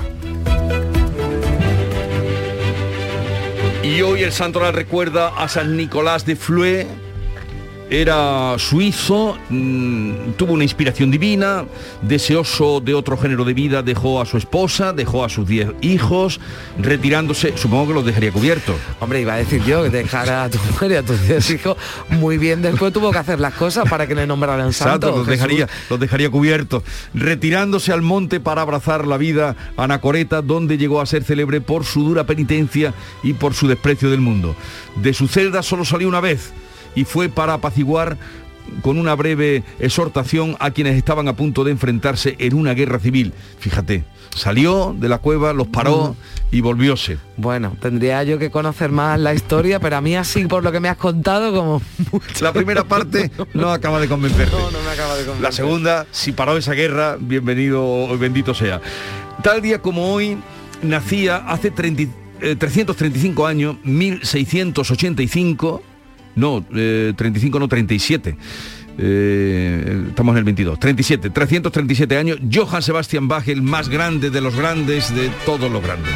Y 3.83 4.03
hoy 4.03 4.23
el 4.23 4.33
santoral 4.33 4.75
recuerda 4.75 5.29
a 5.29 5.49
San 5.49 5.77
Nicolás 5.77 6.27
de 6.27 6.37
Flue. 6.37 6.87
Era 7.93 8.55
suizo, 8.57 9.37
mmm, 9.49 10.35
tuvo 10.37 10.53
una 10.53 10.63
inspiración 10.63 11.11
divina, 11.11 11.65
deseoso 12.03 12.81
de 12.81 12.95
otro 12.95 13.17
género 13.17 13.45
de 13.45 13.53
vida, 13.53 13.83
dejó 13.83 14.21
a 14.21 14.27
su 14.27 14.37
esposa, 14.37 14.93
dejó 14.93 15.25
a 15.25 15.29
sus 15.29 15.49
diez 15.49 15.71
hijos, 15.81 16.39
retirándose, 16.79 17.57
supongo 17.57 17.89
que 17.89 17.95
los 17.95 18.07
dejaría 18.07 18.31
cubiertos. 18.31 18.77
Hombre, 19.01 19.23
iba 19.23 19.35
a 19.35 19.39
decir 19.39 19.65
yo, 19.65 19.83
que 19.83 19.91
dejara 19.91 20.45
a 20.45 20.49
tu 20.49 20.59
mujer 20.71 20.93
y 20.93 20.95
a 20.95 21.03
tus 21.03 21.21
diez 21.27 21.51
hijos 21.51 21.77
muy 22.11 22.39
bien, 22.39 22.63
después 22.63 22.93
tuvo 22.93 23.11
que 23.11 23.19
hacer 23.19 23.41
las 23.41 23.55
cosas 23.55 23.89
para 23.91 24.07
que 24.07 24.15
le 24.15 24.25
nombraran 24.25 24.73
santo. 24.73 25.09
Exacto, 25.09 25.19
los 25.19 25.27
dejaría, 25.27 25.69
los 25.89 25.99
dejaría 25.99 26.31
cubiertos, 26.31 26.85
retirándose 27.13 27.93
al 27.93 28.03
monte 28.03 28.39
para 28.39 28.63
abrazar 28.63 29.05
la 29.05 29.17
vida 29.17 29.57
anacoreta, 29.77 30.43
donde 30.43 30.79
llegó 30.79 31.01
a 31.01 31.07
ser 31.07 31.25
célebre 31.25 31.61
por 31.61 31.85
su 31.85 32.05
dura 32.05 32.23
penitencia 32.23 32.95
y 33.25 33.33
por 33.33 33.53
su 33.55 33.67
desprecio 33.67 34.11
del 34.11 34.21
mundo. 34.21 34.55
De 34.95 35.13
su 35.13 35.27
celda 35.27 35.65
solo 35.65 35.85
salió 35.85 36.07
una 36.07 36.21
vez, 36.21 36.53
y 36.95 37.05
fue 37.05 37.29
para 37.29 37.55
apaciguar 37.55 38.19
con 38.83 38.99
una 38.99 39.15
breve 39.15 39.63
exhortación 39.79 40.57
a 40.61 40.71
quienes 40.71 40.97
estaban 40.97 41.29
a 41.29 41.37
punto 41.37 41.65
de 41.65 41.73
enfrentarse 41.73 42.37
en 42.39 42.55
una 42.55 42.75
guerra 42.75 42.99
civil. 42.99 43.33
Fíjate, 43.59 44.05
salió 44.35 44.95
de 44.99 45.09
la 45.09 45.19
cueva, 45.19 45.53
los 45.53 45.69
paró 45.69 46.17
y 46.51 46.61
volvióse. 46.61 47.19
Bueno, 47.37 47.77
tendría 47.81 48.23
yo 48.23 48.39
que 48.39 48.51
conocer 48.51 48.91
más 48.91 49.19
la 49.19 49.35
historia, 49.35 49.81
pero 49.81 49.97
a 49.97 50.01
mí 50.01 50.17
así 50.17 50.47
por 50.47 50.65
lo 50.65 50.73
que 50.73 50.81
me 50.81 50.89
has 50.89 50.97
contado 50.97 51.53
como 51.53 51.83
mucho. 52.13 52.45
La 52.45 52.53
primera 52.53 52.85
parte 52.85 53.31
no 53.55 53.71
acaba 53.71 54.01
de 54.01 54.09
convencerte. 54.09 54.55
No, 54.57 54.71
no 54.71 54.83
me 54.83 54.91
acaba 54.91 55.17
de 55.17 55.25
convencer. 55.25 55.43
La 55.43 55.53
segunda, 55.53 56.07
si 56.11 56.33
paró 56.33 56.57
esa 56.57 56.73
guerra, 56.73 57.17
bienvenido, 57.21 58.07
bendito 58.19 58.55
sea. 58.55 58.81
Tal 59.43 59.63
día 59.63 59.81
como 59.81 60.13
hoy 60.13 60.39
nacía 60.83 61.37
hace 61.37 61.71
30, 61.71 62.03
eh, 62.41 62.57
335 62.57 63.47
años, 63.47 63.77
1685 63.85 65.83
no, 66.41 66.65
eh, 66.75 67.13
35 67.17 67.59
no, 67.59 67.69
37. 67.69 68.37
Eh, 69.03 70.05
estamos 70.09 70.35
en 70.35 70.39
el 70.39 70.45
22, 70.45 70.79
37, 70.79 71.31
337 71.31 72.17
años, 72.17 72.39
Johann 72.53 72.83
Sebastian 72.83 73.29
Bach, 73.29 73.49
el 73.49 73.63
más 73.63 73.89
grande 73.89 74.31
de 74.31 74.41
los 74.41 74.55
grandes, 74.57 75.15
de 75.15 75.31
todos 75.47 75.71
los 75.71 75.83
grandes. 75.83 76.13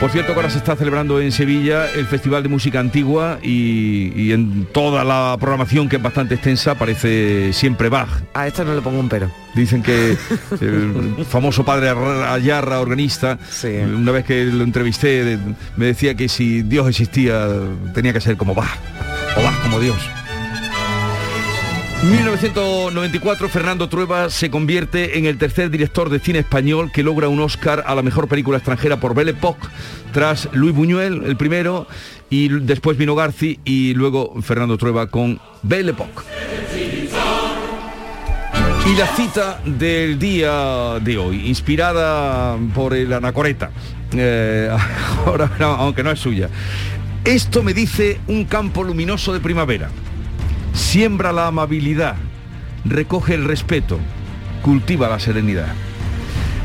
Por 0.00 0.10
cierto, 0.10 0.32
ahora 0.32 0.48
se 0.48 0.56
está 0.56 0.76
celebrando 0.76 1.20
en 1.20 1.30
Sevilla 1.30 1.84
el 1.94 2.06
Festival 2.06 2.42
de 2.42 2.48
Música 2.48 2.80
Antigua 2.80 3.38
y, 3.42 4.12
y, 4.16 4.32
en 4.32 4.64
toda 4.72 5.04
la 5.04 5.36
programación, 5.38 5.90
que 5.90 5.96
es 5.96 6.02
bastante 6.02 6.36
extensa, 6.36 6.70
aparece 6.70 7.52
siempre 7.52 7.90
Bach. 7.90 8.08
A 8.32 8.46
esto 8.46 8.64
no 8.64 8.74
le 8.74 8.80
pongo 8.80 8.98
un 8.98 9.10
pero. 9.10 9.30
Dicen 9.54 9.82
que 9.82 10.16
el 10.62 11.26
famoso 11.28 11.66
padre 11.66 11.90
Ayarra, 11.90 12.80
organista, 12.80 13.38
sí. 13.50 13.68
una 13.68 14.10
vez 14.12 14.24
que 14.24 14.46
lo 14.46 14.64
entrevisté, 14.64 15.38
me 15.76 15.84
decía 15.84 16.14
que 16.14 16.30
si 16.30 16.62
Dios 16.62 16.88
existía, 16.88 17.46
tenía 17.92 18.14
que 18.14 18.22
ser 18.22 18.38
como 18.38 18.54
Bach, 18.54 18.78
o 19.36 19.42
Bach 19.42 19.60
como 19.60 19.80
Dios. 19.80 19.98
1994, 22.02 23.50
Fernando 23.50 23.90
Trueba 23.90 24.30
se 24.30 24.50
convierte 24.50 25.18
en 25.18 25.26
el 25.26 25.36
tercer 25.36 25.70
director 25.70 26.08
de 26.08 26.18
cine 26.18 26.38
español 26.38 26.90
que 26.92 27.02
logra 27.02 27.28
un 27.28 27.40
Oscar 27.40 27.84
a 27.86 27.94
la 27.94 28.00
mejor 28.00 28.26
película 28.26 28.56
extranjera 28.56 28.98
por 28.98 29.14
Belle 29.14 29.32
Époque, 29.32 29.68
tras 30.10 30.48
Luis 30.52 30.74
Buñuel, 30.74 31.24
el 31.26 31.36
primero, 31.36 31.86
y 32.30 32.48
después 32.48 32.96
vino 32.96 33.14
Garci 33.14 33.60
y 33.66 33.92
luego 33.92 34.34
Fernando 34.40 34.78
Trueba 34.78 35.08
con 35.08 35.40
Belle 35.62 35.90
Époque. 35.90 36.22
Y 38.86 38.96
la 38.96 39.06
cita 39.08 39.60
del 39.66 40.18
día 40.18 40.98
de 41.00 41.18
hoy, 41.18 41.48
inspirada 41.48 42.56
por 42.74 42.94
el 42.94 43.12
Anacoreta, 43.12 43.72
eh, 44.16 44.70
ahora, 45.26 45.50
aunque 45.60 46.02
no 46.02 46.10
es 46.10 46.18
suya. 46.18 46.48
Esto 47.26 47.62
me 47.62 47.74
dice 47.74 48.18
un 48.26 48.46
campo 48.46 48.82
luminoso 48.82 49.34
de 49.34 49.40
primavera. 49.40 49.90
Siembra 50.72 51.32
la 51.32 51.46
amabilidad, 51.46 52.16
recoge 52.84 53.34
el 53.34 53.44
respeto, 53.44 53.98
cultiva 54.62 55.08
la 55.08 55.20
serenidad. 55.20 55.74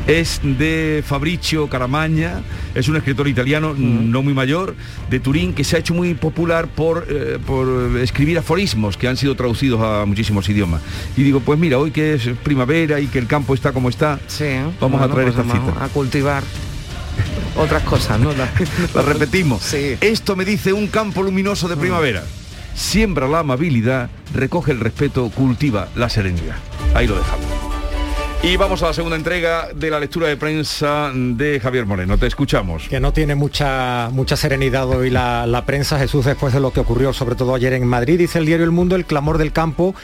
Es 0.06 0.40
de 0.42 1.02
Fabricio 1.04 1.68
Caramaña, 1.68 2.42
es 2.76 2.88
un 2.88 2.96
escritor 2.96 3.26
italiano 3.26 3.74
no 3.76 4.22
muy 4.22 4.34
mayor, 4.34 4.76
de 5.10 5.18
Turín, 5.18 5.52
que 5.52 5.64
se 5.64 5.74
ha 5.76 5.80
hecho 5.80 5.94
muy 5.94 6.14
popular 6.14 6.68
por, 6.68 7.06
eh, 7.10 7.38
por 7.44 7.98
escribir 7.98 8.38
aforismos 8.38 8.96
que 8.96 9.08
han 9.08 9.16
sido 9.16 9.34
traducidos 9.34 9.80
a 9.82 10.06
muchísimos 10.06 10.48
idiomas. 10.48 10.80
Y 11.16 11.24
digo, 11.24 11.40
pues 11.40 11.58
mira, 11.58 11.78
hoy 11.78 11.90
que 11.90 12.14
es 12.14 12.28
primavera 12.44 13.00
y 13.00 13.08
que 13.08 13.18
el 13.18 13.26
campo 13.26 13.52
está 13.52 13.72
como 13.72 13.88
está, 13.88 14.20
vamos 14.80 15.02
a 15.02 15.08
traer 15.08 15.32
pues 15.32 15.44
esta 15.44 15.52
cita. 15.52 15.84
A 15.84 15.88
cultivar 15.88 16.44
otras 17.56 17.82
cosas, 17.82 18.20
¿no? 18.20 18.30
La 18.94 19.02
repetimos. 19.02 19.74
Esto 19.74 20.36
me 20.36 20.44
dice 20.44 20.72
un 20.72 20.86
campo 20.86 21.22
luminoso 21.22 21.66
de 21.66 21.76
primavera. 21.76 22.22
Siembra 22.76 23.26
la 23.26 23.38
amabilidad, 23.38 24.10
recoge 24.34 24.70
el 24.70 24.80
respeto, 24.80 25.30
cultiva 25.30 25.88
la 25.96 26.10
serenidad. 26.10 26.56
Ahí 26.94 27.06
lo 27.06 27.16
dejamos. 27.16 27.46
Y 28.42 28.58
vamos 28.58 28.82
a 28.82 28.88
la 28.88 28.92
segunda 28.92 29.16
entrega 29.16 29.68
de 29.74 29.90
la 29.90 29.98
lectura 29.98 30.28
de 30.28 30.36
prensa 30.36 31.10
de 31.14 31.58
Javier 31.58 31.86
Moreno. 31.86 32.18
Te 32.18 32.26
escuchamos. 32.26 32.86
Que 32.86 33.00
no 33.00 33.14
tiene 33.14 33.34
mucha, 33.34 34.10
mucha 34.12 34.36
serenidad 34.36 34.86
hoy 34.90 35.08
la, 35.08 35.46
la 35.46 35.64
prensa, 35.64 35.98
Jesús, 35.98 36.26
después 36.26 36.52
de 36.52 36.60
lo 36.60 36.70
que 36.70 36.80
ocurrió 36.80 37.14
sobre 37.14 37.34
todo 37.34 37.54
ayer 37.54 37.72
en 37.72 37.86
Madrid. 37.86 38.18
Dice 38.18 38.38
el 38.38 38.44
diario 38.44 38.66
El 38.66 38.72
Mundo, 38.72 38.94
el 38.94 39.06
clamor 39.06 39.38
del 39.38 39.52
campo 39.52 39.94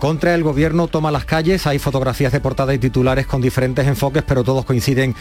contra 0.00 0.34
el 0.34 0.42
gobierno 0.42 0.88
toma 0.88 1.12
las 1.12 1.24
calles. 1.24 1.66
Hay 1.66 1.78
fotografías 1.78 2.32
de 2.32 2.40
portada 2.40 2.74
y 2.74 2.78
titulares 2.78 3.26
con 3.26 3.40
diferentes 3.40 3.86
enfoques, 3.86 4.24
pero 4.24 4.42
todos 4.42 4.64
coinciden 4.64 5.14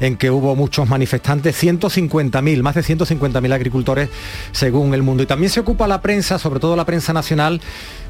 en 0.00 0.16
que 0.16 0.30
hubo 0.30 0.56
muchos 0.56 0.88
manifestantes, 0.88 1.62
150.000, 1.62 2.62
más 2.62 2.74
de 2.74 2.82
150.000 2.82 3.52
agricultores 3.52 4.08
según 4.50 4.94
el 4.94 5.02
mundo. 5.02 5.22
Y 5.22 5.26
también 5.26 5.50
se 5.50 5.60
ocupa 5.60 5.86
la 5.86 6.00
prensa, 6.00 6.38
sobre 6.38 6.58
todo 6.58 6.74
la 6.74 6.86
prensa 6.86 7.12
nacional, 7.12 7.60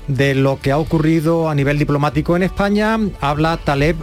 de 0.06 0.34
lo 0.34 0.60
que 0.60 0.72
ha 0.72 0.78
ocurrido 0.78 1.50
a 1.50 1.54
nivel 1.54 1.78
diplomático 1.78 2.36
en 2.36 2.44
España. 2.44 2.98
Habla 3.20 3.58
Taleb 3.58 3.96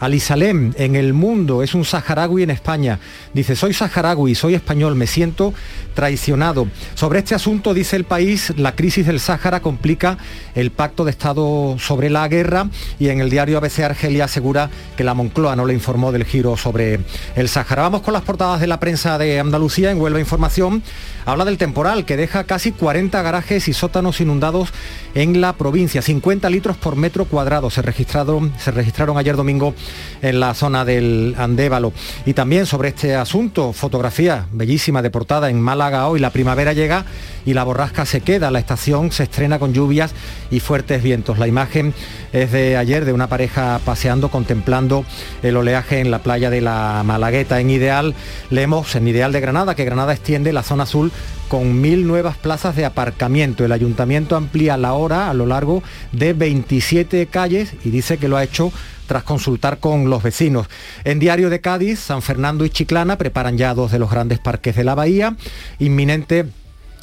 Ali 0.00 0.20
Salem 0.20 0.72
en 0.76 0.96
el 0.96 1.12
mundo, 1.12 1.62
es 1.62 1.74
un 1.74 1.84
saharaui 1.84 2.42
en 2.42 2.50
España. 2.50 2.98
Dice, 3.32 3.56
soy 3.56 3.72
saharaui, 3.72 4.34
soy 4.34 4.54
español, 4.54 4.94
me 4.94 5.06
siento 5.06 5.54
traicionado. 5.94 6.68
Sobre 6.94 7.18
este 7.20 7.34
asunto, 7.34 7.74
dice 7.74 7.96
el 7.96 8.04
país, 8.04 8.52
la 8.56 8.76
crisis 8.76 9.06
del 9.06 9.18
Sáhara 9.18 9.60
complica 9.60 10.18
el 10.54 10.70
pacto 10.70 11.04
de 11.04 11.10
Estado 11.10 11.76
sobre 11.78 12.10
la 12.10 12.28
guerra 12.28 12.68
y 12.98 13.08
en 13.08 13.20
el 13.20 13.30
diario 13.30 13.58
ABC 13.58 13.80
Argelia 13.80 14.26
asegura 14.26 14.70
que 14.96 15.04
la 15.04 15.14
Moncloa 15.14 15.56
no 15.56 15.64
le 15.64 15.74
informó 15.74 16.12
del 16.12 16.24
giro 16.24 16.56
sobre 16.56 17.00
el 17.34 17.48
Sáhara. 17.48 17.82
Vamos 17.82 18.02
con 18.02 18.12
las 18.12 18.22
portadas 18.22 18.60
de 18.60 18.66
la 18.66 18.78
prensa 18.78 19.18
de 19.18 19.40
Andalucía 19.40 19.90
en 19.90 20.00
Huelva 20.00 20.20
Información. 20.20 20.82
Habla 21.24 21.44
del 21.44 21.58
temporal 21.58 22.04
que 22.04 22.16
deja 22.16 22.44
casi 22.44 22.70
40 22.72 23.20
garajes 23.22 23.66
y 23.66 23.72
sótanos 23.72 24.20
inundados 24.20 24.68
en 25.14 25.40
la 25.40 25.54
provincia. 25.54 26.02
50 26.02 26.48
litros 26.50 26.76
por 26.76 26.94
metro 26.94 27.24
cuadrado 27.24 27.70
se 27.70 27.82
registraron, 27.82 28.52
se 28.58 28.70
registraron 28.70 29.18
ayer 29.18 29.34
domingo 29.34 29.74
en 30.22 30.40
la 30.40 30.54
zona 30.54 30.84
del 30.84 31.34
Andévalo. 31.38 31.92
Y 32.24 32.34
también 32.34 32.66
sobre 32.66 32.88
este 32.88 33.14
asunto, 33.14 33.72
fotografía 33.72 34.46
bellísima 34.52 35.02
de 35.02 35.10
portada 35.10 35.50
en 35.50 35.60
Málaga 35.60 36.08
hoy, 36.08 36.20
la 36.20 36.30
primavera 36.30 36.72
llega 36.72 37.04
y 37.44 37.54
la 37.54 37.64
borrasca 37.64 38.04
se 38.06 38.20
queda, 38.20 38.50
la 38.50 38.58
estación 38.58 39.12
se 39.12 39.22
estrena 39.22 39.58
con 39.58 39.72
lluvias 39.72 40.12
y 40.50 40.60
fuertes 40.60 41.02
vientos. 41.02 41.38
La 41.38 41.46
imagen 41.46 41.94
es 42.32 42.52
de 42.52 42.76
ayer 42.76 43.04
de 43.04 43.12
una 43.12 43.28
pareja 43.28 43.80
paseando, 43.84 44.30
contemplando 44.30 45.04
el 45.42 45.56
oleaje 45.56 46.00
en 46.00 46.10
la 46.10 46.18
playa 46.18 46.50
de 46.50 46.60
la 46.60 47.02
Malagueta. 47.04 47.60
En 47.60 47.70
Ideal 47.70 48.14
leemos 48.50 48.94
en 48.96 49.06
Ideal 49.08 49.32
de 49.32 49.40
Granada 49.40 49.74
que 49.74 49.84
Granada 49.84 50.12
extiende 50.12 50.52
la 50.52 50.62
zona 50.62 50.82
azul 50.84 51.12
con 51.48 51.80
mil 51.80 52.06
nuevas 52.06 52.36
plazas 52.36 52.74
de 52.74 52.84
aparcamiento. 52.84 53.64
El 53.64 53.72
ayuntamiento 53.72 54.36
amplía 54.36 54.76
la 54.76 54.94
hora 54.94 55.30
a 55.30 55.34
lo 55.34 55.46
largo 55.46 55.82
de 56.12 56.32
27 56.32 57.26
calles 57.26 57.74
y 57.84 57.90
dice 57.90 58.18
que 58.18 58.28
lo 58.28 58.36
ha 58.36 58.44
hecho 58.44 58.72
tras 59.06 59.22
consultar 59.22 59.78
con 59.78 60.10
los 60.10 60.22
vecinos. 60.22 60.68
En 61.04 61.18
Diario 61.18 61.50
de 61.50 61.60
Cádiz, 61.60 62.00
San 62.00 62.22
Fernando 62.22 62.64
y 62.64 62.70
Chiclana 62.70 63.18
preparan 63.18 63.56
ya 63.56 63.74
dos 63.74 63.92
de 63.92 63.98
los 63.98 64.10
grandes 64.10 64.38
parques 64.38 64.76
de 64.76 64.84
la 64.84 64.94
bahía. 64.94 65.36
Inminente 65.78 66.46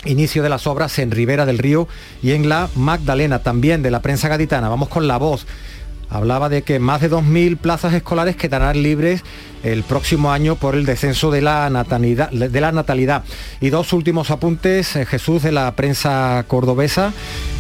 inicio 0.05 0.43
de 0.43 0.49
las 0.49 0.67
obras 0.67 0.99
en 0.99 1.11
Ribera 1.11 1.45
del 1.45 1.57
Río 1.57 1.87
y 2.21 2.31
en 2.31 2.49
la 2.49 2.69
Magdalena, 2.75 3.39
también 3.39 3.81
de 3.81 3.91
la 3.91 4.01
prensa 4.01 4.27
gaditana. 4.27 4.69
Vamos 4.69 4.89
con 4.89 5.07
la 5.07 5.17
voz 5.17 5.45
hablaba 6.09 6.49
de 6.49 6.61
que 6.61 6.79
más 6.79 7.01
de 7.01 7.09
2.000 7.09 7.57
plazas 7.57 7.93
escolares 7.93 8.35
quedarán 8.35 8.81
libres 8.81 9.23
el 9.63 9.83
próximo 9.83 10.31
año 10.31 10.55
por 10.55 10.75
el 10.75 10.85
descenso 10.85 11.31
de 11.31 11.41
la 11.41 11.69
natalidad. 11.69 12.29
De 12.29 12.61
la 12.61 12.71
natalidad. 12.71 13.23
Y 13.61 13.69
dos 13.69 13.93
últimos 13.93 14.29
apuntes, 14.29 14.95
eh, 14.95 15.05
Jesús, 15.05 15.41
de 15.41 15.51
la 15.51 15.71
prensa 15.75 16.43
cordobesa, 16.47 17.13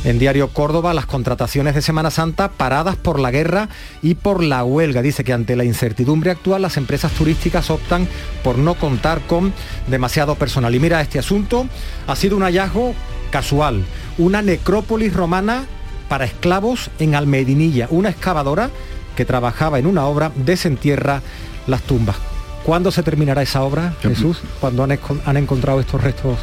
en 0.03 0.19
Diario 0.19 0.49
Córdoba, 0.49 0.93
las 0.93 1.05
contrataciones 1.05 1.75
de 1.75 1.81
Semana 1.81 2.11
Santa 2.11 2.49
paradas 2.49 2.97
por 2.97 3.19
la 3.19 3.31
guerra 3.31 3.69
y 4.01 4.15
por 4.15 4.43
la 4.43 4.63
huelga. 4.63 5.01
Dice 5.01 5.23
que 5.23 5.33
ante 5.33 5.55
la 5.55 5.63
incertidumbre 5.63 6.31
actual 6.31 6.61
las 6.61 6.77
empresas 6.77 7.11
turísticas 7.13 7.69
optan 7.69 8.07
por 8.43 8.57
no 8.57 8.75
contar 8.75 9.21
con 9.21 9.53
demasiado 9.87 10.35
personal. 10.35 10.75
Y 10.75 10.79
mira, 10.79 11.01
este 11.01 11.19
asunto 11.19 11.65
ha 12.05 12.15
sido 12.15 12.35
un 12.35 12.43
hallazgo 12.43 12.93
casual, 13.31 13.83
una 14.17 14.41
necrópolis 14.41 15.13
romana 15.13 15.65
para 16.13 16.25
esclavos 16.25 16.91
en 16.99 17.15
Almedinilla, 17.15 17.87
una 17.89 18.09
excavadora 18.11 18.69
que 19.15 19.25
trabajaba 19.25 19.79
en 19.79 19.87
una 19.87 20.05
obra 20.05 20.31
desentierra 20.35 21.23
las 21.65 21.81
tumbas. 21.81 22.17
¿Cuándo 22.61 22.91
se 22.91 23.01
terminará 23.01 23.41
esa 23.41 23.63
obra, 23.63 23.95
Jesús? 23.99 24.37
¿Cuándo 24.59 24.83
han, 24.83 25.37
encontrado 25.37 25.79
estos 25.79 26.03
restos 26.03 26.37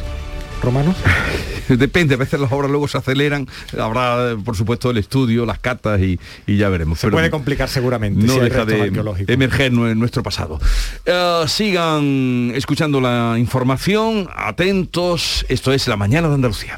romanos? 0.61 0.97
Depende, 1.69 2.15
a 2.15 2.17
veces 2.17 2.37
las 2.41 2.51
obras 2.51 2.69
luego 2.69 2.89
se 2.89 2.97
aceleran, 2.97 3.47
habrá 3.79 4.35
por 4.43 4.57
supuesto 4.57 4.89
el 4.89 4.97
estudio, 4.97 5.45
las 5.45 5.59
cartas 5.59 6.01
y, 6.01 6.19
ya 6.47 6.67
veremos. 6.67 6.99
Se 6.99 7.09
puede 7.09 7.31
complicar 7.31 7.69
seguramente. 7.69 8.25
No 8.25 8.39
deja 8.39 8.65
de 8.65 8.91
emerger 9.29 9.67
en 9.71 9.97
nuestro 9.97 10.21
pasado. 10.21 10.59
Eh, 11.05 11.45
sigan 11.47 12.51
escuchando 12.55 12.99
la 12.99 13.35
información, 13.37 14.27
atentos, 14.35 15.45
esto 15.47 15.71
es 15.71 15.87
La 15.87 15.95
Mañana 15.95 16.27
de 16.27 16.33
Andalucía. 16.33 16.77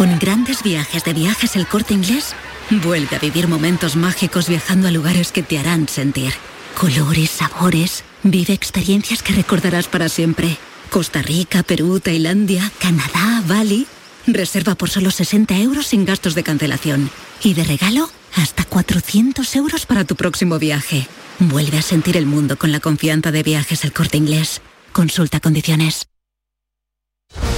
Con 0.00 0.18
grandes 0.18 0.62
viajes 0.62 1.04
de 1.04 1.12
viajes 1.12 1.56
el 1.56 1.66
corte 1.66 1.92
inglés, 1.92 2.32
vuelve 2.70 3.16
a 3.16 3.18
vivir 3.18 3.48
momentos 3.48 3.96
mágicos 3.96 4.48
viajando 4.48 4.88
a 4.88 4.90
lugares 4.90 5.30
que 5.30 5.42
te 5.42 5.58
harán 5.58 5.88
sentir. 5.88 6.32
Colores, 6.74 7.28
sabores, 7.28 8.02
vive 8.22 8.54
experiencias 8.54 9.22
que 9.22 9.34
recordarás 9.34 9.88
para 9.88 10.08
siempre. 10.08 10.56
Costa 10.88 11.20
Rica, 11.20 11.62
Perú, 11.62 12.00
Tailandia, 12.00 12.72
Canadá, 12.78 13.42
Bali. 13.46 13.86
Reserva 14.26 14.74
por 14.74 14.88
solo 14.88 15.10
60 15.10 15.58
euros 15.58 15.88
sin 15.88 16.06
gastos 16.06 16.34
de 16.34 16.44
cancelación. 16.44 17.10
Y 17.42 17.52
de 17.52 17.64
regalo, 17.64 18.08
hasta 18.36 18.64
400 18.64 19.54
euros 19.56 19.84
para 19.84 20.04
tu 20.04 20.16
próximo 20.16 20.58
viaje. 20.58 21.06
Vuelve 21.40 21.76
a 21.76 21.82
sentir 21.82 22.16
el 22.16 22.24
mundo 22.24 22.56
con 22.56 22.72
la 22.72 22.80
confianza 22.80 23.32
de 23.32 23.42
viajes 23.42 23.84
el 23.84 23.92
corte 23.92 24.16
inglés. 24.16 24.62
Consulta 24.94 25.40
condiciones. 25.40 26.09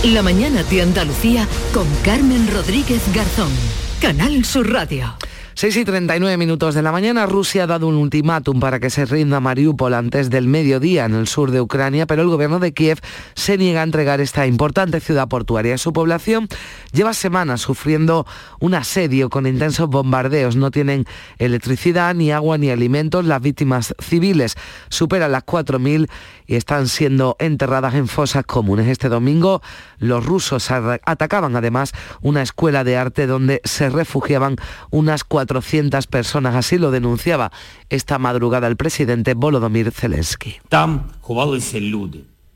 La 0.04 0.20
mañana 0.20 0.64
de 0.64 0.82
Andalucía 0.82 1.46
con 1.72 1.86
Carmen 2.02 2.48
Rodríguez 2.52 3.02
Garzón. 3.14 3.52
Canal 4.00 4.44
Sur 4.44 4.72
Radio. 4.72 5.14
6 5.54 5.76
y 5.76 5.84
39 5.84 6.38
minutos 6.38 6.74
de 6.74 6.80
la 6.80 6.92
mañana, 6.92 7.26
Rusia 7.26 7.64
ha 7.64 7.66
dado 7.66 7.86
un 7.86 7.96
ultimátum 7.96 8.58
para 8.58 8.80
que 8.80 8.88
se 8.88 9.04
rinda 9.04 9.38
Mariupol 9.38 9.92
antes 9.92 10.30
del 10.30 10.46
mediodía 10.46 11.04
en 11.04 11.14
el 11.14 11.28
sur 11.28 11.50
de 11.50 11.60
Ucrania, 11.60 12.06
pero 12.06 12.22
el 12.22 12.28
gobierno 12.28 12.58
de 12.58 12.72
Kiev 12.72 13.00
se 13.34 13.58
niega 13.58 13.80
a 13.80 13.84
entregar 13.84 14.22
esta 14.22 14.46
importante 14.46 14.98
ciudad 14.98 15.28
portuaria. 15.28 15.76
Su 15.76 15.92
población 15.92 16.48
lleva 16.92 17.12
semanas 17.12 17.60
sufriendo 17.60 18.26
un 18.60 18.74
asedio 18.74 19.28
con 19.28 19.46
intensos 19.46 19.88
bombardeos. 19.88 20.56
No 20.56 20.70
tienen 20.70 21.04
electricidad, 21.38 22.14
ni 22.14 22.32
agua, 22.32 22.56
ni 22.56 22.70
alimentos. 22.70 23.26
Las 23.26 23.42
víctimas 23.42 23.94
civiles 24.00 24.56
superan 24.88 25.32
las 25.32 25.44
4.000 25.44 26.08
y 26.46 26.56
están 26.56 26.88
siendo 26.88 27.36
enterradas 27.38 27.94
en 27.94 28.08
fosas 28.08 28.44
comunes. 28.44 28.88
Este 28.88 29.10
domingo 29.10 29.60
los 29.98 30.24
rusos 30.24 30.70
atacaban 30.70 31.56
además 31.56 31.92
una 32.22 32.42
escuela 32.42 32.84
de 32.84 32.96
arte 32.96 33.26
donde 33.26 33.60
se 33.64 33.90
refugiaban 33.90 34.56
unas 34.90 35.24
400 35.42 36.06
personas. 36.06 36.54
Así 36.54 36.78
lo 36.78 36.90
denunciaba 36.90 37.50
esta 37.90 38.18
madrugada 38.18 38.68
el 38.68 38.76
presidente 38.76 39.34
Volodymyr 39.34 39.90
Zelensky. 39.90 40.56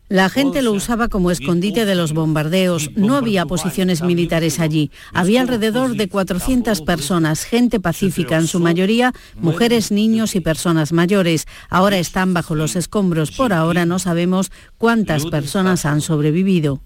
La 0.08 0.28
gente 0.28 0.62
lo 0.62 0.70
usaba 0.70 1.08
como 1.08 1.32
escondite 1.32 1.84
de 1.84 1.96
los 1.96 2.12
bombardeos. 2.12 2.90
No 2.94 3.16
había 3.16 3.44
posiciones 3.44 4.02
militares 4.02 4.60
allí. 4.60 4.92
Había 5.12 5.40
alrededor 5.40 5.96
de 5.96 6.08
400 6.08 6.80
personas, 6.82 7.42
gente 7.42 7.80
pacífica 7.80 8.36
en 8.36 8.46
su 8.46 8.60
mayoría, 8.60 9.12
mujeres, 9.34 9.90
niños 9.90 10.36
y 10.36 10.40
personas 10.40 10.92
mayores. 10.92 11.46
Ahora 11.68 11.98
están 11.98 12.34
bajo 12.34 12.54
los 12.54 12.76
escombros. 12.76 13.32
Por 13.32 13.52
ahora 13.52 13.84
no 13.84 13.98
sabemos 13.98 14.52
cuántas 14.78 15.26
personas 15.26 15.84
han 15.84 16.00
sobrevivido. 16.00 16.80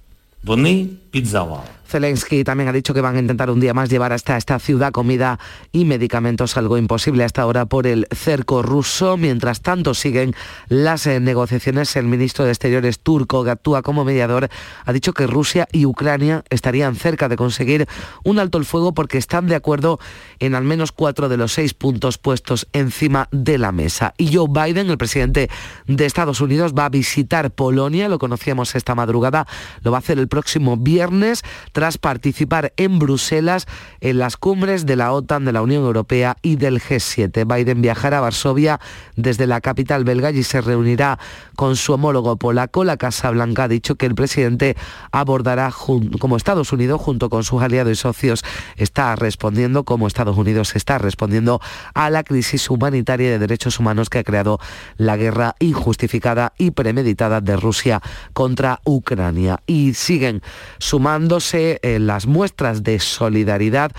Zelensky 1.90 2.44
también 2.44 2.68
ha 2.68 2.72
dicho 2.72 2.94
que 2.94 3.00
van 3.00 3.16
a 3.16 3.18
intentar 3.18 3.50
un 3.50 3.58
día 3.58 3.74
más 3.74 3.90
llevar 3.90 4.12
hasta 4.12 4.36
esta 4.36 4.58
ciudad 4.60 4.92
comida 4.92 5.40
y 5.72 5.84
medicamentos, 5.84 6.56
algo 6.56 6.78
imposible 6.78 7.24
hasta 7.24 7.42
ahora 7.42 7.66
por 7.66 7.86
el 7.86 8.06
cerco 8.14 8.62
ruso. 8.62 9.16
Mientras 9.16 9.60
tanto 9.60 9.92
siguen 9.94 10.34
las 10.68 11.06
eh, 11.06 11.18
negociaciones, 11.18 11.96
el 11.96 12.06
ministro 12.06 12.44
de 12.44 12.52
Exteriores 12.52 13.00
turco, 13.00 13.42
que 13.44 13.50
actúa 13.50 13.82
como 13.82 14.04
mediador, 14.04 14.48
ha 14.84 14.92
dicho 14.92 15.12
que 15.12 15.26
Rusia 15.26 15.66
y 15.72 15.84
Ucrania 15.84 16.44
estarían 16.48 16.94
cerca 16.94 17.28
de 17.28 17.36
conseguir 17.36 17.88
un 18.24 18.38
alto 18.38 18.58
el 18.58 18.64
fuego 18.64 18.94
porque 18.94 19.18
están 19.18 19.48
de 19.48 19.56
acuerdo 19.56 19.98
en 20.38 20.54
al 20.54 20.64
menos 20.64 20.92
cuatro 20.92 21.28
de 21.28 21.36
los 21.36 21.52
seis 21.52 21.74
puntos 21.74 22.18
puestos 22.18 22.68
encima 22.72 23.28
de 23.32 23.58
la 23.58 23.72
mesa. 23.72 24.14
Y 24.16 24.32
Joe 24.34 24.48
Biden, 24.48 24.90
el 24.90 24.98
presidente 24.98 25.50
de 25.86 26.06
Estados 26.06 26.40
Unidos, 26.40 26.72
va 26.72 26.84
a 26.84 26.88
visitar 26.88 27.50
Polonia, 27.50 28.08
lo 28.08 28.20
conocíamos 28.20 28.76
esta 28.76 28.94
madrugada, 28.94 29.48
lo 29.82 29.90
va 29.90 29.98
a 29.98 30.00
hacer 30.00 30.18
el 30.18 30.28
próximo 30.28 30.76
viernes 30.76 31.42
tras 31.80 31.96
participar 31.96 32.74
en 32.76 32.98
Bruselas 32.98 33.66
en 34.02 34.18
las 34.18 34.36
cumbres 34.36 34.84
de 34.84 34.96
la 34.96 35.14
OTAN, 35.14 35.46
de 35.46 35.52
la 35.52 35.62
Unión 35.62 35.82
Europea 35.82 36.36
y 36.42 36.56
del 36.56 36.78
G7. 36.78 37.46
Biden 37.46 37.80
viajará 37.80 38.18
a 38.18 38.20
Varsovia 38.20 38.78
desde 39.16 39.46
la 39.46 39.62
capital 39.62 40.04
belga 40.04 40.30
y 40.30 40.42
se 40.42 40.60
reunirá 40.60 41.18
con 41.56 41.76
su 41.76 41.94
homólogo 41.94 42.36
polaco. 42.36 42.84
La 42.84 42.98
Casa 42.98 43.30
Blanca 43.30 43.64
ha 43.64 43.68
dicho 43.68 43.94
que 43.94 44.04
el 44.04 44.14
presidente 44.14 44.76
abordará 45.10 45.72
como 46.18 46.36
Estados 46.36 46.70
Unidos 46.70 47.00
junto 47.00 47.30
con 47.30 47.44
sus 47.44 47.62
aliados 47.62 47.92
y 47.92 47.96
socios 47.96 48.44
está 48.76 49.16
respondiendo 49.16 49.84
como 49.84 50.06
Estados 50.06 50.36
Unidos 50.36 50.76
está 50.76 50.98
respondiendo 50.98 51.62
a 51.94 52.10
la 52.10 52.24
crisis 52.24 52.68
humanitaria 52.68 53.30
de 53.30 53.38
derechos 53.38 53.80
humanos 53.80 54.10
que 54.10 54.18
ha 54.18 54.24
creado 54.24 54.60
la 54.98 55.16
guerra 55.16 55.56
injustificada 55.60 56.52
y 56.58 56.72
premeditada 56.72 57.40
de 57.40 57.56
Rusia 57.56 58.02
contra 58.34 58.80
Ucrania. 58.84 59.62
Y 59.66 59.94
siguen 59.94 60.42
sumándose 60.78 61.69
las 61.82 62.26
muestras 62.26 62.82
de 62.82 62.98
solidaridad 62.98 63.92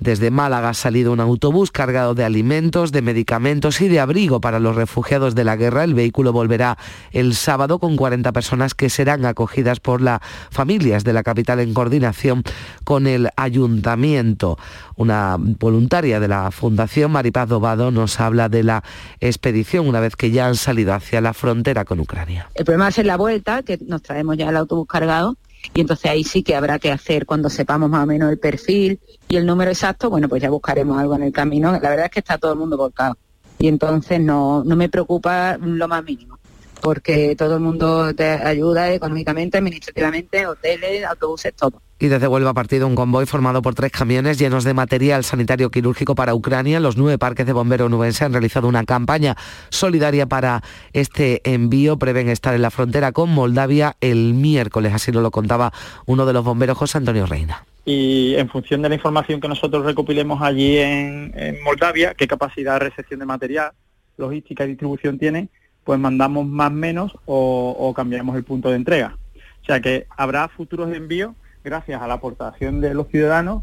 desde 0.00 0.30
Málaga 0.30 0.70
ha 0.70 0.74
salido 0.74 1.12
un 1.12 1.20
autobús 1.20 1.70
cargado 1.70 2.14
de 2.14 2.24
alimentos, 2.24 2.92
de 2.92 3.02
medicamentos 3.02 3.80
y 3.80 3.88
de 3.88 4.00
abrigo 4.00 4.40
para 4.40 4.60
los 4.60 4.76
refugiados 4.76 5.34
de 5.34 5.44
la 5.44 5.56
guerra. 5.56 5.84
El 5.84 5.94
vehículo 5.94 6.32
volverá 6.32 6.78
el 7.10 7.34
sábado 7.34 7.78
con 7.78 7.96
40 7.96 8.32
personas 8.32 8.74
que 8.74 8.90
serán 8.90 9.24
acogidas 9.24 9.80
por 9.80 10.00
las 10.00 10.20
familias 10.50 11.02
de 11.04 11.12
la 11.12 11.22
capital 11.22 11.58
en 11.60 11.74
coordinación 11.74 12.44
con 12.84 13.06
el 13.06 13.30
ayuntamiento. 13.36 14.56
Una 14.94 15.36
voluntaria 15.38 16.20
de 16.20 16.28
la 16.28 16.50
Fundación 16.50 17.10
Maripaz 17.10 17.48
Dobado 17.48 17.90
nos 17.90 18.20
habla 18.20 18.48
de 18.48 18.62
la 18.62 18.84
expedición 19.20 19.88
una 19.88 20.00
vez 20.00 20.14
que 20.14 20.30
ya 20.30 20.46
han 20.46 20.56
salido 20.56 20.94
hacia 20.94 21.20
la 21.20 21.34
frontera 21.34 21.84
con 21.84 21.98
Ucrania. 22.00 22.48
El 22.54 22.64
problema 22.64 22.88
es 22.88 22.98
en 22.98 23.06
la 23.08 23.16
vuelta, 23.16 23.62
que 23.62 23.78
nos 23.86 24.02
traemos 24.02 24.36
ya 24.36 24.48
el 24.48 24.56
autobús 24.56 24.86
cargado 24.86 25.36
y 25.74 25.80
entonces 25.80 26.10
ahí 26.10 26.24
sí 26.24 26.42
que 26.42 26.54
habrá 26.54 26.78
que 26.78 26.90
hacer 26.90 27.26
cuando 27.26 27.50
sepamos 27.50 27.90
más 27.90 28.04
o 28.04 28.06
menos 28.06 28.30
el 28.30 28.38
perfil 28.38 29.00
y 29.28 29.36
el 29.36 29.46
número 29.46 29.70
exacto, 29.70 30.10
bueno, 30.10 30.28
pues 30.28 30.42
ya 30.42 30.50
buscaremos 30.50 30.98
algo 30.98 31.14
en 31.14 31.24
el 31.24 31.32
camino. 31.32 31.72
La 31.72 31.90
verdad 31.90 32.06
es 32.06 32.10
que 32.10 32.20
está 32.20 32.38
todo 32.38 32.52
el 32.52 32.58
mundo 32.58 32.76
volcado 32.76 33.16
y 33.58 33.68
entonces 33.68 34.20
no, 34.20 34.62
no 34.64 34.76
me 34.76 34.88
preocupa 34.88 35.58
lo 35.58 35.88
más 35.88 36.04
mínimo 36.04 36.37
porque 36.80 37.34
todo 37.36 37.54
el 37.56 37.60
mundo 37.60 38.14
te 38.14 38.24
ayuda 38.28 38.92
económicamente, 38.92 39.58
administrativamente, 39.58 40.46
hoteles, 40.46 41.04
autobuses, 41.04 41.54
todo. 41.54 41.80
Y 42.00 42.06
desde 42.06 42.28
Huelva 42.28 42.50
ha 42.50 42.54
partido 42.54 42.86
un 42.86 42.94
convoy 42.94 43.26
formado 43.26 43.60
por 43.60 43.74
tres 43.74 43.90
camiones 43.90 44.38
llenos 44.38 44.62
de 44.62 44.72
material 44.72 45.24
sanitario 45.24 45.70
quirúrgico 45.70 46.14
para 46.14 46.34
Ucrania. 46.34 46.78
Los 46.78 46.96
nueve 46.96 47.18
parques 47.18 47.44
de 47.44 47.52
bomberos 47.52 47.90
nubense 47.90 48.24
han 48.24 48.32
realizado 48.32 48.68
una 48.68 48.84
campaña 48.84 49.36
solidaria 49.70 50.26
para 50.26 50.62
este 50.92 51.40
envío. 51.44 51.98
Prevén 51.98 52.28
estar 52.28 52.54
en 52.54 52.62
la 52.62 52.70
frontera 52.70 53.10
con 53.10 53.30
Moldavia 53.30 53.96
el 54.00 54.34
miércoles, 54.34 54.94
así 54.94 55.10
nos 55.10 55.22
lo 55.22 55.32
contaba 55.32 55.72
uno 56.06 56.24
de 56.24 56.32
los 56.32 56.44
bomberos, 56.44 56.78
José 56.78 56.98
Antonio 56.98 57.26
Reina 57.26 57.64
y 57.90 58.34
en 58.34 58.50
función 58.50 58.82
de 58.82 58.90
la 58.90 58.96
información 58.96 59.40
que 59.40 59.48
nosotros 59.48 59.82
recopilemos 59.82 60.42
allí 60.42 60.76
en, 60.76 61.32
Moldavia, 61.64 62.12
qué 62.12 62.28
capacidad 62.28 62.74
de 62.74 62.90
recepción 62.90 63.18
de 63.20 63.24
material, 63.24 63.72
logística 64.18 64.64
y 64.64 64.68
distribución 64.68 65.18
tiene, 65.18 65.48
pues 65.88 65.98
mandamos 65.98 66.46
más 66.46 66.70
menos 66.70 67.16
o, 67.24 67.74
o 67.78 67.94
cambiamos 67.94 68.36
el 68.36 68.44
punto 68.44 68.68
de 68.68 68.76
entrega. 68.76 69.16
O 69.62 69.64
sea 69.64 69.80
que 69.80 70.06
habrá 70.18 70.46
futuros 70.48 70.94
envíos 70.94 71.34
gracias 71.64 72.02
a 72.02 72.06
la 72.06 72.12
aportación 72.12 72.82
de 72.82 72.92
los 72.92 73.08
ciudadanos 73.08 73.62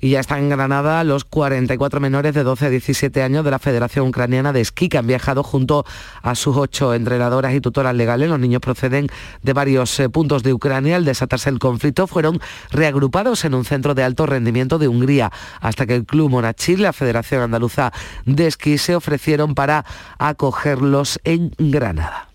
y 0.00 0.10
ya 0.10 0.20
están 0.20 0.40
en 0.40 0.48
Granada 0.48 1.04
los 1.04 1.24
44 1.24 2.00
menores 2.00 2.34
de 2.34 2.42
12 2.42 2.66
a 2.66 2.70
17 2.70 3.22
años 3.22 3.44
de 3.44 3.50
la 3.50 3.58
Federación 3.58 4.08
Ucraniana 4.08 4.52
de 4.52 4.60
Esquí 4.60 4.88
que 4.88 4.98
han 4.98 5.06
viajado 5.06 5.42
junto 5.42 5.84
a 6.22 6.34
sus 6.34 6.56
ocho 6.56 6.94
entrenadoras 6.94 7.54
y 7.54 7.60
tutoras 7.60 7.94
legales. 7.94 8.28
Los 8.28 8.40
niños 8.40 8.60
proceden 8.60 9.08
de 9.42 9.52
varios 9.52 9.98
eh, 10.00 10.08
puntos 10.08 10.42
de 10.42 10.52
Ucrania. 10.52 10.96
Al 10.96 11.04
desatarse 11.04 11.50
el 11.50 11.58
conflicto 11.58 12.06
fueron 12.06 12.40
reagrupados 12.70 13.44
en 13.44 13.54
un 13.54 13.64
centro 13.64 13.94
de 13.94 14.02
alto 14.02 14.26
rendimiento 14.26 14.78
de 14.78 14.88
Hungría 14.88 15.30
hasta 15.60 15.86
que 15.86 15.94
el 15.94 16.06
Club 16.06 16.30
Monachil, 16.30 16.82
la 16.82 16.92
Federación 16.92 17.42
Andaluza 17.42 17.92
de 18.24 18.46
Esquí, 18.46 18.78
se 18.78 18.94
ofrecieron 18.94 19.54
para 19.54 19.84
acogerlos 20.18 21.20
en 21.24 21.52
Granada. 21.58 22.29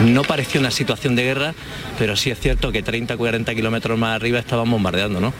No 0.00 0.22
pareció 0.22 0.60
una 0.60 0.70
situación 0.70 1.14
de 1.14 1.22
guerra, 1.22 1.54
pero 1.98 2.16
sí 2.16 2.30
es 2.30 2.38
cierto 2.40 2.72
que 2.72 2.82
30 2.82 3.16
40 3.16 3.54
kilómetros 3.54 3.98
más 3.98 4.16
arriba 4.16 4.38
estaban 4.38 4.70
bombardeando, 4.70 5.20
¿no? 5.20 5.32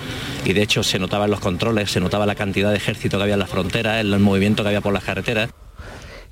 Y 0.44 0.52
de 0.52 0.62
hecho 0.62 0.82
se 0.82 0.98
notaban 0.98 1.30
los 1.30 1.40
controles, 1.40 1.90
se 1.90 2.00
notaba 2.00 2.24
la 2.24 2.34
cantidad 2.34 2.70
de 2.70 2.76
ejército 2.76 3.16
que 3.16 3.24
había 3.24 3.34
en 3.34 3.40
la 3.40 3.46
frontera, 3.46 4.00
el 4.00 4.18
movimiento 4.20 4.62
que 4.62 4.68
había 4.68 4.80
por 4.80 4.94
las 4.94 5.04
carreteras. 5.04 5.50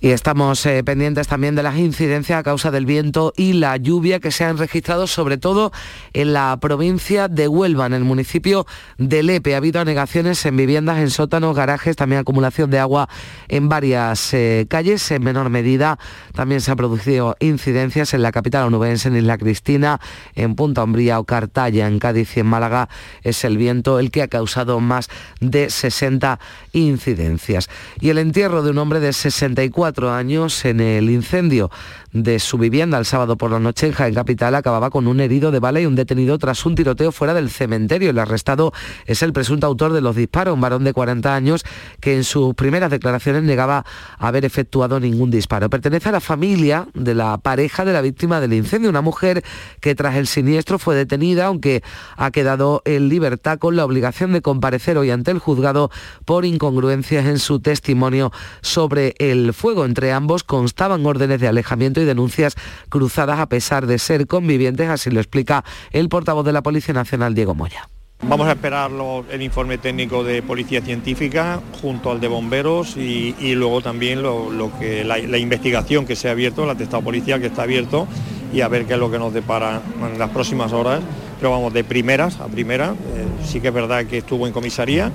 Y 0.03 0.11
estamos 0.11 0.67
eh, 0.67 0.83
pendientes 0.83 1.29
también 1.29 1.55
de 1.55 1.63
las 1.63 1.77
incidencias 1.77 2.41
a 2.41 2.43
causa 2.43 2.73
del 2.73 2.87
viento 2.87 3.33
y 3.37 3.53
la 3.53 3.77
lluvia 3.77 4.19
que 4.19 4.33
se 4.33 4.43
han 4.43 4.59
registrado 4.59 5.07
sobre 5.07 5.37
todo 5.37 5.71
en 6.13 6.33
la 6.33 6.59
provincia 6.61 7.29
de 7.29 7.47
Huelva, 7.47 7.87
en 7.87 7.93
el 7.93 8.03
municipio 8.03 8.67
de 8.99 9.23
Lepe. 9.23 9.55
Ha 9.55 9.59
habido 9.59 9.81
anegaciones 9.81 10.45
en 10.45 10.57
viviendas, 10.57 10.99
en 10.99 11.09
sótanos, 11.09 11.55
garajes, 11.55 11.95
también 11.95 12.21
acumulación 12.21 12.69
de 12.69 12.81
agua 12.81 13.09
en 13.47 13.69
varias 13.69 14.35
eh, 14.35 14.67
calles. 14.69 15.09
En 15.13 15.23
menor 15.23 15.51
medida 15.51 16.01
también 16.35 16.63
se 16.63 16.73
han 16.73 16.79
producido 16.79 17.37
incidencias 17.39 18.13
en 18.13 18.23
la 18.23 18.33
capital 18.33 18.67
onubense, 18.67 19.07
en 19.07 19.19
Isla 19.19 19.39
Cristina, 19.39 20.01
en 20.35 20.57
Punta 20.57 20.83
Umbría 20.83 21.21
o 21.21 21.25
Cartaya, 21.25 21.87
en 21.87 22.01
Cádiz 22.01 22.37
y 22.37 22.41
en 22.41 22.47
Málaga. 22.47 22.89
Es 23.23 23.45
el 23.45 23.57
viento 23.57 24.01
el 24.01 24.11
que 24.11 24.23
ha 24.23 24.29
causado 24.29 24.81
más 24.81 25.09
de 25.39 25.71
60 25.71 26.41
incidencias. 26.73 27.71
Y 28.01 28.09
el 28.09 28.19
entierro 28.19 28.65
de 28.65 28.71
un 28.71 28.79
hombre 28.79 28.99
de 28.99 29.13
64 29.13 29.92
años 30.01 30.65
en 30.65 30.81
el 30.81 31.11
incendio 31.11 31.71
de 32.13 32.39
su 32.39 32.59
vivienda 32.59 32.99
el 32.99 33.05
sábado 33.05 33.37
por 33.37 33.51
la 33.51 33.59
noche 33.59 33.87
en 33.87 33.93
Jaén 33.93 34.15
Capital 34.15 34.55
acababa 34.55 34.91
con 34.91 35.07
un 35.07 35.21
herido 35.21 35.51
de 35.51 35.61
bala 35.61 35.81
y 35.81 35.87
un 35.87 35.95
detenido 35.95 36.37
tras 36.39 36.65
un 36.67 36.75
tiroteo 36.75 37.13
fuera 37.13 37.35
del 37.35 37.51
cementerio. 37.51 38.11
El 38.11 38.19
arrestado 38.19 38.73
es 39.07 39.23
el 39.23 39.33
presunto 39.33 39.67
autor 39.67 39.93
de 39.93 40.01
los 40.01 40.17
disparos, 40.17 40.55
un 40.55 40.61
varón 40.61 40.85
de 40.85 40.93
40 40.93 41.35
años 41.35 41.65
que 42.01 42.17
en 42.17 42.25
sus 42.25 42.55
primeras 42.55 42.91
declaraciones 42.91 43.43
negaba 43.43 43.85
haber 44.19 44.45
efectuado 44.45 45.01
ningún 45.01 45.31
disparo. 45.31 45.71
Pertenece 45.71 46.09
a 46.11 46.13
la 46.13 46.21
familia 46.21 46.89
de 46.95 47.15
la 47.15 47.39
pareja 47.39 47.85
de 47.85 47.93
la 47.93 48.01
víctima 48.01 48.41
del 48.41 48.53
incendio, 48.53 48.91
una 48.91 49.01
mujer 49.01 49.43
que 49.81 49.95
tras 49.95 50.17
el 50.17 50.27
siniestro 50.27 50.79
fue 50.79 50.95
detenida, 50.95 51.47
aunque 51.47 51.83
ha 52.17 52.31
quedado 52.31 52.83
en 52.85 53.09
libertad 53.09 53.59
con 53.59 53.77
la 53.77 53.85
obligación 53.85 54.33
de 54.33 54.43
comparecer 54.43 54.99
hoy 54.99 55.11
ante 55.11 55.31
el 55.31 55.39
juzgado 55.39 55.91
por 56.25 56.45
incongruencias 56.45 57.27
en 57.27 57.39
su 57.39 57.61
testimonio 57.61 58.33
sobre 58.61 59.15
el 59.19 59.53
fuego. 59.55 59.82
Entre 59.85 60.13
ambos 60.13 60.45
constaban 60.45 61.05
órdenes 61.07 61.41
de 61.41 61.49
alejamiento 61.49 62.01
y 62.01 62.05
denuncias 62.05 62.55
cruzadas 62.89 63.39
a 63.39 63.47
pesar 63.47 63.87
de 63.87 63.99
ser 63.99 64.27
convivientes, 64.27 64.89
así 64.89 65.11
lo 65.11 65.21
explica 65.21 65.65
el 65.91 66.09
portavoz 66.09 66.45
de 66.45 66.53
la 66.53 66.63
Policía 66.63 66.95
Nacional, 66.95 67.35
Diego 67.35 67.55
Moya. 67.55 67.89
Vamos 68.25 68.47
a 68.47 68.53
esperar 68.53 68.89
el 69.33 69.43
informe 69.43 69.79
técnico 69.79 70.23
de 70.23 70.43
Policía 70.43 70.81
Científica 70.81 71.61
junto 71.81 72.13
al 72.13 72.21
de 72.21 72.29
bomberos 72.29 72.97
y, 72.97 73.55
luego 73.57 73.81
también 73.81 74.23
lo, 74.23 74.71
que 74.79 75.03
la, 75.03 75.19
investigación 75.19 76.07
que 76.07 76.15
se 76.15 76.29
ha 76.29 76.31
abierto, 76.31 76.63
el 76.63 76.71
atestado 76.71 77.03
policial 77.03 77.41
que 77.41 77.49
está 77.49 77.65
abierto 77.65 78.07
y 78.55 78.61
a 78.61 78.69
ver 78.69 78.87
qué 78.87 78.93
es 78.93 79.01
lo 79.01 79.11
que 79.11 79.19
nos 79.19 79.35
depara 79.35 79.83
en 80.09 80.21
las 80.21 80.31
próximas 80.31 80.73
horas. 80.73 81.01
Pero 81.39 81.51
vamos, 81.51 81.73
de 81.73 81.83
primeras 81.83 82.39
a 82.39 82.47
primera, 82.47 82.91
eh, 82.91 83.27
sí 83.45 83.61
que 83.61 83.69
es 83.69 83.75
verdad 83.75 84.07
que 84.07 84.19
estuvo 84.19 84.47
en 84.47 84.53
comisaría, 84.53 85.11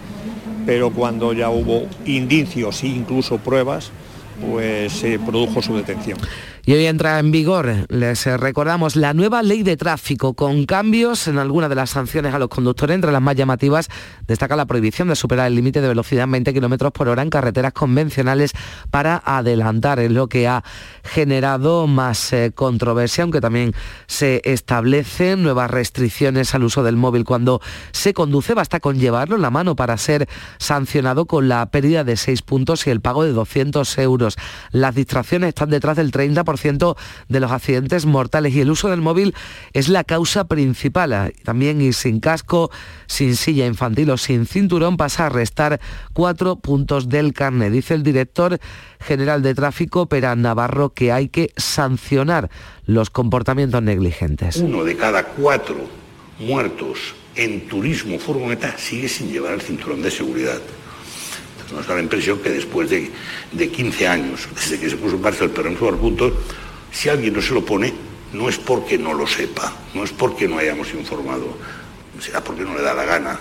pero 0.66 0.92
cuando 0.92 1.32
ya 1.32 1.50
hubo 1.50 1.88
indicios 2.06 2.84
e 2.84 2.88
incluso 2.88 3.38
pruebas, 3.38 3.92
pues 4.42 4.94
se 4.94 5.20
produjo 5.20 5.62
su 5.62 5.76
detención. 5.76 6.18
Y 6.68 6.74
hoy 6.74 6.86
entra 6.86 7.18
en 7.20 7.32
vigor, 7.32 7.86
les 7.88 8.26
recordamos, 8.26 8.98
la 8.98 9.14
nueva 9.14 9.42
ley 9.42 9.64
de 9.64 9.78
tráfico 9.78 10.34
con 10.34 10.66
cambios 10.66 11.30
en 11.30 11.38
algunas 11.38 11.70
de 11.70 11.76
las 11.76 11.92
sanciones 11.92 12.34
a 12.34 12.40
los 12.40 12.50
conductores. 12.50 12.94
Entre 12.94 13.10
las 13.10 13.22
más 13.22 13.38
llamativas 13.38 13.88
destaca 14.28 14.58
la 14.58 14.66
prohibición 14.66 15.08
de 15.08 15.16
superar 15.16 15.48
el 15.48 15.56
límite 15.56 15.80
de 15.80 15.88
velocidad 15.88 16.26
en 16.26 16.32
20 16.32 16.54
km 16.54 16.92
por 16.92 17.08
hora 17.08 17.22
en 17.22 17.30
carreteras 17.30 17.72
convencionales 17.72 18.52
para 18.92 19.24
adelantar. 19.24 20.02
Es 20.02 20.12
lo 20.12 20.28
que 20.28 20.50
ha 20.50 20.66
generado 21.06 21.88
más 21.88 22.34
eh, 22.34 22.52
controversia, 22.54 23.24
aunque 23.24 23.40
también 23.40 23.74
se 24.08 24.42
establecen 24.44 25.44
nuevas 25.44 25.72
restricciones 25.72 26.54
al 26.54 26.66
uso 26.66 26.84
del 26.84 26.98
móvil 26.98 27.24
cuando 27.24 27.62
se 27.94 28.14
conduce. 28.14 28.54
Basta 28.54 28.82
con 28.82 29.00
llevarlo 29.00 29.38
en 29.38 29.42
la 29.42 29.52
mano 29.52 29.78
para 29.78 29.96
ser 29.96 30.28
sancionado 30.58 31.28
con 31.28 31.48
la 31.48 31.66
pérdida 31.72 32.04
de 32.04 32.18
6 32.18 32.42
puntos 32.42 32.86
y 32.88 32.90
el 32.90 33.00
pago 33.00 33.24
de 33.24 33.32
200 33.32 33.98
euros. 34.00 34.36
Las 34.72 34.96
distracciones 34.96 35.48
están 35.48 35.70
detrás 35.70 35.96
del 35.96 36.12
30% 36.12 36.57
de 37.28 37.40
los 37.40 37.52
accidentes 37.52 38.06
mortales 38.06 38.54
y 38.54 38.62
el 38.62 38.72
uso 38.72 38.90
del 38.90 39.02
móvil 39.02 39.34
es 39.74 39.90
la 39.90 40.04
causa 40.04 40.48
principal. 40.48 41.34
También 41.44 41.82
y 41.82 41.94
sin 41.94 42.20
casco, 42.20 42.72
sin 43.08 43.36
silla 43.36 43.66
infantil 43.66 44.10
o 44.10 44.18
sin 44.18 44.46
cinturón 44.46 44.98
pasa 44.98 45.28
a 45.28 45.30
restar 45.30 45.80
cuatro 46.14 46.58
puntos 46.58 47.10
del 47.10 47.34
carnet. 47.34 47.72
Dice 47.72 47.94
el 47.94 48.04
director 48.04 48.60
general 49.00 49.42
de 49.42 49.56
tráfico, 49.56 50.08
Pera 50.08 50.36
Navarro, 50.36 50.94
que 50.94 51.12
hay 51.12 51.30
que 51.30 51.52
sancionar 51.56 52.50
los 52.86 53.10
comportamientos 53.10 53.82
negligentes. 53.84 54.58
Uno 54.58 54.84
de 54.84 54.96
cada 54.96 55.24
cuatro 55.24 55.76
muertos 56.40 57.16
en 57.36 57.68
turismo 57.68 58.20
furgoneta 58.20 58.78
sigue 58.78 59.08
sin 59.08 59.32
llevar 59.32 59.54
el 59.54 59.62
cinturón 59.62 60.02
de 60.02 60.12
seguridad. 60.12 60.60
Nos 61.72 61.88
da 61.88 61.96
la 61.96 62.02
impresión 62.02 62.40
que 62.40 62.50
después 62.50 62.90
de, 62.90 63.12
15 63.70 64.08
años, 64.08 64.48
desde 64.56 64.80
que 64.80 64.90
se 64.90 64.98
puso 64.98 65.16
en 65.16 65.22
marcha 65.22 65.44
el 65.44 65.50
perón 65.50 65.76
por 65.76 65.98
puntos, 65.98 66.34
si 66.92 67.10
alguien 67.10 67.34
no 67.34 67.42
se 67.42 67.54
lo 67.54 67.66
pone, 67.66 67.94
no 68.34 68.50
es 68.50 68.58
porque 68.58 68.98
no 68.98 69.14
lo 69.14 69.28
sepa, 69.28 69.74
no 69.94 70.04
es 70.04 70.12
porque 70.12 70.48
no 70.48 70.58
hayamos 70.58 70.94
informado, 70.94 71.58
será 72.20 72.44
porque 72.44 72.64
no 72.64 72.76
le 72.76 72.82
da 72.82 72.94
la 72.94 73.06
gana. 73.06 73.40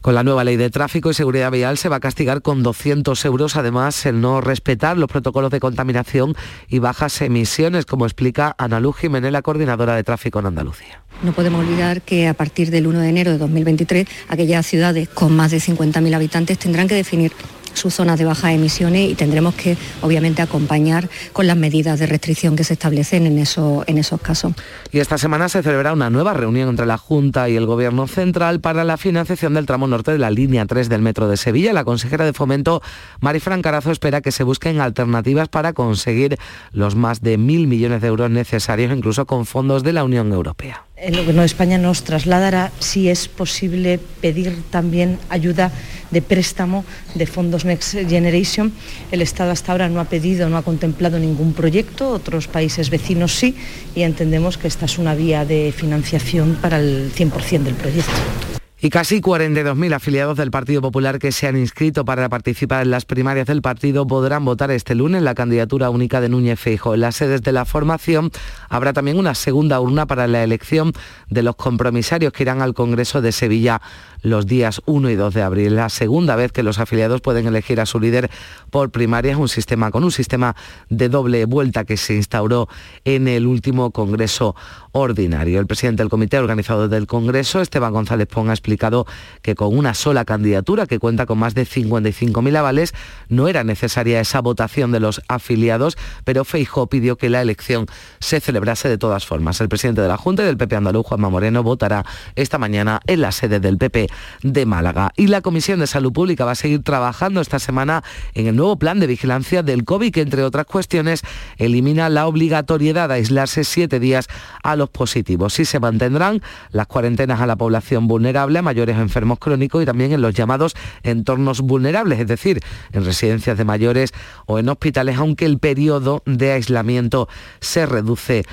Con 0.00 0.14
la 0.14 0.22
nueva 0.22 0.44
ley 0.44 0.56
de 0.56 0.68
tráfico 0.68 1.10
y 1.10 1.14
seguridad 1.14 1.50
vial 1.50 1.78
se 1.78 1.88
va 1.88 1.96
a 1.96 2.00
castigar 2.00 2.42
con 2.42 2.62
200 2.62 3.24
euros, 3.24 3.56
además, 3.56 4.04
el 4.04 4.20
no 4.20 4.42
respetar 4.42 4.98
los 4.98 5.10
protocolos 5.10 5.50
de 5.50 5.60
contaminación 5.60 6.36
y 6.68 6.78
bajas 6.78 7.22
emisiones, 7.22 7.86
como 7.86 8.04
explica 8.04 8.54
Ana 8.58 8.80
Luz 8.80 8.98
Jiménez, 8.98 9.32
la 9.32 9.40
coordinadora 9.40 9.96
de 9.96 10.04
tráfico 10.04 10.40
en 10.40 10.46
Andalucía. 10.46 11.00
No 11.22 11.32
podemos 11.32 11.64
olvidar 11.64 12.02
que 12.02 12.28
a 12.28 12.34
partir 12.34 12.70
del 12.70 12.86
1 12.86 13.00
de 13.00 13.08
enero 13.08 13.30
de 13.30 13.38
2023, 13.38 14.06
aquellas 14.28 14.66
ciudades 14.66 15.08
con 15.08 15.34
más 15.34 15.52
de 15.52 15.56
50.000 15.56 16.14
habitantes 16.14 16.58
tendrán 16.58 16.86
que 16.86 16.96
definir 16.96 17.32
sus 17.74 17.94
zonas 17.94 18.18
de 18.18 18.24
bajas 18.24 18.52
emisiones 18.52 19.10
y 19.10 19.14
tendremos 19.14 19.54
que 19.54 19.76
obviamente 20.00 20.42
acompañar 20.42 21.08
con 21.32 21.46
las 21.46 21.56
medidas 21.56 21.98
de 21.98 22.06
restricción 22.06 22.56
que 22.56 22.64
se 22.64 22.74
establecen 22.74 23.26
en, 23.26 23.38
eso, 23.38 23.84
en 23.86 23.98
esos 23.98 24.20
casos. 24.20 24.52
Y 24.90 25.00
esta 25.00 25.18
semana 25.18 25.48
se 25.48 25.62
celebra 25.62 25.92
una 25.92 26.10
nueva 26.10 26.34
reunión 26.34 26.68
entre 26.68 26.86
la 26.86 26.98
Junta 26.98 27.48
y 27.48 27.56
el 27.56 27.66
Gobierno 27.66 28.06
Central 28.06 28.60
para 28.60 28.84
la 28.84 28.96
financiación 28.96 29.54
del 29.54 29.66
tramo 29.66 29.86
norte 29.86 30.12
de 30.12 30.18
la 30.18 30.30
línea 30.30 30.66
3 30.66 30.88
del 30.88 31.02
Metro 31.02 31.28
de 31.28 31.36
Sevilla. 31.36 31.72
La 31.72 31.84
consejera 31.84 32.24
de 32.24 32.32
Fomento, 32.32 32.82
Marifran 33.20 33.62
Carazo, 33.62 33.90
espera 33.90 34.20
que 34.20 34.32
se 34.32 34.44
busquen 34.44 34.80
alternativas 34.80 35.48
para 35.48 35.72
conseguir 35.72 36.38
los 36.72 36.94
más 36.94 37.20
de 37.20 37.38
mil 37.38 37.66
millones 37.66 38.00
de 38.00 38.08
euros 38.08 38.30
necesarios, 38.30 38.92
incluso 38.96 39.26
con 39.26 39.46
fondos 39.46 39.82
de 39.82 39.92
la 39.92 40.04
Unión 40.04 40.32
Europea. 40.32 40.84
El 41.04 41.18
Gobierno 41.18 41.42
de 41.42 41.46
España 41.46 41.76
nos 41.76 42.02
trasladará 42.02 42.72
si 42.80 43.10
es 43.10 43.28
posible 43.28 44.00
pedir 44.22 44.56
también 44.70 45.18
ayuda 45.28 45.70
de 46.10 46.22
préstamo 46.22 46.82
de 47.14 47.26
fondos 47.26 47.66
Next 47.66 47.92
Generation. 48.08 48.72
El 49.12 49.20
Estado 49.20 49.50
hasta 49.50 49.72
ahora 49.72 49.90
no 49.90 50.00
ha 50.00 50.06
pedido, 50.06 50.48
no 50.48 50.56
ha 50.56 50.62
contemplado 50.62 51.18
ningún 51.18 51.52
proyecto, 51.52 52.08
otros 52.08 52.48
países 52.48 52.88
vecinos 52.88 53.34
sí, 53.34 53.54
y 53.94 54.00
entendemos 54.00 54.56
que 54.56 54.66
esta 54.66 54.86
es 54.86 54.96
una 54.96 55.14
vía 55.14 55.44
de 55.44 55.74
financiación 55.76 56.56
para 56.62 56.78
el 56.78 57.12
100% 57.12 57.64
del 57.64 57.74
proyecto 57.74 58.63
y 58.84 58.90
casi 58.90 59.22
42.000 59.22 59.94
afiliados 59.94 60.36
del 60.36 60.50
Partido 60.50 60.82
Popular 60.82 61.18
que 61.18 61.32
se 61.32 61.46
han 61.46 61.56
inscrito 61.56 62.04
para 62.04 62.28
participar 62.28 62.82
en 62.82 62.90
las 62.90 63.06
primarias 63.06 63.46
del 63.46 63.62
partido 63.62 64.06
podrán 64.06 64.44
votar 64.44 64.70
este 64.70 64.94
lunes 64.94 65.22
la 65.22 65.34
candidatura 65.34 65.88
única 65.88 66.20
de 66.20 66.28
Núñez 66.28 66.60
Feijo. 66.60 66.92
En 66.92 67.00
las 67.00 67.16
sedes 67.16 67.40
de 67.40 67.52
la 67.52 67.64
formación 67.64 68.30
habrá 68.68 68.92
también 68.92 69.18
una 69.18 69.34
segunda 69.34 69.80
urna 69.80 70.04
para 70.04 70.26
la 70.26 70.44
elección 70.44 70.92
de 71.30 71.42
los 71.42 71.56
compromisarios 71.56 72.34
que 72.34 72.42
irán 72.42 72.60
al 72.60 72.74
Congreso 72.74 73.22
de 73.22 73.32
Sevilla 73.32 73.80
los 74.20 74.46
días 74.46 74.82
1 74.84 75.08
y 75.08 75.14
2 75.14 75.32
de 75.32 75.42
abril. 75.42 75.76
La 75.76 75.88
segunda 75.88 76.36
vez 76.36 76.52
que 76.52 76.62
los 76.62 76.78
afiliados 76.78 77.22
pueden 77.22 77.46
elegir 77.46 77.80
a 77.80 77.86
su 77.86 78.00
líder 78.00 78.30
por 78.70 78.90
primarias, 78.90 79.38
un 79.38 79.48
sistema 79.48 79.90
con 79.90 80.04
un 80.04 80.12
sistema 80.12 80.56
de 80.90 81.08
doble 81.08 81.46
vuelta 81.46 81.86
que 81.86 81.96
se 81.96 82.16
instauró 82.16 82.68
en 83.06 83.28
el 83.28 83.46
último 83.46 83.92
Congreso 83.92 84.54
ordinario. 84.94 85.58
El 85.58 85.66
presidente 85.66 86.02
del 86.02 86.08
comité 86.08 86.38
organizador 86.38 86.88
del 86.88 87.08
Congreso, 87.08 87.60
Esteban 87.60 87.92
González 87.92 88.28
Pong, 88.28 88.48
ha 88.48 88.52
explicado 88.52 89.06
que 89.42 89.56
con 89.56 89.76
una 89.76 89.92
sola 89.92 90.24
candidatura 90.24 90.86
que 90.86 91.00
cuenta 91.00 91.26
con 91.26 91.36
más 91.36 91.54
de 91.54 91.66
55.000 91.66 92.56
avales 92.56 92.94
no 93.28 93.48
era 93.48 93.64
necesaria 93.64 94.20
esa 94.20 94.40
votación 94.40 94.92
de 94.92 95.00
los 95.00 95.20
afiliados, 95.26 95.98
pero 96.22 96.44
Feijó 96.44 96.86
pidió 96.86 97.16
que 97.16 97.28
la 97.28 97.42
elección 97.42 97.86
se 98.20 98.38
celebrase 98.38 98.88
de 98.88 98.96
todas 98.96 99.26
formas. 99.26 99.60
El 99.60 99.68
presidente 99.68 100.00
de 100.00 100.06
la 100.06 100.16
Junta 100.16 100.44
del 100.44 100.56
PP 100.56 100.76
andaluz, 100.76 101.06
Juanma 101.06 101.28
Moreno, 101.28 101.64
votará 101.64 102.04
esta 102.36 102.58
mañana 102.58 103.00
en 103.06 103.20
la 103.20 103.32
sede 103.32 103.58
del 103.58 103.78
PP 103.78 104.06
de 104.42 104.66
Málaga. 104.66 105.10
Y 105.16 105.26
la 105.26 105.40
Comisión 105.40 105.80
de 105.80 105.88
Salud 105.88 106.12
Pública 106.12 106.44
va 106.44 106.52
a 106.52 106.56
seguir 106.56 106.84
trabajando 106.84 107.40
esta 107.40 107.58
semana 107.58 108.04
en 108.34 108.46
el 108.46 108.54
nuevo 108.54 108.78
plan 108.78 109.00
de 109.00 109.08
vigilancia 109.08 109.64
del 109.64 109.84
COVID, 109.84 110.12
que 110.12 110.20
entre 110.20 110.44
otras 110.44 110.66
cuestiones 110.66 111.22
elimina 111.58 112.08
la 112.08 112.28
obligatoriedad 112.28 113.08
de 113.08 113.14
aislarse 113.16 113.64
siete 113.64 113.98
días 113.98 114.28
a 114.62 114.76
los 114.76 114.83
positivos. 114.90 115.54
Sí 115.54 115.64
se 115.64 115.80
mantendrán 115.80 116.42
las 116.70 116.86
cuarentenas 116.86 117.40
a 117.40 117.46
la 117.46 117.56
población 117.56 118.06
vulnerable, 118.06 118.58
a 118.58 118.62
mayores 118.62 118.96
enfermos 118.96 119.38
crónicos 119.38 119.82
y 119.82 119.86
también 119.86 120.12
en 120.12 120.22
los 120.22 120.34
llamados 120.34 120.74
entornos 121.02 121.60
vulnerables, 121.60 122.20
es 122.20 122.26
decir, 122.26 122.60
en 122.92 123.04
residencias 123.04 123.58
de 123.58 123.64
mayores 123.64 124.12
o 124.46 124.58
en 124.58 124.68
hospitales, 124.68 125.16
aunque 125.18 125.46
el 125.46 125.58
periodo 125.58 126.22
de 126.26 126.52
aislamiento 126.52 127.28
se 127.60 127.86
reduce 127.86 128.44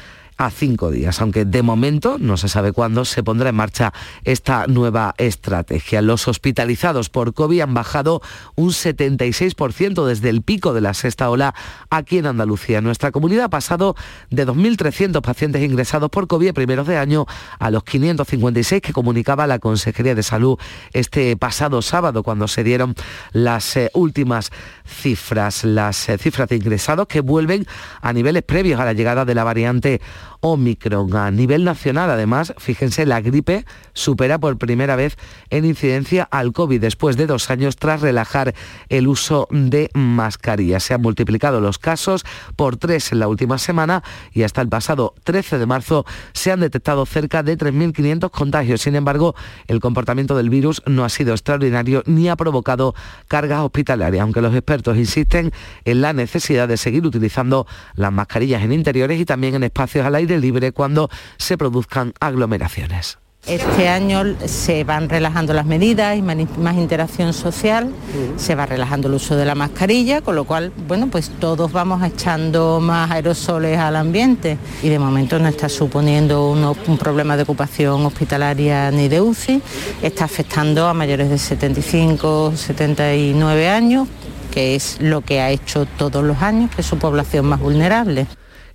a 0.41 0.49
cinco 0.49 0.89
días, 0.89 1.21
aunque 1.21 1.45
de 1.45 1.61
momento 1.61 2.17
no 2.19 2.35
se 2.35 2.49
sabe 2.49 2.71
cuándo 2.71 3.05
se 3.05 3.21
pondrá 3.21 3.49
en 3.49 3.55
marcha 3.55 3.93
esta 4.23 4.65
nueva 4.65 5.13
estrategia. 5.19 6.01
Los 6.01 6.27
hospitalizados 6.27 7.09
por 7.09 7.35
COVID 7.35 7.61
han 7.61 7.75
bajado 7.75 8.23
un 8.55 8.69
76% 8.69 10.03
desde 10.03 10.29
el 10.29 10.41
pico 10.41 10.73
de 10.73 10.81
la 10.81 10.95
sexta 10.95 11.29
ola 11.29 11.53
aquí 11.91 12.17
en 12.17 12.25
Andalucía. 12.25 12.81
Nuestra 12.81 13.11
comunidad 13.11 13.45
ha 13.45 13.49
pasado 13.49 13.95
de 14.31 14.47
2.300 14.47 15.21
pacientes 15.21 15.61
ingresados 15.61 16.09
por 16.09 16.25
COVID 16.25 16.53
primeros 16.53 16.87
de 16.87 16.97
año 16.97 17.27
a 17.59 17.69
los 17.69 17.83
556 17.83 18.81
que 18.81 18.93
comunicaba 18.93 19.45
la 19.45 19.59
Consejería 19.59 20.15
de 20.15 20.23
Salud 20.23 20.57
este 20.91 21.37
pasado 21.37 21.83
sábado 21.83 22.23
cuando 22.23 22.47
se 22.47 22.63
dieron 22.63 22.95
las 23.31 23.77
eh, 23.77 23.91
últimas 23.93 24.49
cifras, 24.87 25.65
las 25.65 26.09
eh, 26.09 26.17
cifras 26.17 26.49
de 26.49 26.55
ingresados 26.55 27.05
que 27.05 27.21
vuelven 27.21 27.67
a 28.01 28.11
niveles 28.11 28.41
previos 28.41 28.79
a 28.79 28.85
la 28.85 28.93
llegada 28.93 29.23
de 29.23 29.35
la 29.35 29.43
variante 29.43 30.01
Omicron. 30.41 31.15
A 31.15 31.31
nivel 31.31 31.63
nacional, 31.63 32.09
además, 32.09 32.53
fíjense, 32.57 33.05
la 33.05 33.21
gripe 33.21 33.65
supera 33.93 34.39
por 34.39 34.57
primera 34.57 34.95
vez 34.95 35.17
en 35.49 35.65
incidencia 35.65 36.27
al 36.29 36.51
COVID 36.51 36.81
después 36.81 37.15
de 37.15 37.27
dos 37.27 37.49
años 37.49 37.77
tras 37.77 38.01
relajar 38.01 38.53
el 38.89 39.07
uso 39.07 39.47
de 39.51 39.89
mascarillas. 39.93 40.83
Se 40.83 40.93
han 40.93 41.01
multiplicado 41.01 41.61
los 41.61 41.77
casos 41.77 42.25
por 42.55 42.77
tres 42.77 43.11
en 43.11 43.19
la 43.19 43.27
última 43.27 43.57
semana 43.57 44.03
y 44.33 44.43
hasta 44.43 44.61
el 44.61 44.69
pasado 44.69 45.13
13 45.23 45.59
de 45.59 45.65
marzo 45.65 46.05
se 46.33 46.51
han 46.51 46.59
detectado 46.59 47.05
cerca 47.05 47.43
de 47.43 47.57
3.500 47.57 48.31
contagios. 48.31 48.81
Sin 48.81 48.95
embargo, 48.95 49.35
el 49.67 49.79
comportamiento 49.79 50.35
del 50.35 50.49
virus 50.49 50.81
no 50.85 51.05
ha 51.05 51.09
sido 51.09 51.33
extraordinario 51.33 52.03
ni 52.05 52.29
ha 52.29 52.35
provocado 52.35 52.95
cargas 53.27 53.61
hospitalarias, 53.61 54.23
aunque 54.23 54.41
los 54.41 54.53
expertos 54.53 54.97
insisten 54.97 55.51
en 55.85 56.01
la 56.01 56.13
necesidad 56.13 56.67
de 56.67 56.77
seguir 56.77 57.05
utilizando 57.05 57.67
las 57.95 58.11
mascarillas 58.11 58.63
en 58.63 58.73
interiores 58.73 59.19
y 59.19 59.25
también 59.25 59.55
en 59.55 59.63
espacios 59.63 60.05
al 60.05 60.15
aire 60.15 60.30
libre 60.37 60.71
cuando 60.71 61.09
se 61.37 61.57
produzcan 61.57 62.13
aglomeraciones. 62.19 63.17
Este 63.47 63.89
año 63.89 64.21
se 64.45 64.83
van 64.83 65.09
relajando 65.09 65.51
las 65.55 65.65
medidas, 65.65 66.15
y 66.15 66.21
más 66.21 66.75
interacción 66.75 67.33
social, 67.33 67.91
se 68.37 68.53
va 68.53 68.67
relajando 68.67 69.07
el 69.07 69.15
uso 69.15 69.35
de 69.35 69.45
la 69.45 69.55
mascarilla, 69.55 70.21
con 70.21 70.35
lo 70.35 70.43
cual, 70.43 70.71
bueno, 70.87 71.07
pues 71.07 71.31
todos 71.39 71.71
vamos 71.71 72.03
echando 72.03 72.79
más 72.79 73.09
aerosoles 73.09 73.79
al 73.79 73.95
ambiente 73.95 74.59
y 74.83 74.89
de 74.89 74.99
momento 74.99 75.39
no 75.39 75.47
está 75.47 75.69
suponiendo 75.69 76.51
un 76.51 76.97
problema 76.99 77.35
de 77.35 77.41
ocupación 77.41 78.05
hospitalaria 78.05 78.91
ni 78.91 79.07
de 79.07 79.21
UCI, 79.21 79.59
está 80.03 80.25
afectando 80.25 80.87
a 80.87 80.93
mayores 80.93 81.31
de 81.31 81.39
75, 81.39 82.53
79 82.55 83.69
años, 83.69 84.07
que 84.51 84.75
es 84.75 85.01
lo 85.01 85.21
que 85.21 85.41
ha 85.41 85.49
hecho 85.49 85.87
todos 85.87 86.23
los 86.23 86.43
años, 86.43 86.69
que 86.75 86.81
es 86.81 86.87
su 86.87 86.99
población 86.99 87.47
más 87.47 87.59
vulnerable. 87.59 88.27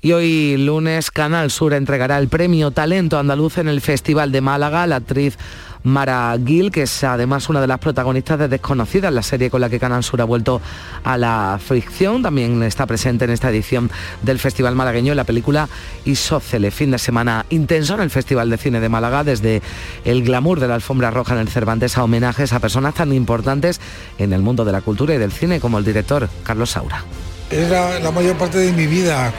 Y 0.03 0.13
hoy 0.13 0.57
lunes 0.59 1.11
Canal 1.11 1.51
Sur 1.51 1.73
entregará 1.73 2.19
el 2.19 2.29
premio 2.29 2.71
Talento 2.71 3.19
Andaluz 3.19 3.59
en 3.59 3.69
el 3.69 3.81
Festival 3.81 4.31
de 4.31 4.41
Málaga. 4.41 4.87
La 4.87 4.97
actriz 4.97 5.39
Mara 5.85 6.37
Gil, 6.45 6.71
que 6.71 6.83
es 6.83 7.05
además 7.05 7.49
una 7.49 7.61
de 7.61 7.69
las 7.69 7.79
protagonistas 7.79 8.39
de 8.39 8.49
Desconocidas, 8.49 9.13
la 9.13 9.23
serie 9.23 9.51
con 9.51 9.61
la 9.61 9.71
que 9.71 9.79
Canal 9.79 10.03
Sur 10.03 10.21
ha 10.21 10.25
vuelto 10.25 10.61
a 11.05 11.17
la 11.17 11.61
fricción, 11.65 12.23
también 12.23 12.63
está 12.65 12.87
presente 12.87 13.25
en 13.25 13.31
esta 13.31 13.51
edición 13.51 13.89
del 14.23 14.41
Festival 14.41 14.75
Malagueño 14.75 15.15
la 15.15 15.25
película 15.25 15.69
Isócele, 16.05 16.73
fin 16.73 16.91
de 16.91 16.99
semana 16.99 17.47
intenso 17.51 17.95
en 17.95 18.01
el 18.01 18.11
Festival 18.11 18.51
de 18.51 18.59
Cine 18.59 18.81
de 18.81 18.89
Málaga, 18.89 19.23
desde 19.23 19.63
el 20.05 20.25
glamour 20.25 20.59
de 20.59 20.69
la 20.69 20.75
alfombra 20.75 21.13
roja 21.13 21.35
en 21.35 21.41
el 21.41 21.49
Cervantes 21.49 21.97
a 21.97 22.03
homenajes 22.03 22.53
a 22.53 22.59
personas 22.59 22.95
tan 22.95 23.13
importantes 23.13 23.81
en 24.19 24.33
el 24.33 24.43
mundo 24.43 24.65
de 24.65 24.73
la 24.73 24.81
cultura 24.81 25.15
y 25.15 25.19
del 25.19 25.31
cine 25.31 25.61
como 25.61 25.79
el 25.79 25.85
director 25.85 26.29
Carlos 26.43 26.71
Saura. 26.71 27.05
Era 27.51 28.01
la 28.01 28.11
mayor 28.11 28.37
parte 28.37 28.59
de 28.59 28.73
mi 28.73 28.87
vida, 28.87 29.33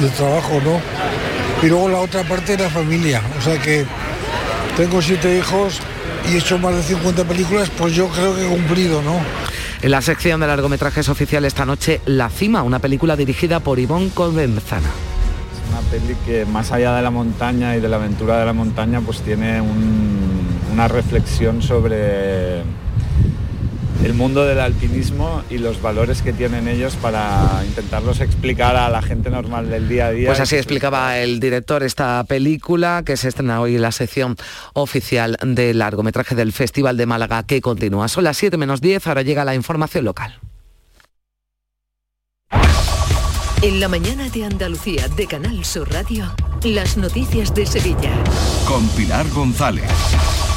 de 0.00 0.08
trabajo, 0.10 0.60
¿no? 0.62 0.80
Y 1.62 1.70
luego 1.70 1.88
la 1.88 1.98
otra 1.98 2.22
parte 2.22 2.56
de 2.56 2.64
la 2.64 2.70
familia, 2.70 3.22
o 3.38 3.42
sea 3.42 3.60
que 3.60 3.86
tengo 4.76 5.00
siete 5.00 5.38
hijos 5.38 5.80
y 6.30 6.34
he 6.34 6.38
hecho 6.38 6.58
más 6.58 6.74
de 6.74 6.82
50 6.82 7.24
películas, 7.24 7.70
pues 7.70 7.94
yo 7.94 8.08
creo 8.08 8.34
que 8.34 8.44
he 8.44 8.48
cumplido, 8.48 9.00
¿no? 9.02 9.18
En 9.80 9.90
la 9.90 10.02
sección 10.02 10.40
de 10.40 10.46
largometrajes 10.46 11.08
oficial 11.08 11.44
esta 11.44 11.64
noche, 11.64 12.00
La 12.06 12.28
Cima, 12.28 12.62
una 12.62 12.78
película 12.80 13.16
dirigida 13.16 13.60
por 13.60 13.78
Ivonne 13.78 14.10
Colbenzana. 14.12 14.88
Es 15.52 15.70
una 15.70 15.80
peli 15.90 16.16
que 16.26 16.44
más 16.46 16.72
allá 16.72 16.94
de 16.96 17.02
la 17.02 17.10
montaña 17.10 17.76
y 17.76 17.80
de 17.80 17.88
la 17.88 17.96
aventura 17.96 18.38
de 18.38 18.46
la 18.46 18.52
montaña, 18.52 19.00
pues 19.00 19.20
tiene 19.20 19.62
una 20.72 20.88
reflexión 20.88 21.62
sobre 21.62 22.62
el 24.02 24.14
mundo 24.14 24.44
del 24.44 24.60
alpinismo 24.60 25.42
y 25.50 25.58
los 25.58 25.80
valores 25.80 26.22
que 26.22 26.32
tienen 26.32 26.68
ellos 26.68 26.96
para 26.96 27.62
intentarlos 27.66 28.20
explicar 28.20 28.76
a 28.76 28.88
la 28.88 29.02
gente 29.02 29.30
normal 29.30 29.70
del 29.70 29.88
día 29.88 30.06
a 30.06 30.10
día. 30.10 30.28
Pues 30.28 30.40
así 30.40 30.56
explicaba 30.56 31.18
el 31.18 31.40
director 31.40 31.82
esta 31.82 32.24
película 32.24 33.02
que 33.04 33.16
se 33.16 33.28
estrena 33.28 33.60
hoy 33.60 33.76
en 33.76 33.82
la 33.82 33.92
sección 33.92 34.36
oficial 34.72 35.36
del 35.42 35.78
largometraje 35.78 36.34
del 36.34 36.52
Festival 36.52 36.96
de 36.96 37.06
Málaga 37.06 37.44
que 37.44 37.60
continúa. 37.60 38.08
Son 38.08 38.24
las 38.24 38.36
7 38.36 38.56
menos 38.56 38.80
10, 38.80 39.06
ahora 39.06 39.22
llega 39.22 39.44
la 39.44 39.54
información 39.54 40.04
local. 40.04 40.40
En 43.64 43.80
la 43.80 43.88
mañana 43.88 44.28
de 44.28 44.44
Andalucía 44.44 45.08
de 45.08 45.26
Canal 45.26 45.64
Sur 45.64 45.90
Radio, 45.90 46.30
las 46.64 46.98
noticias 46.98 47.54
de 47.54 47.64
Sevilla. 47.64 48.12
Con 48.68 48.86
Pilar 48.88 49.26
González. 49.30 49.90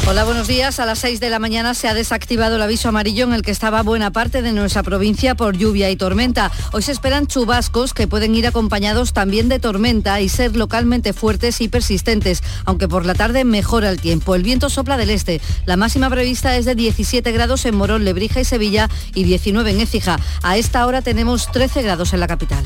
Hola, 0.10 0.26
buenos 0.26 0.46
días. 0.46 0.82
A 0.82 0.86
las 0.86 1.00
6 1.00 1.22
de 1.22 1.30
la 1.30 1.40
mañana 1.40 1.74
se 1.74 1.88
ha 1.88 1.94
desactivado 1.94 2.58
el 2.58 2.62
aviso 2.62 2.90
amarillo 2.90 3.24
en 3.24 3.32
el 3.32 3.44
que 3.44 3.52
estaba 3.52 3.82
buena 3.82 4.12
parte 4.12 4.42
de 4.42 4.52
nuestra 4.52 4.84
provincia 4.84 5.36
por 5.36 5.56
lluvia 5.56 5.90
y 5.90 5.96
tormenta. 5.96 6.52
Hoy 6.74 6.82
se 6.82 6.92
esperan 6.92 7.28
chubascos 7.28 7.94
que 7.94 8.10
pueden 8.10 8.36
ir 8.36 8.46
acompañados 8.46 9.14
también 9.14 9.48
de 9.48 9.60
tormenta 9.60 10.20
y 10.20 10.28
ser 10.28 10.58
localmente 10.58 11.14
fuertes 11.14 11.62
y 11.62 11.70
persistentes, 11.70 12.44
aunque 12.66 12.90
por 12.90 13.06
la 13.06 13.16
tarde 13.16 13.46
mejora 13.46 13.90
el 13.90 14.02
tiempo. 14.02 14.36
El 14.36 14.44
viento 14.44 14.70
sopla 14.70 14.98
del 14.98 15.12
este. 15.12 15.40
La 15.66 15.78
máxima 15.78 16.10
prevista 16.10 16.58
es 16.58 16.66
de 16.66 16.76
17 16.76 17.32
grados 17.32 17.66
en 17.66 17.76
Morón, 17.76 18.04
Lebrija 18.04 18.42
y 18.42 18.46
Sevilla 18.46 18.90
y 19.16 19.24
19 19.24 19.72
en 19.72 19.80
Écija. 19.80 20.20
A 20.44 20.58
esta 20.58 20.86
hora 20.86 21.02
tenemos 21.02 21.50
13 21.54 21.84
grados 21.84 22.12
en 22.12 22.20
la 22.20 22.28
capital. 22.28 22.66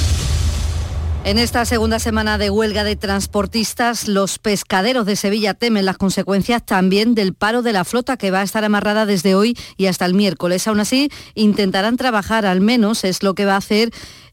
En 1.23 1.37
esta 1.37 1.65
segunda 1.65 1.99
semana 1.99 2.39
de 2.39 2.49
huelga 2.49 2.83
de 2.83 2.95
transportistas, 2.95 4.07
los 4.07 4.39
pescaderos 4.39 5.05
de 5.05 5.15
Sevilla 5.15 5.53
temen 5.53 5.85
las 5.85 5.99
consecuencias 5.99 6.65
también 6.65 7.13
del 7.13 7.35
paro 7.35 7.61
de 7.61 7.73
la 7.73 7.85
flota 7.85 8.17
que 8.17 8.31
va 8.31 8.39
a 8.39 8.43
estar 8.43 8.63
amarrada 8.63 9.05
desde 9.05 9.35
hoy 9.35 9.55
y 9.77 9.85
hasta 9.85 10.05
el 10.05 10.15
miércoles. 10.15 10.67
Aún 10.67 10.79
así, 10.79 11.11
intentarán 11.35 11.95
trabajar, 11.95 12.47
al 12.47 12.59
menos 12.59 13.03
es 13.03 13.21
lo 13.21 13.35
que 13.35 13.45
va 13.45 13.53
a 13.53 13.57
hacer 13.57 13.91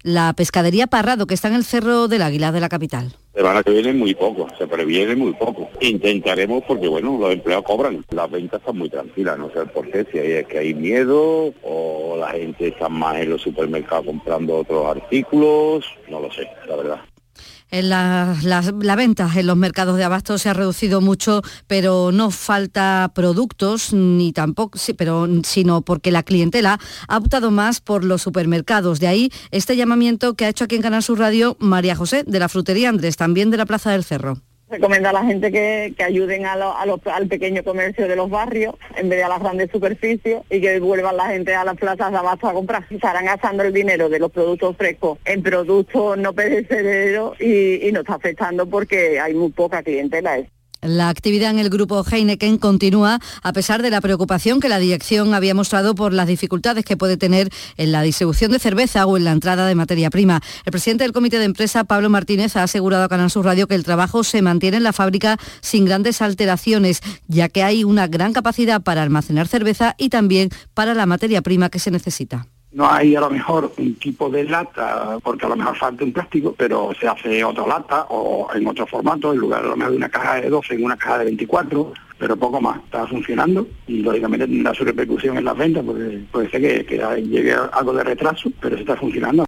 la 0.09 0.33
pescadería 0.33 0.87
Parrado, 0.87 1.27
que 1.27 1.35
está 1.35 1.49
en 1.49 1.55
el 1.55 1.65
Cerro 1.65 2.09
del 2.09 2.23
Águila 2.23 2.51
de 2.51 2.61
la 2.61 2.71
capital. 2.71 3.13
Semana 3.35 3.63
que 3.63 3.73
viene 3.73 3.93
muy 3.93 4.15
poco, 4.15 4.49
se 4.57 4.67
previene 4.67 5.15
muy 5.15 5.35
poco. 5.35 5.69
Intentaremos 5.81 6.65
porque, 6.67 6.89
bueno, 6.89 7.19
los 7.19 7.31
empleados 7.31 7.67
cobran. 7.67 8.03
Las 8.11 8.31
ventas 8.31 8.61
están 8.61 8.79
muy 8.79 8.89
tranquilas, 8.89 9.39
no 9.39 9.51
sé 9.51 9.67
por 9.67 9.91
qué, 9.91 10.07
si 10.11 10.19
es 10.19 10.47
que 10.47 10.59
hay 10.59 10.73
miedo 10.73 11.53
o 11.63 12.17
la 12.19 12.31
gente 12.31 12.69
está 12.69 12.89
más 12.89 13.19
en 13.19 13.31
los 13.31 13.43
supermercados 13.43 14.07
comprando 14.07 14.57
otros 14.57 14.97
artículos, 14.97 15.85
no 16.09 16.21
lo 16.21 16.33
sé, 16.33 16.49
la 16.67 16.77
verdad. 16.77 17.01
En 17.71 17.91
la, 17.91 18.37
la, 18.43 18.97
venta 18.97 19.31
en 19.35 19.47
los 19.47 19.57
mercados 19.57 19.97
de 19.97 20.05
abasto 20.05 20.39
se 20.39 20.49
ha 20.49 20.55
reducido 20.55 21.01
mucho, 21.01 21.43
pero 21.67 22.13
no 22.13 22.31
falta 22.31 23.13
productos, 23.15 23.93
ni 23.93 24.33
tampoco, 24.33 24.79
sí, 24.79 24.95
pero, 24.95 25.29
sino 25.45 25.83
porque 25.83 26.11
la 26.11 26.23
clientela 26.23 26.81
ha 27.09 27.17
optado 27.19 27.51
más 27.51 27.81
por 27.81 28.05
los 28.05 28.23
supermercados. 28.23 29.01
De 29.01 29.09
ahí 29.09 29.31
este 29.51 29.77
llamamiento 29.77 30.35
que 30.35 30.47
ha 30.47 30.49
hecho 30.49 30.65
aquí 30.65 30.77
en 30.77 30.83
Canal 30.83 31.03
Sur 31.03 31.19
Radio 31.19 31.57
María 31.61 31.95
José, 31.95 32.25
de 32.27 32.39
la 32.39 32.49
frutería 32.49 32.89
Andrés, 32.89 33.17
también 33.17 33.51
de 33.51 33.59
la 33.59 33.67
Plaza 33.67 33.91
del 33.91 34.05
Cerro. 34.05 34.41
Recomienda 34.71 35.11
a 35.11 35.13
la 35.15 35.25
gente 35.25 35.51
que, 35.51 35.95
ayuden 36.05 36.45
a 36.45 36.53
al 36.53 37.29
pequeño 37.29 37.65
comercio 37.65 38.07
de 38.07 38.17
los 38.17 38.29
barrios 38.29 38.75
en 38.97 39.09
vez 39.09 39.19
de 39.19 39.25
a 39.25 39.29
las 39.29 39.41
grandes 39.41 39.71
superficies 39.71 40.43
y 40.51 40.61
que 40.61 40.79
vuelvan 40.81 41.17
la 41.17 41.29
gente 41.29 41.55
a 41.55 41.65
las 41.65 41.77
plazas 41.77 42.13
de 42.13 42.19
abasto 42.19 42.49
a 42.49 42.53
comprar. 42.53 42.85
Estarán 42.91 43.25
gastando 43.25 43.63
el 43.63 43.73
dinero 43.73 44.09
de 44.09 44.19
los 44.19 44.31
productos 44.31 44.77
frescos 44.77 45.19
en 45.25 45.43
productos 45.43 46.19
no 46.19 46.33
perecederos 46.35 47.41
y, 47.41 47.87
y 47.89 47.93
nos 47.93 48.03
está 48.03 48.15
afectando 48.15 48.67
porque 48.67 49.19
hay 49.21 49.35
muy 49.35 49.51
poca 49.53 49.83
clientela. 49.83 50.39
La 50.81 51.09
actividad 51.09 51.51
en 51.51 51.59
el 51.59 51.71
grupo 51.71 52.05
Heineken 52.05 52.57
continúa 52.57 53.21
a 53.43 53.53
pesar 53.53 53.83
de 53.83 53.91
la 53.91 54.01
preocupación 54.01 54.61
que 54.61 54.69
la 54.69 54.79
dirección 54.79 55.35
había 55.35 55.55
mostrado 55.55 55.95
por 55.95 56.13
las 56.13 56.29
dificultades 56.29 56.85
que 56.85 56.97
puede 56.97 57.17
tener 57.17 57.51
en 57.77 57.91
la 57.91 58.03
distribución 58.03 58.53
de 58.53 58.61
cerveza 58.61 59.05
o 59.05 59.17
en 59.17 59.25
la 59.25 59.33
entrada 59.33 59.67
de 59.67 59.75
materia 59.75 60.09
prima. 60.09 60.41
El 60.65 60.71
presidente 60.71 61.03
del 61.05 61.13
comité 61.13 61.39
de 61.39 61.47
empresa, 61.47 61.85
Pablo 61.85 62.11
Martínez, 62.11 62.55
ha 62.57 62.63
asegurado 62.63 63.05
a 63.05 63.09
Canal 63.09 63.31
Sur 63.31 63.45
Radio 63.45 63.67
que 63.67 63.75
el 63.75 63.85
trabajo 63.85 64.23
se 64.23 64.41
mantiene 64.41 64.77
en 64.77 64.85
la 64.85 64.93
fábrica 64.93 65.37
sin 65.61 65.85
grandes 65.85 66.23
alteraciones, 66.23 67.01
ya 67.27 67.49
que 67.49 67.65
hay 67.65 67.83
una 67.83 68.07
gran 68.07 68.33
capacidad 68.33 68.81
para 68.81 69.03
almacenar 69.03 69.49
cerveza 69.49 69.97
y 69.99 70.11
también 70.11 70.51
para 70.75 70.95
la 70.95 71.07
materia 71.07 71.43
prima 71.43 71.71
que 71.71 71.81
se 71.81 71.91
necesita. 71.91 72.47
No 72.71 72.91
hay 72.91 73.17
a 73.17 73.21
lo 73.21 73.31
mejor 73.31 73.73
un 73.79 73.95
tipo 73.95 74.29
de 74.29 74.45
lata, 74.45 75.19
porque 75.23 75.47
a 75.47 75.49
lo 75.49 75.57
mejor 75.57 75.77
falta 75.77 76.05
un 76.05 76.13
plástico, 76.13 76.55
pero 76.57 76.91
se 77.01 77.09
hace 77.09 77.43
otra 77.43 77.67
lata 77.67 78.07
o 78.11 78.49
en 78.55 78.67
otro 78.67 78.87
formato, 78.87 79.33
en 79.33 79.39
lugar 79.39 79.63
de, 79.63 79.71
lo 79.71 79.77
mejor 79.77 79.93
de 79.93 79.97
una 79.97 80.09
caja 80.11 80.41
de 80.41 80.51
12 80.51 80.75
en 80.75 80.85
una 80.85 80.97
caja 80.97 81.19
de 81.19 81.25
24, 81.27 81.93
pero 82.19 82.37
poco 82.37 82.61
más. 82.61 82.79
Está 82.85 83.07
funcionando 83.07 83.67
y 83.87 84.03
lógicamente 84.03 84.47
tendrá 84.47 84.75
su 84.75 84.85
repercusión 84.85 85.39
en 85.39 85.47
las 85.47 85.57
ventas, 85.57 85.83
porque 85.83 86.21
puede 86.31 86.51
ser 86.51 86.61
que, 86.61 86.85
que 86.85 87.23
llegue 87.23 87.55
algo 87.73 87.93
de 87.95 88.05
retraso, 88.05 88.51
pero 88.61 88.77
se 88.77 88.83
está 88.83 88.97
funcionando. 88.97 89.48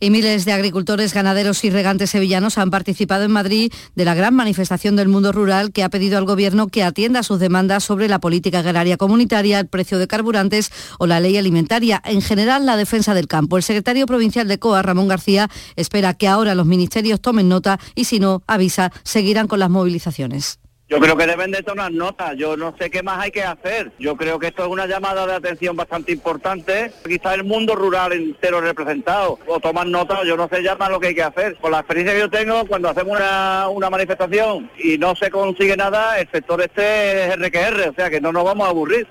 Y 0.00 0.10
miles 0.10 0.44
de 0.44 0.52
agricultores, 0.52 1.14
ganaderos 1.14 1.64
y 1.64 1.70
regantes 1.70 2.10
sevillanos 2.10 2.58
han 2.58 2.70
participado 2.70 3.24
en 3.24 3.30
Madrid 3.30 3.72
de 3.94 4.04
la 4.04 4.14
gran 4.14 4.34
manifestación 4.34 4.96
del 4.96 5.08
mundo 5.08 5.32
rural 5.32 5.72
que 5.72 5.82
ha 5.82 5.88
pedido 5.88 6.18
al 6.18 6.24
Gobierno 6.24 6.68
que 6.68 6.82
atienda 6.82 7.22
sus 7.22 7.38
demandas 7.38 7.84
sobre 7.84 8.08
la 8.08 8.18
política 8.18 8.60
agraria 8.60 8.96
comunitaria, 8.96 9.60
el 9.60 9.68
precio 9.68 9.98
de 9.98 10.06
carburantes 10.06 10.72
o 10.98 11.06
la 11.06 11.20
ley 11.20 11.36
alimentaria. 11.36 12.02
En 12.04 12.22
general, 12.22 12.66
la 12.66 12.76
defensa 12.76 13.14
del 13.14 13.28
campo. 13.28 13.56
El 13.56 13.62
secretario 13.62 14.06
provincial 14.06 14.48
de 14.48 14.58
COA, 14.58 14.82
Ramón 14.82 15.08
García, 15.08 15.48
espera 15.76 16.14
que 16.14 16.28
ahora 16.28 16.54
los 16.54 16.66
ministerios 16.66 17.20
tomen 17.20 17.48
nota 17.48 17.78
y 17.94 18.04
si 18.04 18.20
no, 18.20 18.42
avisa, 18.46 18.92
seguirán 19.04 19.46
con 19.46 19.60
las 19.60 19.70
movilizaciones. 19.70 20.58
Yo 20.86 21.00
creo 21.00 21.16
que 21.16 21.26
deben 21.26 21.50
de 21.50 21.62
tomar 21.62 21.90
nota, 21.90 22.34
yo 22.34 22.58
no 22.58 22.76
sé 22.78 22.90
qué 22.90 23.02
más 23.02 23.18
hay 23.18 23.30
que 23.30 23.42
hacer. 23.42 23.90
Yo 23.98 24.16
creo 24.16 24.38
que 24.38 24.48
esto 24.48 24.64
es 24.64 24.68
una 24.68 24.86
llamada 24.86 25.26
de 25.26 25.32
atención 25.32 25.74
bastante 25.74 26.12
importante. 26.12 26.92
Quizá 27.02 27.32
el 27.32 27.42
mundo 27.42 27.74
rural 27.74 28.12
entero 28.12 28.60
representado. 28.60 29.38
O 29.46 29.60
tomar 29.60 29.86
nota, 29.86 30.22
yo 30.24 30.36
no 30.36 30.46
sé 30.48 30.62
ya 30.62 30.76
más 30.76 30.90
lo 30.90 31.00
que 31.00 31.08
hay 31.08 31.14
que 31.14 31.22
hacer. 31.22 31.56
Con 31.56 31.72
la 31.72 31.78
experiencia 31.78 32.14
que 32.14 32.20
yo 32.20 32.30
tengo, 32.30 32.66
cuando 32.66 32.90
hacemos 32.90 33.16
una, 33.16 33.68
una 33.70 33.88
manifestación 33.88 34.70
y 34.78 34.98
no 34.98 35.16
se 35.16 35.30
consigue 35.30 35.74
nada, 35.74 36.20
el 36.20 36.28
sector 36.30 36.60
este 36.60 37.28
es 37.28 37.36
RQR, 37.36 37.88
o 37.88 37.94
sea 37.94 38.10
que 38.10 38.20
no 38.20 38.30
nos 38.30 38.44
vamos 38.44 38.66
a 38.66 38.70
aburrir. 38.70 39.08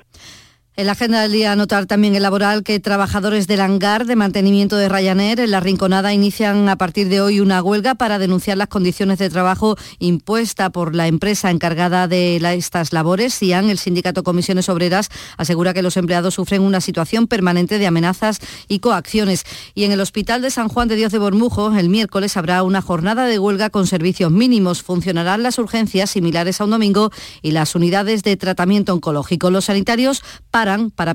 En 0.76 0.88
la 0.88 0.94
agenda 0.94 1.22
del 1.22 1.32
día 1.32 1.56
notar 1.56 1.86
también 1.86 2.16
el 2.16 2.24
laboral 2.24 2.64
que 2.64 2.80
trabajadores 2.80 3.46
del 3.46 3.62
hangar 3.62 4.08
de 4.08 4.16
mantenimiento 4.16 4.76
de 4.76 4.90
Ryanair 4.90 5.40
en 5.40 5.52
la 5.52 5.60
Rinconada 5.60 6.16
inician 6.16 6.68
a 6.68 6.78
partir 6.78 7.10
de 7.10 7.22
hoy 7.22 7.42
una 7.42 7.62
huelga 7.62 7.94
para 7.94 8.18
denunciar 8.18 8.58
las 8.58 8.70
condiciones 8.70 9.20
de 9.20 9.30
trabajo 9.30 9.78
impuesta 10.00 10.72
por 10.72 10.96
la 10.96 11.06
empresa 11.06 11.52
encargada 11.52 12.08
de 12.08 12.38
estas 12.56 12.92
labores. 12.92 13.36
SIAN, 13.36 13.70
el 13.70 13.78
sindicato 13.78 14.24
Comisiones 14.24 14.68
Obreras, 14.68 15.10
asegura 15.38 15.76
que 15.76 15.84
los 15.84 15.96
empleados 15.96 16.34
sufren 16.34 16.64
una 16.64 16.82
situación 16.82 17.28
permanente 17.28 17.78
de 17.78 17.86
amenazas 17.86 18.40
y 18.68 18.80
coacciones. 18.80 19.44
Y 19.76 19.84
en 19.84 19.92
el 19.92 20.02
Hospital 20.02 20.42
de 20.42 20.50
San 20.50 20.70
Juan 20.70 20.88
de 20.88 20.96
Dios 20.96 21.12
de 21.12 21.20
Bormujo, 21.20 21.72
el 21.78 21.90
miércoles 21.90 22.36
habrá 22.36 22.64
una 22.64 22.82
jornada 22.82 23.28
de 23.28 23.38
huelga 23.38 23.70
con 23.70 23.86
servicios 23.86 24.32
mínimos. 24.32 24.82
Funcionarán 24.82 25.44
las 25.44 25.60
urgencias 25.60 26.10
similares 26.10 26.60
a 26.60 26.64
un 26.64 26.72
domingo 26.72 27.12
y 27.44 27.52
las 27.52 27.76
unidades 27.76 28.24
de 28.24 28.38
tratamiento 28.38 28.92
oncológico. 28.92 29.52
Los 29.52 29.66
sanitarios 29.66 30.24
para 30.50 30.63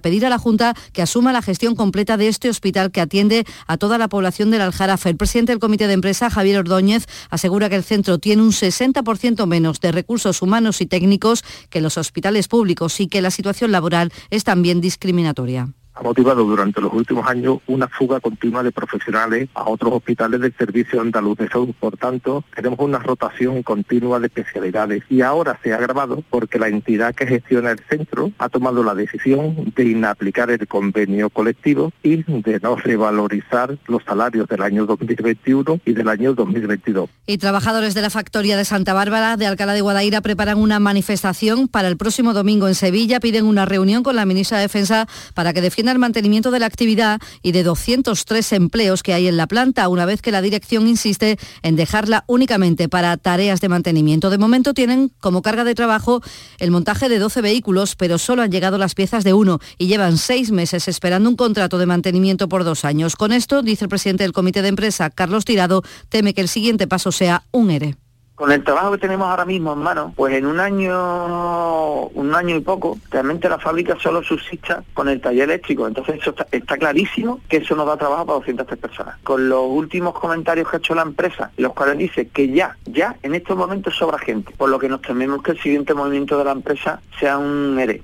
pedir 0.01 0.26
a 0.26 0.28
la 0.28 0.38
Junta 0.38 0.74
que 0.92 1.03
asuma 1.03 1.32
la 1.32 1.42
gestión 1.42 1.74
completa 1.74 2.16
de 2.16 2.28
este 2.28 2.51
hospital 2.51 2.90
que 2.90 3.01
atiende 3.01 3.44
a 3.66 3.76
toda 3.76 3.99
la 3.99 4.09
población 4.09 4.51
del 4.51 4.62
Aljarafe. 4.62 5.11
El 5.11 5.16
presidente 5.16 5.53
del 5.53 5.61
Comité 5.61 5.86
de 5.86 5.94
Empresa, 5.94 6.30
Javier 6.30 6.59
Ordóñez, 6.59 7.07
asegura 7.30 7.68
que 7.68 7.76
el 7.76 7.84
centro 7.84 8.18
tiene 8.18 8.42
un 8.42 8.53
60% 8.53 9.46
menos 9.46 9.80
de 9.80 9.92
recursos 9.92 10.42
humanos 10.42 10.80
y 10.80 10.86
técnicos 10.86 11.44
que 11.70 11.80
los 11.80 11.99
hospitales 11.99 12.49
públicos 12.49 13.01
y 13.01 13.09
que 13.09 13.22
la 13.22 13.30
situación 13.30 13.72
laboral 13.72 14.12
es 14.30 14.44
también 14.44 14.80
discriminatoria 14.80 15.68
ha 15.99 16.03
motivado 16.03 16.44
durante 16.44 16.80
los 16.80 16.92
últimos 16.92 17.26
años 17.26 17.59
una 17.66 17.88
fuga 17.88 18.20
continua 18.20 18.62
de 18.62 18.70
profesionales 18.70 19.49
a 19.55 19.68
otros 19.68 19.92
hospitales 19.94 20.40
del 20.40 20.55
Servicio 20.57 21.01
Andaluz 21.01 21.38
de 21.38 21.49
Salud. 21.49 21.74
Por 21.78 21.96
tanto, 21.96 22.44
tenemos 22.55 22.78
una 22.78 22.99
rotación 22.99 23.62
continua 23.62 24.20
de 24.20 24.28
especialidades 24.28 25.03
y 25.11 25.22
ahora 25.22 25.59
se 25.62 25.72
ha 25.72 25.76
agravado 25.76 26.22
porque 26.30 26.59
la 26.59 26.68
entidad 26.68 27.14
que 27.14 27.26
gestiona 27.26 27.72
el 27.72 27.80
centro 27.88 28.30
ha 28.38 28.49
tomado 28.49 28.84
la 28.84 28.94
decisión 28.94 29.72
de 29.74 29.84
inaplicar 29.84 30.51
el 30.51 30.66
convenio 30.68 31.30
colectivo 31.30 31.92
y 32.03 32.22
de 32.22 32.61
no 32.61 32.76
revalorizar 32.76 33.76
los 33.86 34.05
salarios 34.05 34.46
del 34.46 34.62
año 34.62 34.86
2021 34.86 35.80
y 35.84 35.92
del 35.92 36.09
año 36.09 36.34
2022. 36.34 37.11
Y 37.26 37.38
trabajadores 37.38 37.94
de 37.94 38.03
la 38.03 38.11
factoría 38.11 38.57
de 38.57 38.64
Santa 38.64 38.94
Bárbara 38.94 39.36
de 39.36 39.46
Alcalá 39.46 39.72
de 39.72 39.80
Guadaira 39.80 40.20
preparan 40.20 40.59
una 40.59 40.78
manifestación 40.78 41.66
para 41.66 41.88
el 41.88 41.96
próximo 41.96 42.34
domingo 42.34 42.68
en 42.68 42.76
Sevilla. 42.76 43.18
Piden 43.18 43.46
una 43.46 43.64
reunión 43.64 44.05
con 44.05 44.14
la 44.14 44.24
ministra 44.24 44.59
de 44.59 44.64
Defensa 44.64 45.09
para 45.34 45.53
que 45.53 45.61
defienda 45.61 45.88
el 45.93 45.99
mantenimiento 45.99 46.51
de 46.51 46.59
la 46.59 46.66
actividad 46.66 47.20
y 47.43 47.53
de 47.53 47.62
203 47.62 48.53
empleos 48.53 49.03
que 49.03 49.14
hay 49.14 49.28
en 49.28 49.36
la 49.36 49.47
planta, 49.47 49.89
una 49.89 50.07
vez 50.07 50.22
que 50.22 50.32
la 50.32 50.43
dirección 50.43 50.89
insiste 50.89 51.39
en 51.62 51.76
dejarla 51.76 52.24
únicamente 52.26 52.89
para 52.89 53.16
tareas 53.16 53.61
de 53.61 53.68
mantenimiento. 53.68 54.30
De 54.30 54.39
momento 54.39 54.74
tienen 54.74 55.11
como 55.20 55.43
carga 55.43 55.64
de 55.64 55.74
trabajo 55.74 56.22
el 56.59 56.70
montaje 56.70 57.09
de 57.09 57.18
12 57.18 57.41
vehículos, 57.41 57.97
pero 57.97 58.18
solo 58.18 58.43
han 58.43 58.51
llegado 58.51 58.78
las 58.78 58.95
piezas 58.95 59.24
de 59.24 59.32
uno 59.32 59.61
y 59.78 59.86
llevan 59.86 60.18
seis 60.18 60.51
meses 60.51 60.89
esperando 60.89 61.28
un 61.28 61.36
contrato 61.36 61.78
de 61.78 61.86
mantenimiento 61.86 62.49
por 62.49 62.64
dos 62.64 62.84
años. 62.84 63.16
Con 63.16 63.32
esto, 63.32 63.62
dice 63.62 63.84
el 63.84 63.89
presidente 63.89 64.24
del 64.24 64.32
comité 64.32 64.62
de 64.62 64.68
empresa, 64.68 65.11
Carlos 65.11 65.45
Tirado, 65.45 65.82
teme 66.09 66.34
que 66.34 66.41
el 66.41 66.49
siguiente 66.49 66.86
paso 66.86 67.12
sea 67.12 67.45
un 67.53 67.70
ERE 67.70 67.97
con 68.39 68.53
el 68.53 68.62
trabajo 68.62 68.93
que 68.93 68.99
tenemos 68.99 69.28
ahora 69.28 69.45
mismo 69.45 69.72
en 69.72 69.80
mano, 69.80 70.12
pues 70.14 70.32
en 70.34 70.47
un 70.47 70.61
año, 70.61 72.05
un 72.07 72.34
año 72.36 72.55
y 72.55 72.61
poco, 72.61 72.97
realmente 73.11 73.49
la 73.49 73.59
fábrica 73.59 73.97
solo 74.01 74.22
subsista 74.22 74.84
con 74.95 75.09
el 75.09 75.20
taller 75.20 75.51
eléctrico. 75.51 75.89
Entonces 75.89 76.20
eso 76.20 76.32
está, 76.53 76.78
clarísimo 76.78 77.41
que 77.49 77.57
eso 77.57 77.74
nos 77.74 77.86
da 77.86 77.97
trabajo 77.97 78.26
para 78.26 78.39
203 78.39 78.78
personas. 78.78 79.16
Con 79.24 79.49
los 79.49 79.62
últimos 79.68 80.14
comentarios 80.14 80.68
que 80.68 80.76
ha 80.76 80.78
hecho 80.78 80.95
la 80.95 81.03
empresa, 81.03 81.51
los 81.57 81.72
cuales 81.72 81.99
dice 81.99 82.28
que 82.28 82.49
ya, 82.53 82.76
ya 82.84 83.16
en 83.24 83.34
estos 83.34 83.57
momentos 83.57 83.97
sobra 83.97 84.18
gente, 84.18 84.55
por 84.57 84.70
lo 84.70 84.78
que 84.78 84.89
nos 84.89 85.03
tememos 85.03 85.43
que 85.43 85.51
el 85.51 85.61
siguiente 85.61 85.93
movimiento 85.93 86.39
de 86.39 86.45
la 86.45 86.53
empresa 86.53 87.01
sea 87.18 87.39
un 87.39 87.76
ERE 87.80 88.03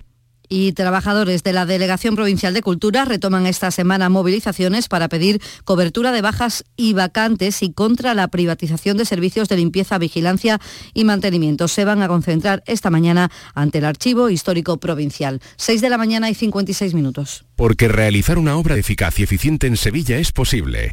y 0.55 0.73
trabajadores 0.73 1.43
de 1.43 1.53
la 1.53 1.67
Delegación 1.67 2.15
Provincial 2.15 2.55
de 2.55 2.63
Cultura 2.63 3.05
retoman 3.05 3.45
esta 3.47 3.73
semana 3.73 4.09
movilizaciones 4.09 4.87
para 4.87 5.09
pedir 5.09 5.43
cobertura 5.65 6.13
de 6.13 6.23
bajas 6.23 6.63
y 6.77 6.93
vacantes 6.93 7.61
y 7.65 7.73
contra 7.73 8.15
la 8.15 8.29
privatización 8.29 8.97
de 8.97 9.05
servicios 9.05 9.49
de 9.49 9.57
limpieza, 9.57 9.99
vigilancia 9.99 10.61
y 10.93 11.03
mantenimiento. 11.03 11.67
Se 11.67 11.85
van 11.85 12.03
a 12.03 12.09
concentrar 12.09 12.63
esta 12.67 12.89
mañana 12.89 13.33
ante 13.55 13.79
el 13.79 13.85
Archivo 13.85 14.31
Histórico 14.31 14.77
Provincial. 14.79 15.41
6 15.57 15.81
de 15.81 15.91
la 15.91 15.99
mañana 15.99 16.31
y 16.31 16.35
56 16.35 16.95
minutos. 16.95 17.47
Porque 17.57 17.89
realizar 17.89 18.39
una 18.39 18.57
obra 18.57 18.77
eficaz 18.77 19.19
y 19.19 19.25
eficiente 19.25 19.67
en 19.67 19.77
Sevilla 19.77 20.19
es 20.19 20.31
posible. 20.31 20.93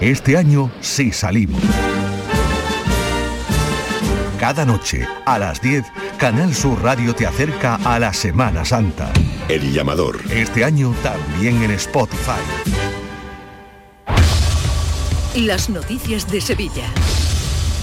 Este 0.00 0.36
año 0.36 0.70
sí 0.80 1.10
salimos. 1.12 1.62
Cada 4.38 4.66
noche, 4.66 5.06
a 5.24 5.38
las 5.38 5.60
10, 5.62 5.84
Canal 6.18 6.54
Sur 6.54 6.82
Radio 6.82 7.14
te 7.14 7.26
acerca 7.26 7.76
a 7.76 7.98
la 7.98 8.12
Semana 8.12 8.64
Santa. 8.64 9.10
El 9.48 9.72
llamador. 9.72 10.20
Este 10.30 10.64
año 10.64 10.94
también 11.02 11.62
en 11.62 11.70
Spotify. 11.72 12.40
Las 15.34 15.68
noticias 15.70 16.30
de 16.30 16.40
Sevilla. 16.40 16.84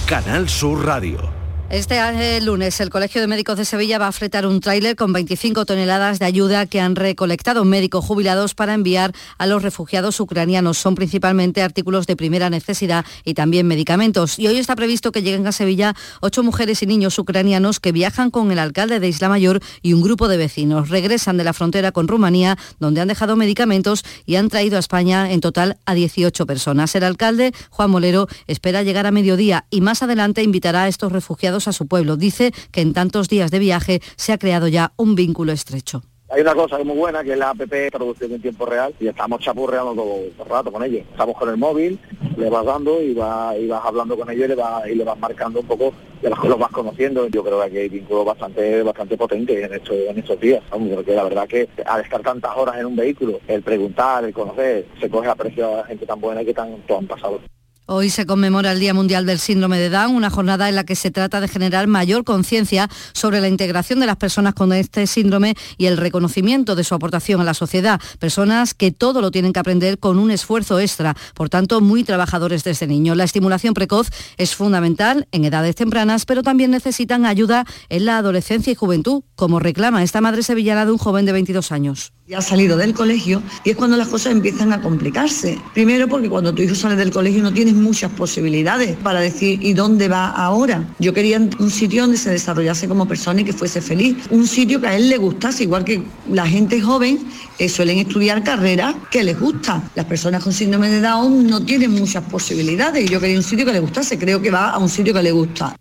Canal 0.06 0.48
Sur 0.48 0.86
Radio. 0.86 1.43
Este 1.70 1.96
eh, 1.96 2.40
lunes 2.42 2.78
el 2.80 2.90
Colegio 2.90 3.22
de 3.22 3.26
Médicos 3.26 3.56
de 3.56 3.64
Sevilla 3.64 3.98
va 3.98 4.06
a 4.06 4.12
fretar 4.12 4.46
un 4.46 4.60
tráiler 4.60 4.96
con 4.96 5.12
25 5.14 5.64
toneladas 5.64 6.18
de 6.18 6.26
ayuda 6.26 6.66
que 6.66 6.78
han 6.78 6.94
recolectado 6.94 7.64
médicos 7.64 8.04
jubilados 8.04 8.54
para 8.54 8.74
enviar 8.74 9.12
a 9.38 9.46
los 9.46 9.62
refugiados 9.62 10.20
ucranianos. 10.20 10.76
Son 10.76 10.94
principalmente 10.94 11.62
artículos 11.62 12.06
de 12.06 12.16
primera 12.16 12.50
necesidad 12.50 13.04
y 13.24 13.32
también 13.32 13.66
medicamentos. 13.66 14.38
Y 14.38 14.46
hoy 14.46 14.58
está 14.58 14.76
previsto 14.76 15.10
que 15.10 15.22
lleguen 15.22 15.46
a 15.46 15.52
Sevilla 15.52 15.94
ocho 16.20 16.42
mujeres 16.42 16.82
y 16.82 16.86
niños 16.86 17.18
ucranianos 17.18 17.80
que 17.80 17.92
viajan 17.92 18.30
con 18.30 18.52
el 18.52 18.58
alcalde 18.58 19.00
de 19.00 19.08
Isla 19.08 19.30
Mayor 19.30 19.60
y 19.80 19.94
un 19.94 20.02
grupo 20.02 20.28
de 20.28 20.36
vecinos. 20.36 20.90
Regresan 20.90 21.38
de 21.38 21.44
la 21.44 21.54
frontera 21.54 21.92
con 21.92 22.08
Rumanía, 22.08 22.58
donde 22.78 23.00
han 23.00 23.08
dejado 23.08 23.36
medicamentos 23.36 24.04
y 24.26 24.36
han 24.36 24.48
traído 24.50 24.76
a 24.76 24.80
España 24.80 25.32
en 25.32 25.40
total 25.40 25.78
a 25.86 25.94
18 25.94 26.46
personas. 26.46 26.94
El 26.94 27.04
alcalde, 27.04 27.52
Juan 27.70 27.90
Molero, 27.90 28.28
espera 28.46 28.82
llegar 28.82 29.06
a 29.06 29.10
mediodía 29.10 29.64
y 29.70 29.80
más 29.80 30.02
adelante 30.02 30.42
invitará 30.42 30.84
a 30.84 30.88
estos 30.88 31.10
refugiados 31.10 31.53
a 31.54 31.72
su 31.72 31.86
pueblo. 31.86 32.16
Dice 32.16 32.52
que 32.70 32.80
en 32.80 32.92
tantos 32.92 33.28
días 33.28 33.50
de 33.50 33.58
viaje 33.58 34.00
se 34.16 34.32
ha 34.32 34.38
creado 34.38 34.68
ya 34.68 34.92
un 34.96 35.14
vínculo 35.14 35.52
estrecho 35.52 36.02
Hay 36.28 36.40
una 36.40 36.54
cosa 36.54 36.76
que 36.76 36.82
es 36.82 36.88
muy 36.88 36.96
buena, 36.96 37.22
que 37.22 37.32
es 37.32 37.38
la 37.38 37.50
app 37.50 37.62
traducción 37.90 38.32
en 38.32 38.42
tiempo 38.42 38.66
real, 38.66 38.94
y 38.98 39.06
estamos 39.06 39.40
chapurreando 39.40 39.94
todo, 39.94 40.16
el 40.16 40.50
rato 40.50 40.72
con 40.72 40.82
ellos. 40.82 41.02
Estamos 41.10 41.36
con 41.36 41.48
el 41.48 41.56
móvil, 41.56 41.98
le 42.36 42.50
vas 42.50 42.64
dando 42.64 43.00
y, 43.00 43.14
va, 43.14 43.56
y 43.56 43.68
vas 43.68 43.84
hablando 43.84 44.16
con 44.16 44.28
ellos 44.30 44.46
y 44.46 44.48
le 44.48 44.54
vas, 44.56 44.86
y 44.88 44.94
le 44.94 45.04
vas 45.04 45.18
marcando 45.18 45.60
un 45.60 45.66
poco 45.66 45.92
de 46.20 46.30
las 46.30 46.40
que 46.40 46.48
los 46.48 46.58
vas 46.58 46.70
conociendo. 46.70 47.28
Yo 47.28 47.44
creo 47.44 47.64
que 47.70 47.78
hay 47.78 47.88
vínculos 47.88 48.24
bastante, 48.24 48.82
bastante 48.82 49.16
potentes 49.16 49.64
en 49.64 49.74
estos, 49.74 49.94
en 49.94 50.18
estos 50.18 50.40
días. 50.40 50.62
Porque 50.70 51.14
la 51.14 51.24
verdad 51.24 51.46
que 51.46 51.68
al 51.86 52.00
estar 52.00 52.22
tantas 52.22 52.56
horas 52.56 52.76
en 52.78 52.86
un 52.86 52.96
vehículo, 52.96 53.40
el 53.46 53.62
preguntar, 53.62 54.24
el 54.24 54.32
conocer, 54.32 54.86
se 55.00 55.08
coge 55.08 55.28
aprecio 55.28 55.72
a 55.72 55.76
la 55.78 55.84
gente 55.84 56.06
tan 56.06 56.20
buena 56.20 56.44
que 56.44 56.54
tanto 56.54 56.98
han 56.98 57.06
pasado. 57.06 57.40
Hoy 57.86 58.08
se 58.08 58.24
conmemora 58.24 58.72
el 58.72 58.80
Día 58.80 58.94
Mundial 58.94 59.26
del 59.26 59.38
Síndrome 59.38 59.78
de 59.78 59.90
Down, 59.90 60.16
una 60.16 60.30
jornada 60.30 60.70
en 60.70 60.74
la 60.74 60.84
que 60.84 60.96
se 60.96 61.10
trata 61.10 61.42
de 61.42 61.48
generar 61.48 61.86
mayor 61.86 62.24
conciencia 62.24 62.88
sobre 63.12 63.42
la 63.42 63.48
integración 63.48 64.00
de 64.00 64.06
las 64.06 64.16
personas 64.16 64.54
con 64.54 64.72
este 64.72 65.06
síndrome 65.06 65.54
y 65.76 65.84
el 65.84 65.98
reconocimiento 65.98 66.76
de 66.76 66.84
su 66.84 66.94
aportación 66.94 67.42
a 67.42 67.44
la 67.44 67.52
sociedad. 67.52 68.00
Personas 68.18 68.72
que 68.72 68.90
todo 68.90 69.20
lo 69.20 69.30
tienen 69.30 69.52
que 69.52 69.60
aprender 69.60 69.98
con 69.98 70.18
un 70.18 70.30
esfuerzo 70.30 70.80
extra, 70.80 71.14
por 71.34 71.50
tanto, 71.50 71.82
muy 71.82 72.04
trabajadores 72.04 72.64
desde 72.64 72.86
niños. 72.86 73.18
La 73.18 73.24
estimulación 73.24 73.74
precoz 73.74 74.08
es 74.38 74.54
fundamental 74.54 75.28
en 75.30 75.44
edades 75.44 75.74
tempranas, 75.76 76.24
pero 76.24 76.42
también 76.42 76.70
necesitan 76.70 77.26
ayuda 77.26 77.66
en 77.90 78.06
la 78.06 78.16
adolescencia 78.16 78.72
y 78.72 78.76
juventud, 78.76 79.24
como 79.34 79.60
reclama 79.60 80.02
esta 80.02 80.22
madre 80.22 80.42
sevillana 80.42 80.86
de 80.86 80.92
un 80.92 80.98
joven 80.98 81.26
de 81.26 81.32
22 81.32 81.70
años 81.70 82.14
ya 82.26 82.38
ha 82.38 82.42
salido 82.42 82.78
del 82.78 82.94
colegio 82.94 83.42
y 83.64 83.70
es 83.70 83.76
cuando 83.76 83.98
las 83.98 84.08
cosas 84.08 84.32
empiezan 84.32 84.72
a 84.72 84.80
complicarse. 84.80 85.60
Primero 85.74 86.08
porque 86.08 86.30
cuando 86.30 86.54
tu 86.54 86.62
hijo 86.62 86.74
sale 86.74 86.96
del 86.96 87.10
colegio 87.10 87.42
no 87.42 87.52
tienes 87.52 87.73
muchas 87.74 88.10
posibilidades 88.12 88.96
para 88.96 89.20
decir 89.20 89.58
¿y 89.62 89.72
dónde 89.74 90.08
va 90.08 90.28
ahora? 90.28 90.88
Yo 90.98 91.12
quería 91.12 91.38
un 91.38 91.70
sitio 91.70 92.02
donde 92.02 92.16
se 92.16 92.30
desarrollase 92.30 92.88
como 92.88 93.06
persona 93.06 93.40
y 93.40 93.44
que 93.44 93.52
fuese 93.52 93.80
feliz. 93.80 94.16
Un 94.30 94.46
sitio 94.46 94.80
que 94.80 94.88
a 94.88 94.96
él 94.96 95.08
le 95.08 95.16
gustase, 95.16 95.64
igual 95.64 95.84
que 95.84 96.02
la 96.30 96.46
gente 96.46 96.80
joven 96.80 97.18
eh, 97.58 97.68
suelen 97.68 97.98
estudiar 97.98 98.42
carreras 98.42 98.94
que 99.10 99.22
les 99.22 99.38
gusta. 99.38 99.82
Las 99.94 100.06
personas 100.06 100.42
con 100.42 100.52
síndrome 100.52 100.88
de 100.88 101.00
Down 101.00 101.46
no 101.46 101.64
tienen 101.64 101.92
muchas 101.92 102.24
posibilidades 102.24 103.04
y 103.04 103.08
yo 103.08 103.20
quería 103.20 103.36
un 103.36 103.42
sitio 103.42 103.64
que 103.64 103.72
le 103.72 103.80
gustase. 103.80 104.18
Creo 104.18 104.40
que 104.40 104.50
va 104.50 104.70
a 104.70 104.78
un 104.78 104.88
sitio 104.88 105.12
que 105.14 105.22
le 105.22 105.32
gusta. 105.32 105.76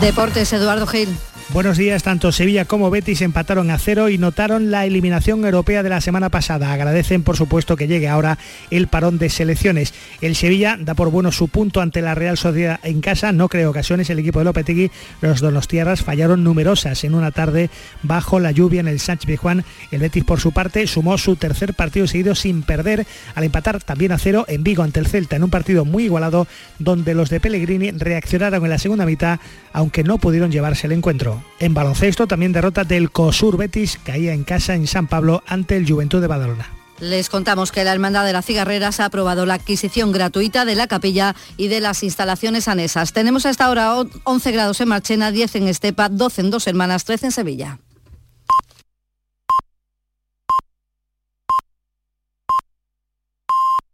Deportes, 0.00 0.52
Eduardo 0.52 0.86
Gil. 0.86 1.08
Buenos 1.52 1.76
días, 1.76 2.02
tanto 2.02 2.32
Sevilla 2.32 2.64
como 2.64 2.90
Betis 2.90 3.20
empataron 3.20 3.70
a 3.70 3.78
cero 3.78 4.08
y 4.08 4.18
notaron 4.18 4.70
la 4.70 4.86
eliminación 4.86 5.44
europea 5.44 5.82
de 5.82 5.88
la 5.88 6.00
semana 6.00 6.30
pasada. 6.30 6.72
Agradecen, 6.72 7.22
por 7.22 7.36
supuesto, 7.36 7.76
que 7.76 7.86
llegue 7.86 8.08
ahora 8.08 8.38
el 8.70 8.88
parón 8.88 9.18
de 9.18 9.28
selecciones. 9.28 9.94
El 10.20 10.34
Sevilla 10.36 10.76
da 10.80 10.94
por 10.94 11.10
bueno 11.10 11.30
su 11.30 11.48
punto 11.48 11.80
ante 11.80 12.02
la 12.02 12.14
Real 12.14 12.38
Sociedad 12.38 12.80
en 12.82 13.00
casa. 13.00 13.30
No 13.30 13.48
cree 13.48 13.66
ocasiones 13.66 14.10
el 14.10 14.18
equipo 14.18 14.40
de 14.40 14.46
Lopetegui. 14.46 14.90
Los 15.20 15.40
Donostiarras 15.40 16.02
fallaron 16.02 16.42
numerosas 16.42 17.04
en 17.04 17.14
una 17.14 17.30
tarde 17.30 17.70
bajo 18.02 18.40
la 18.40 18.50
lluvia 18.50 18.80
en 18.80 18.88
el 18.88 18.98
Sánchez 18.98 19.26
Pizjuán. 19.26 19.64
El 19.92 20.00
Betis, 20.00 20.24
por 20.24 20.40
su 20.40 20.50
parte, 20.50 20.86
sumó 20.86 21.18
su 21.18 21.36
tercer 21.36 21.74
partido 21.74 22.08
seguido 22.08 22.34
sin 22.34 22.62
perder 22.62 23.06
al 23.34 23.44
empatar 23.44 23.82
también 23.82 24.12
a 24.12 24.18
cero 24.18 24.44
en 24.48 24.64
Vigo 24.64 24.82
ante 24.82 24.98
el 24.98 25.06
Celta 25.06 25.36
en 25.36 25.44
un 25.44 25.50
partido 25.50 25.84
muy 25.84 26.04
igualado 26.04 26.48
donde 26.78 27.14
los 27.14 27.28
de 27.28 27.38
Pellegrini 27.38 27.92
reaccionaron 27.92 28.64
en 28.64 28.70
la 28.70 28.78
segunda 28.78 29.06
mitad 29.06 29.38
aunque 29.72 30.04
no 30.04 30.18
pudieron 30.18 30.50
llevarse 30.50 30.86
el 30.86 30.92
encuentro. 30.94 31.33
En 31.58 31.74
baloncesto 31.74 32.26
también 32.26 32.52
derrota 32.52 32.84
del 32.84 33.10
COSUR 33.10 33.56
Betis, 33.56 33.98
caía 34.02 34.32
en 34.32 34.44
casa 34.44 34.74
en 34.74 34.86
San 34.86 35.06
Pablo 35.06 35.42
ante 35.46 35.76
el 35.76 35.88
Juventud 35.88 36.20
de 36.20 36.26
Badalona. 36.26 36.68
Les 37.00 37.28
contamos 37.28 37.72
que 37.72 37.84
la 37.84 37.92
Hermandad 37.92 38.24
de 38.24 38.32
las 38.32 38.46
Cigarreras 38.46 39.00
ha 39.00 39.06
aprobado 39.06 39.46
la 39.46 39.54
adquisición 39.54 40.12
gratuita 40.12 40.64
de 40.64 40.76
la 40.76 40.86
capilla 40.86 41.34
y 41.56 41.68
de 41.68 41.80
las 41.80 42.02
instalaciones 42.02 42.68
anesas. 42.68 43.12
Tenemos 43.12 43.46
hasta 43.46 43.64
ahora 43.64 43.94
11 44.22 44.52
grados 44.52 44.80
en 44.80 44.88
Marchena, 44.88 45.30
10 45.32 45.56
en 45.56 45.68
Estepa, 45.68 46.08
12 46.08 46.40
en 46.42 46.50
Dos 46.50 46.66
Hermanas, 46.66 47.04
13 47.04 47.26
en 47.26 47.32
Sevilla. 47.32 47.78